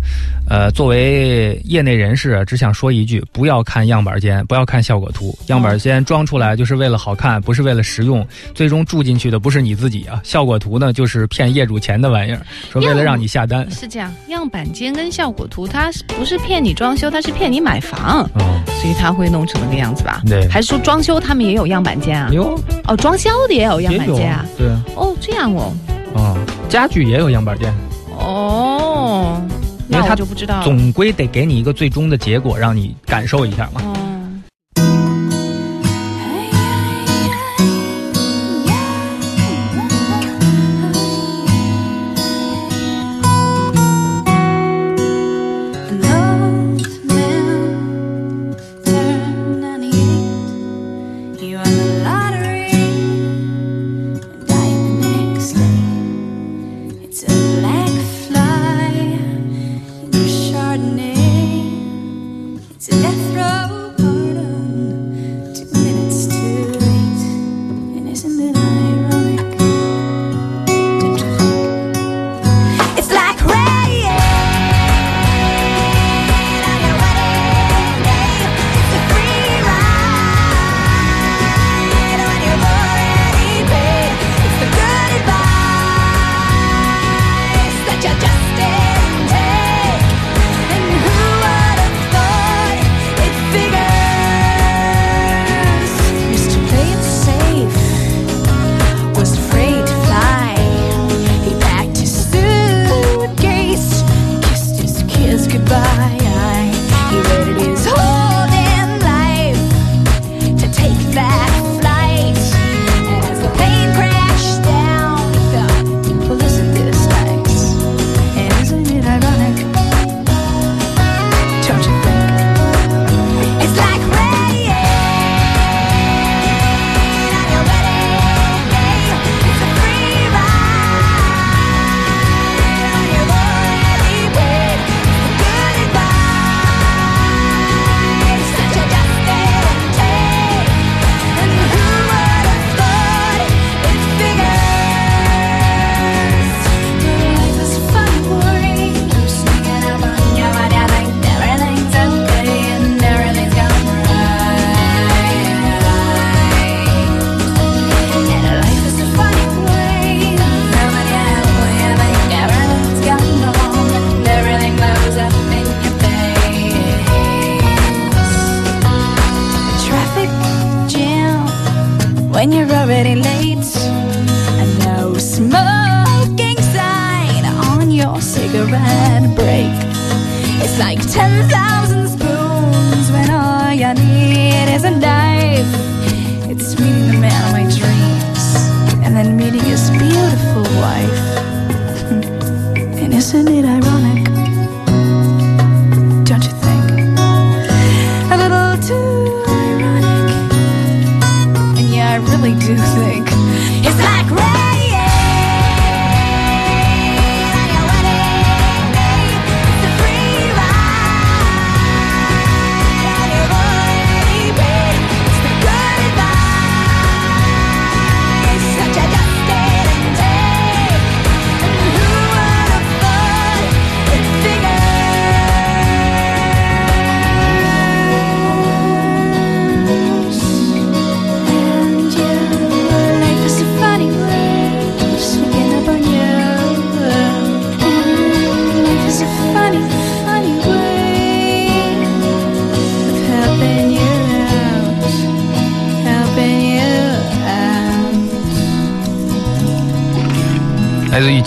[0.48, 5.38] 呃，作为业内人士，只想说一句：不要看样板间，不要看效果图。
[5.48, 10.22] 样板间装出来就是为了好看，不是为了实用，最终住进去的不是你自己啊。
[10.24, 12.40] 效果图呢，就是骗业主钱的玩意儿，
[12.72, 13.70] 说为了让你下单。
[13.70, 18.51] 是这样，样板间跟效果图，它是不是骗你装修，它是骗你买房，嗯，
[18.82, 20.20] 所以他会弄成那个样子吧？
[20.26, 22.28] 对还是说装修他们也有样板间啊？
[22.32, 24.44] 有，哦，装修的也有样板间啊？
[24.58, 25.72] 对啊，哦，这样哦，
[26.16, 26.36] 啊、
[26.68, 27.72] 家具也有样板间。
[28.18, 29.40] 哦，
[29.86, 30.64] 那因为它我就不知道了。
[30.64, 33.80] 总归得给你一个最终的结果，让你感受一下嘛。
[33.84, 33.91] 哦，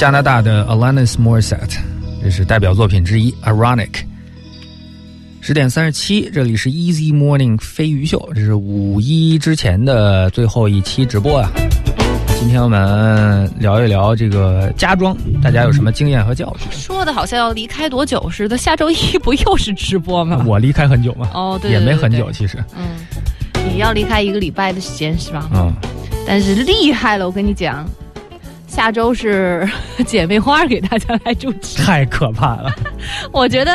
[0.06, 1.80] 加拿大的 Alanis Morissette，
[2.24, 3.90] 这是代表作品之一《Ironic》。
[5.42, 11.50] 十点三十七，这里是 Easy Morning 飞鱼秀，这是五一之前的最后一期直播啊。
[12.40, 16.72] 今天我们聊一聊这个家装，大家有什么经验和教训？
[16.72, 20.44] 说的好像要离开多久似的，下周一不又是直播吗？
[20.46, 22.86] 我离开很久吗，哦，对也对对对没很久，其实，嗯，
[23.74, 25.50] 你要离开一个礼拜的时间是吧？
[25.52, 25.74] 嗯，
[26.28, 27.84] 但是厉害了，我跟你讲，
[28.76, 29.66] 下周是
[30.06, 32.70] 姐妹花给大家来主持，太可怕了。
[33.32, 33.72] 我觉得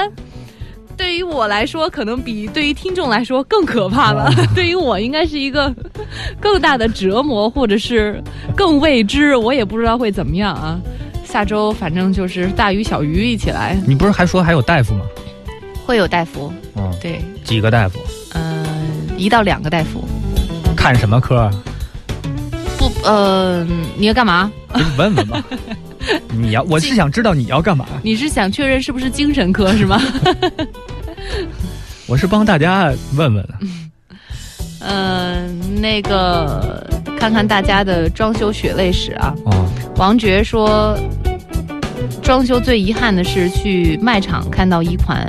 [0.94, 4.31] 对于我来说，可能比对于听众来说更可怕了。
[4.55, 5.74] 对于我，应该是一个
[6.39, 8.22] 更大的折磨，或者是
[8.55, 10.78] 更未知，我也不知道会怎么样啊。
[11.24, 15.06] 下周反正就是大鱼小鱼一起来，你不是还说还有大夫吗？
[15.86, 17.98] 会有大夫，嗯，对，几个大夫？
[18.35, 18.66] 嗯、
[19.16, 20.05] 一到两个大夫。
[20.77, 21.51] 看什么科
[23.11, 23.66] 呃，
[23.97, 24.53] 你要干嘛？
[24.73, 25.43] 给你问问吧。
[26.32, 27.85] 你要，我是想知道你要干嘛。
[28.05, 30.01] 你是想确认是不是精神科是吗？
[32.07, 33.55] 我是帮大家问问的。
[34.78, 36.89] 嗯、 那个
[37.19, 39.35] 看看大家的装修血泪史啊。
[39.47, 39.66] 哦，
[39.97, 40.97] 王爵说，
[42.23, 45.27] 装修最遗憾的是去卖场看到一款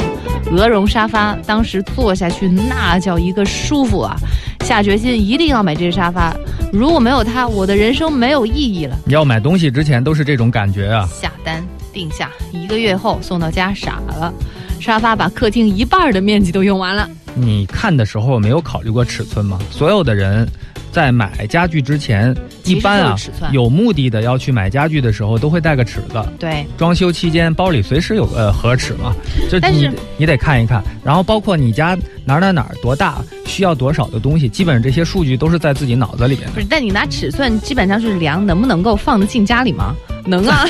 [0.51, 4.15] 鹅绒沙发，当时坐下去那叫一个舒服啊！
[4.63, 6.33] 下决心一定要买这个沙发，
[6.71, 8.97] 如果没有它，我的人生没有意义了。
[9.07, 11.05] 要买东西之前都是这种感觉啊。
[11.11, 11.61] 下单
[11.91, 14.33] 定下，一个月后送到家，傻了。
[14.79, 17.09] 沙发把客厅一半的面积都用完了。
[17.35, 19.59] 你看的时候没有考虑过尺寸吗？
[19.69, 20.47] 所有的人
[20.91, 22.35] 在买家具之前，
[22.65, 23.15] 一般啊
[23.51, 26.21] 有目的的要去买家具的时候，都会带个尺子。
[26.37, 29.15] 对，装修期间包里随时有个盒尺嘛，
[29.49, 36.53] 就你你得看一看，然后包括你家哪儿哪儿哪儿多大，需要多少的东西，基本上这些数据都是在自己脑子里边的。
[36.53, 39.95] 不是，但你拿尺寸基本上是量能不能够放得进家里吗？
[40.25, 40.67] 能啊，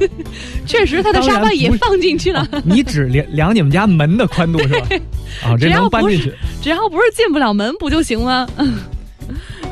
[0.66, 4.86] 确实他的沙发也放进去了，你只量量你们家门的宽度是吧？
[5.42, 6.32] 啊，这能搬进去。
[6.62, 8.46] 只要不是进不了门不就行吗？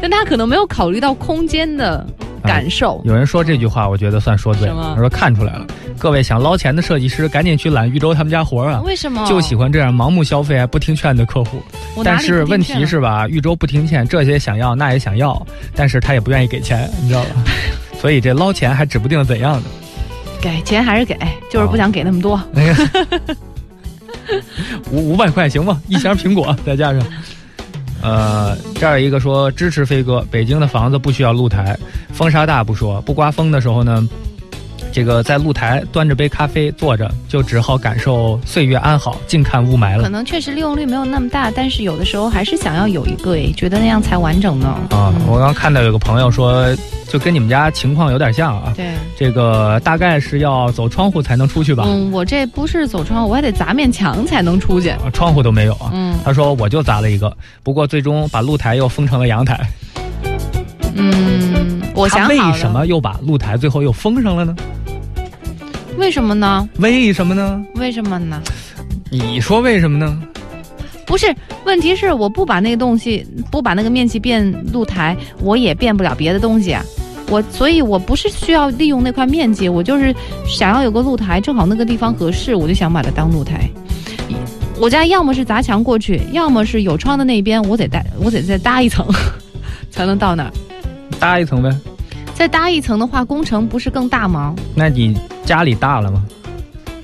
[0.02, 2.04] 但他可能没有考虑到空间的
[2.42, 3.00] 感受。
[3.04, 4.94] 有人说这句话，我觉得算说对了。
[4.96, 5.64] 他说看出来了，
[5.96, 8.82] 各位想捞钱的设计师，赶紧去揽豫州他们家活儿啊！
[8.84, 11.62] 为什么就喜欢这样盲目消费还不听劝的客户。
[12.02, 15.40] 但是问题是吧，豫州不听劝，这些想要那也想要，
[15.72, 17.30] 但是他也不愿意给钱，你知道吧？
[18.00, 19.68] 所以这捞钱还指不定怎样的。
[20.40, 21.16] 给钱还是给，
[21.48, 22.42] 就是不想给那么多。
[22.52, 23.36] 那个
[24.90, 25.80] 五五百块行吗？
[25.86, 27.00] 一箱苹果再加上。
[28.02, 31.78] 呃，这儿一个说支持飞哥，北京的房子不需要露台，
[32.12, 34.06] 风沙大不说，不刮风的时候呢，
[34.92, 40.02] 这个在露台端着杯咖啡坐着，就只好感受岁月安好，静看雾霾了。
[40.02, 44.68] 可能确实利用率没有那么大，但是有的时候还是想要有一个，诶，觉得那样才完整呢。
[44.90, 46.64] 啊，嗯我刚看到有个朋友说，
[47.08, 48.72] 就跟你们家情况有点像啊。
[48.76, 51.84] 对，这个大概是要走窗户才能出去吧？
[51.86, 54.90] 嗯，我这不是走窗户，我还得砸面墙才能出去。
[54.90, 55.90] 啊窗户都没有啊。
[55.94, 59.58] 嗯他说我就砸了一个，不过最终把露台又封成了阳台。
[60.94, 64.54] 嗯，我想为什么又把露台最后又封上了呢？
[65.96, 66.68] 为什么呢？
[66.78, 67.64] 为什么呢？
[67.76, 68.40] 为什么呢？
[69.10, 70.22] 你说为什么呢？
[71.06, 76.82] 不是，问题是我不把那个东西，不把那个面积变露台，我也变不了别的东西啊。
[77.28, 80.14] 我所以，我不是需要利用那块面积，我就是
[80.46, 83.68] 想要有个露台，正好那个地方合适，我就想把它当露台。
[84.78, 89.06] 我家要么是砸墙过去，要么是有窗的那边，我得搭，我得再搭一层，
[89.90, 90.52] 才能到那儿。
[91.18, 91.70] 搭一层呗。
[92.42, 94.52] 再搭一层的话，工程不是更大吗？
[94.74, 96.24] 那你家里大了吗？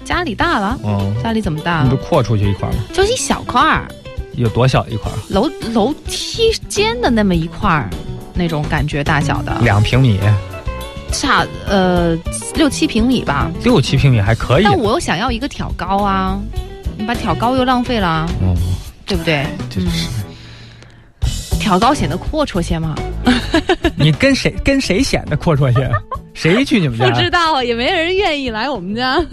[0.04, 1.84] 家里大了，哦，家里怎么大了？
[1.84, 2.74] 你不扩出去一块吗？
[2.92, 3.86] 就一小块儿，
[4.34, 5.12] 有多小一块？
[5.28, 7.88] 楼楼梯间的那么一块儿，
[8.34, 9.56] 那种感觉大小的。
[9.60, 10.18] 两平米，
[11.12, 12.18] 差呃
[12.56, 14.64] 六七平米吧，六七平米还可以。
[14.64, 16.36] 但我又想要一个挑高啊，
[16.96, 18.56] 你把挑高又浪费了啊，哦，
[19.06, 19.46] 对不对？
[19.70, 19.86] 就是
[21.60, 22.96] 挑高显得阔绰些嘛。
[23.96, 25.90] 你跟谁跟谁显得阔绰些？
[26.34, 27.20] 谁去你们家不？
[27.20, 29.18] 知道，也没人愿意来我们家。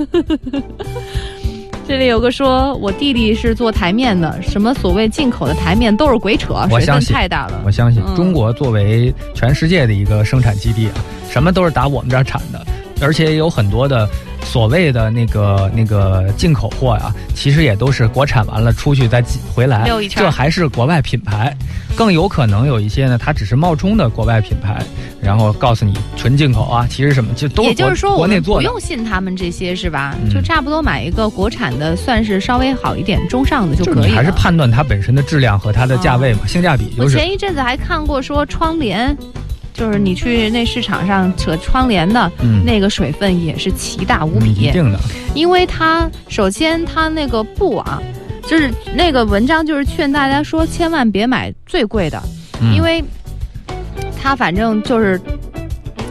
[1.88, 7.62] 这里有个说，我弟弟是做台面的，什么所谓进口的台面都是鬼扯，水分我相信太大了。
[7.64, 10.94] 我相信嗯中国作为全世界的一个生产基地啊，
[11.30, 12.66] 什么都是打我们这儿产的，
[13.02, 14.08] 而且也有很多的
[14.44, 21.56] 所谓的那个那个进口货呀、其实也都是国产完了出去再进回来这还是国外品牌。
[21.98, 24.84] 更有可能有一些呢，它只是冒充的国外品牌，
[25.22, 28.64] 然后告诉你纯进口啊，其实什么就都也就是说，我们不国内做的。
[28.66, 30.14] 用信他们这些是吧？
[30.22, 34.02] 嗯就差不多买一个国产的，算是稍微好一点、中上的就可以了。
[34.02, 37.16] 就你还是判断它本身的质量和它的价位嘛，性价比就是。
[37.16, 39.18] 前一阵子还看过说窗帘，
[39.76, 44.54] 就是你去那市场上扯窗帘的，嗯那个水分也是奇大无嗯比。
[44.54, 44.98] 一定的，
[45.34, 48.02] 因为它首先它那个布啊，
[48.48, 52.24] 就是那个文章就是劝大家说，千万别买最贵的，
[52.62, 53.04] 嗯因为
[54.18, 55.20] 它反正就是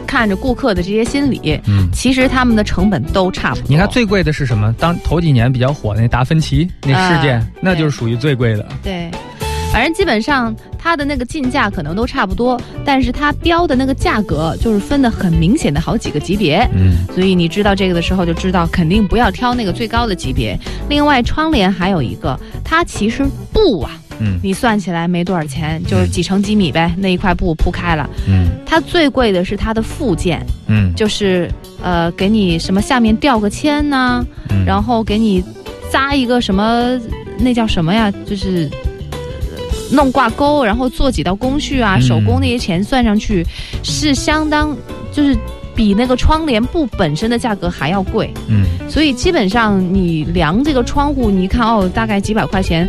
[0.05, 1.89] 看着顾客的这些心理，嗯。
[1.91, 3.65] 其实他们的成本都差不多。
[3.67, 4.71] 你看最贵的是什么？
[4.77, 8.67] 当头几年比较火那达芬奇那事件，啊那就是属于最贵的。
[8.83, 9.09] 对。
[9.75, 16.65] 反正基本上它的那个进价可能都差不多，但是它标的那个价格就是分的很明显的好几个级别。
[16.73, 20.57] 嗯所以你知道这个的时候，就知道肯定不要挑那个最高的级别。
[20.87, 28.09] 另外，窗帘还有一个，它其实布啊，嗯你算起来没多少钱，就是几乘几米呗，那一块布铺开了。
[28.29, 31.51] 嗯它最贵的是它的附件，嗯，就是
[31.83, 35.43] 呃，给你什么下面吊个签呐、嗯然后给你
[35.91, 36.97] 扎一个什么，
[37.37, 38.09] 那叫什么呀？
[38.25, 38.71] 就是。
[39.89, 43.45] 呃弄挂钩，然后做几道工序啊，嗯手工那些钱算上去，
[43.83, 44.75] 是相当
[45.11, 45.37] 就是
[45.75, 48.29] 比那个窗帘布本身的价格还要贵。
[48.47, 52.87] 嗯所以基本上你量这个窗户，你一看哦，大概几百块钱，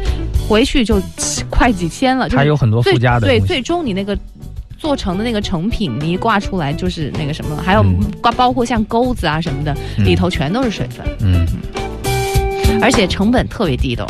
[0.49, 1.01] 回去就
[1.49, 2.27] 快几千了。
[2.27, 4.17] 就是它有很多附加的对最终你那个
[4.79, 11.47] 做成的那个成品，你一挂出来就是那个什么，还有嗯挂包括像钩子啊什么的，嗯里头全都是水分，嗯
[12.81, 14.09] 而且成本特别低的哦。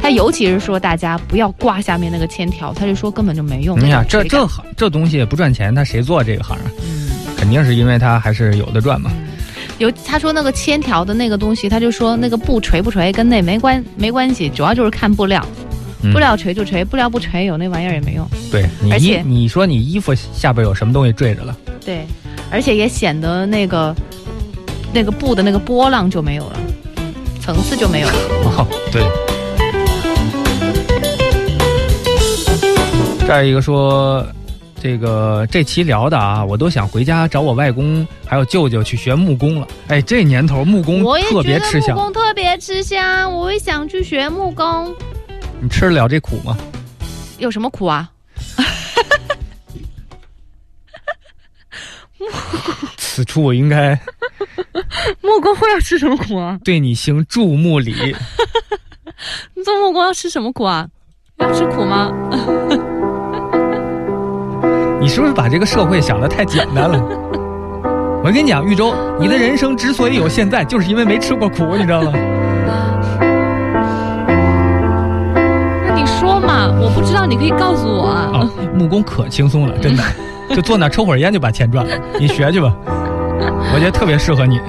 [0.00, 3.78] 他尤其是说大家不要挂下面那个铅条，他就说根本就没用。
[3.78, 6.70] 你想这这行这东西不赚钱，他谁做这个行啊？
[6.82, 7.08] 嗯。
[7.36, 9.12] 肯定是因为他还是有的赚嘛。
[9.78, 15.40] 有他说那个铅条的那个东西，他就说那个布垂不垂跟那没关没关系，主要就是看布料，
[16.02, 18.26] 嗯布料垂就垂，布料不垂有那玩意儿也没用。
[18.50, 21.56] 对你而且你说你衣服下边有什么东西坠着了？
[21.84, 22.04] 对，
[22.50, 23.94] 而且也显得那个
[24.92, 26.58] 那个布的那个波浪就没有了，
[27.40, 28.14] 层次就没有了。
[28.44, 29.27] 哦，对。
[33.28, 34.26] 这儿一个说，
[34.80, 39.68] 这个这期聊的啊，我都想回家找我外公还有舅舅去学木工了。
[39.88, 44.94] 哎，这年头木工特别吃香，木工特别吃香，我也想去学木工。
[45.60, 46.56] 你吃得了这苦吗？
[47.36, 48.08] 有什么苦啊？
[52.96, 53.94] 此处我应该
[55.20, 56.58] 木工会要吃什么苦啊？
[56.64, 57.94] 对你行注目礼。
[59.52, 60.88] 你做木工要吃什么苦啊？
[61.36, 62.10] 要吃苦吗？
[65.00, 67.00] 你是不是把这个社会想的太简单了？
[68.24, 72.12] 我跟你讲，玉州，你的人生之所以有现在，就是因为没吃过苦，你知道吗？
[75.86, 78.40] 那你说嘛，我不知道，你可以告诉我啊。
[78.40, 80.02] 啊，木工可轻松了，真的，
[80.54, 81.94] 就坐那抽会儿烟就把钱赚了。
[82.18, 82.74] 你学去吧，
[83.72, 84.60] 我觉得特别适合你。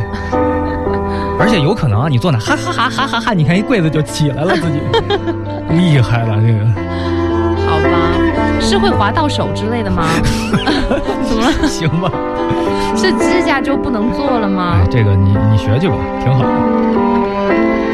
[1.40, 4.80] 而且有可能啊，你坐那哈哈哈哈哈哈，你看一柜子就起来了，自己
[5.72, 6.60] 厉害了，这个
[8.60, 10.04] 是会划到手之类的吗？
[11.24, 11.68] 怎么了？
[11.68, 12.12] 行吧？
[12.96, 14.88] 是指甲就不能做了吗哎，？
[14.90, 17.89] 这个你你学去吧，挺好的。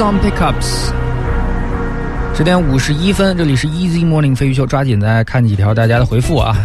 [0.00, 0.90] 自于 Silver Song Pickups。
[2.34, 6.56] 十点五十一分，这里是 Easy Morning 飞鱼秀，抓紧再看几条大家的回复啊。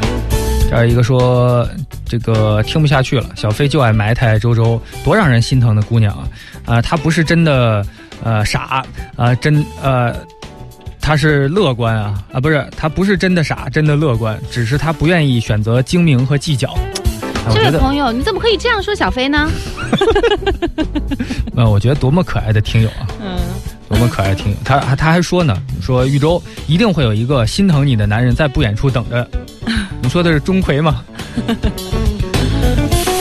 [0.70, 1.68] 这儿一个说
[2.06, 6.28] 这个听不下去了，小飞就爱埋汰周周，多让人心疼的姑娘啊！
[6.78, 7.86] 啊、她不是真的
[8.24, 8.84] 呃傻
[9.18, 10.16] 啊、真呃。
[11.02, 16.72] 她是乐观啊啊，不是，她不是真的傻，真的乐观，只是她不愿意选择精明和计较。
[16.72, 19.48] 啊这，位朋友，你怎么可以这样说小飞呢？
[21.56, 23.06] 呃， 我觉得多么可爱的听友啊！
[24.08, 29.30] 可爱听，他还他还说呢，说豫州一定会有一个心疼你的男人在不远处等着。
[30.02, 31.04] 你说的是钟馗吗？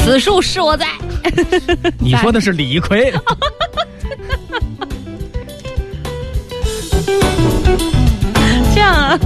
[0.02, 0.86] 此处是我在。
[1.98, 3.12] 你说的是李逵。
[8.74, 9.18] 这样啊，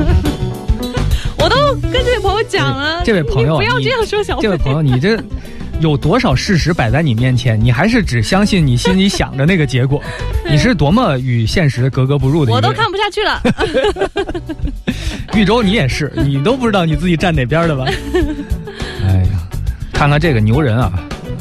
[1.39, 4.43] 我都跟这位朋友讲了，这位朋友不要这样说小飞。
[4.43, 5.19] 这位朋友，你这
[5.81, 10.01] 有多少事实摆在你面前，你还是只相信你心里想的那个结果？
[10.51, 12.73] 你是多么与现实格格不入的一我都。
[12.73, 13.43] 看不下去了。
[15.35, 17.85] 玉州你也是，你都不知道你自己站哪边的吧？
[19.05, 19.49] 哎呀，
[19.93, 20.93] 看看这个牛人啊，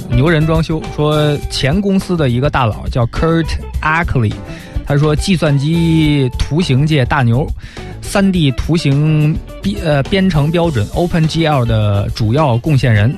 [0.10, 3.48] 牛人装修说前公司的一个大佬叫 Kurt
[3.82, 4.34] Ackley，
[4.86, 7.48] 他说计算机图形界大牛
[8.04, 13.16] ，3D 图形编呃编程标准 OpenGL 的主要贡献人。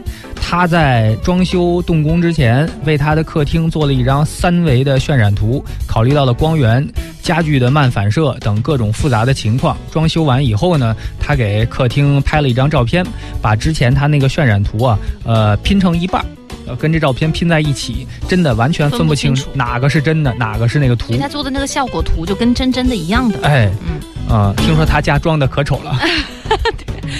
[0.50, 6.84] 他在装修动工之前，为他的客厅做了一张三维的渲染图，考虑到了光源、
[7.22, 9.78] 家具的漫反射等各种复杂的情况。
[9.92, 13.06] 装修完以后呢，他给客厅拍了一张照片，
[13.44, 16.26] 把之前他那个渲染图啊，呃，拼成一半。
[16.66, 21.16] 呃跟这照片拼在一起，真的完全分不清楚哪个是真的，哪个是那个图。
[21.18, 23.40] 他做的那个效果图就跟真真的一样的。
[23.44, 25.96] 哎，嗯，啊、听说他家装的可丑了，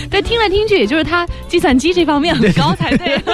[0.10, 3.22] 但听来听去，也就是他计算机这方面很高才对。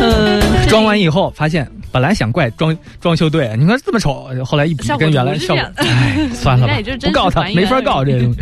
[0.00, 6.68] 呃，装完以后发现，本来想怪装装修队，你看这么丑，后来一比跟原来效果哎，算了
[7.00, 8.40] 不告他，没法告这个 东西。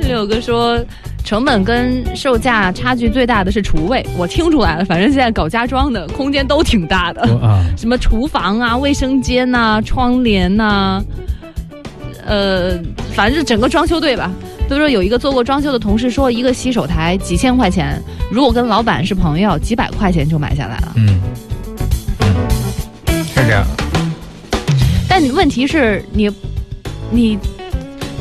[0.00, 0.78] 这里有个说，
[1.24, 4.84] 成本跟售价差距最大的是厨卫，我听出来了。
[4.84, 11.02] 反正现在搞家装的空间都挺大的，啊，什么厨房啊、卫生间呐、窗帘呐、
[12.28, 12.78] 呃，
[13.14, 14.30] 反正就整个装修队吧。
[14.68, 17.98] 比如说有一个做过装修的同事说，一个洗手台几千块钱，
[18.30, 20.92] 如果跟老板是朋友，几百块钱就买下来了。
[20.96, 21.20] 嗯，
[22.20, 23.64] 嗯，是这样。
[25.08, 26.30] 但问题是你，
[27.10, 27.38] 你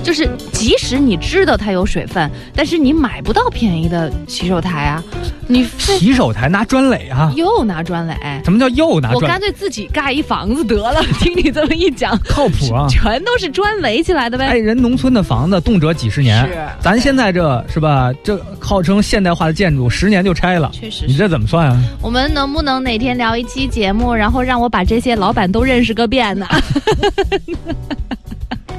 [0.08, 5.04] 就是即使你知道它有水分，但是你买不到便宜的洗手台啊，
[5.48, 7.30] 你洗手台拿砖垒啊？
[7.36, 8.16] 又拿砖垒。
[8.46, 9.38] 什么叫又拿砖我干？
[9.38, 11.04] 脆自己盖一房子得了。
[11.20, 12.88] 听你这么一讲，靠谱啊！
[12.90, 18.10] 全都是砖围起来的呗哎，人农村的房子动辄几十年，是咱现在这是吧？
[18.24, 21.06] 这号称现代化的建筑，十年就拆了，确实。
[21.06, 21.78] 你这怎么算啊？
[22.02, 26.48] 我们能不能哪天聊一期节目，然后让我把这些老板都认识个遍呢？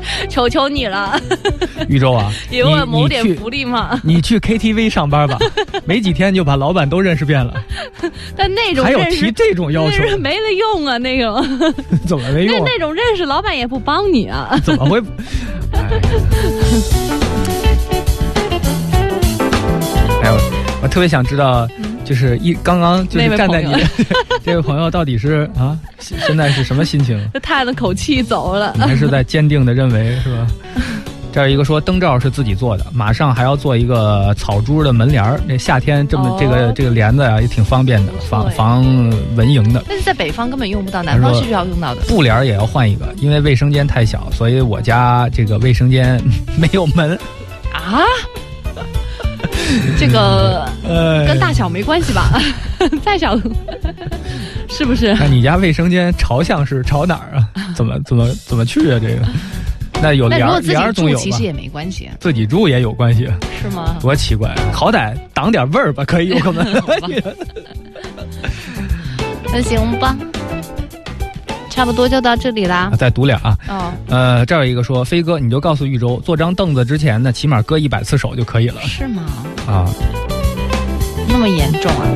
[0.28, 1.18] 求求你了，
[1.88, 4.00] 宇宙啊， 给我谋点福利嘛！
[4.04, 5.38] 你去 KTV 上班吧，
[5.84, 7.54] 没几天就把老板都认识遍了，
[8.36, 11.44] 但那种还有提这种要求没了用啊，那种
[12.06, 12.62] 怎么没用啊？
[12.64, 14.58] 那那种认识老板也不帮你啊。
[14.64, 15.00] 怎么会？
[20.22, 20.38] 哎，哎我
[20.82, 21.66] 我特别想知道，
[22.08, 23.74] 就是一刚刚就是站在你
[24.42, 27.20] 这位朋友到底是啊，现现在是什么心情？
[27.34, 28.80] 就叹了口气走了你。
[28.80, 30.46] 还是在坚定的认为是吧？
[31.30, 35.38] 这儿一个说灯罩是自己做的，马上还要做一个草珠的门帘儿。
[35.46, 38.82] 那夏天这么、哦这个这个帘子啊也挺方便的，防防
[39.36, 39.84] 蚊蝇的。
[39.86, 42.00] 但是在北方根本用不到，南方是需要用到的。
[42.08, 46.18] 布帘儿也要换一个，因为卫生间太小，所以我家这个卫生间
[46.56, 47.16] 没有门。
[47.74, 48.02] 啊？
[49.98, 52.40] 这个呃， 跟大小没关系吧？
[53.04, 53.36] 再小，
[54.68, 55.14] 是不是？
[55.14, 57.48] 那你家卫生间朝向是朝哪儿啊？
[57.74, 58.98] 怎么怎么怎么去啊？
[59.00, 59.22] 这个，
[60.00, 61.42] 那有帘帘儿总有吧其实？
[61.42, 63.28] 也没关系，自己住也有关系，
[63.60, 63.96] 是吗？
[64.00, 64.54] 多奇怪！
[64.72, 66.66] 好歹挡点味儿吧，可以有个门。
[69.50, 70.16] 那行吧，
[71.70, 72.92] 差不多就到这里啦。
[72.98, 79.22] 再读俩啊，哦，呃，这儿有一个说，飞哥，你就告诉玉州，坐张凳子之前呢，起码割一百次手就可以了是吗？
[79.68, 79.88] 啊。
[81.30, 82.08] 那么严重啊？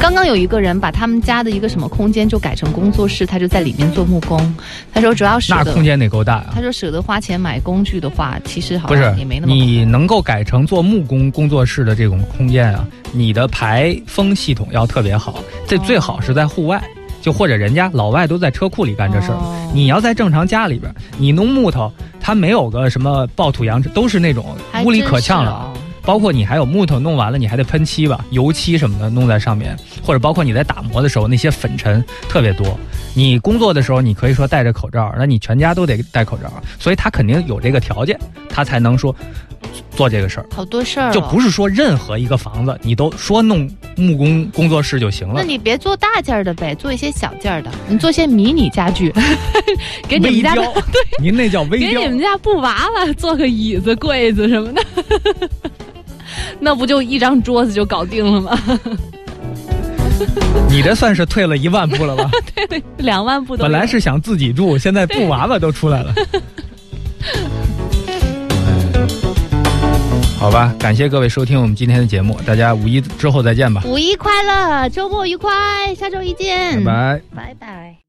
[0.00, 4.54] 刚刚有一个人把他们家的一个什么空间就改成工作室，他就在里面做木工。
[4.94, 6.60] 他说主要是，那空间得够大啊他！
[6.60, 16.82] 说舍得花钱买工具的话，其实好像也没那么你能够改成做木工工作室的这种空间啊，你的排风系统要特别好，这最好是在户外，
[17.20, 19.34] 就或者人家老外都在车库里干这事儿。
[19.34, 21.90] 哦你要在正常家里边，你弄木头，
[22.20, 25.72] 它没有个什么暴土扬尘都是那种还无理可呛了。
[26.02, 32.78] 哦包括你还有木头弄完了，你还得喷漆吧，油漆什么的弄在上面，或者包括你在打磨的时候那些粉尘特别多。
[33.14, 39.14] 你工作的时候，你可以说戴着口罩，那你全家都得戴口罩，所以他肯定有这个条件，他才能说
[39.90, 40.46] 做这个事儿。
[40.54, 45.42] 好多事儿哦，就不是说任何一个房子你都说弄木工工作室就行了那。
[45.42, 49.12] 你别做大件儿的呗，做一些小件儿的，你做些迷你家具，
[50.08, 50.64] 给你们家 对，
[51.20, 52.14] 您那叫微雕给你。
[52.14, 54.82] 们家布娃娃做个椅子、柜子什么的，
[56.60, 58.58] 那不就一张桌子就搞定了吗？
[60.68, 62.30] 你这算是退了一万步了吧？
[62.98, 66.14] 两万步都本来是想自己住，现在布娃娃都出来了。
[70.38, 77.20] 好吧，感谢各位收听我们今天的节目，大家五一之后再见吧，五一快乐，周末愉快，下周一见，拜拜。
[77.34, 78.01] 拜拜。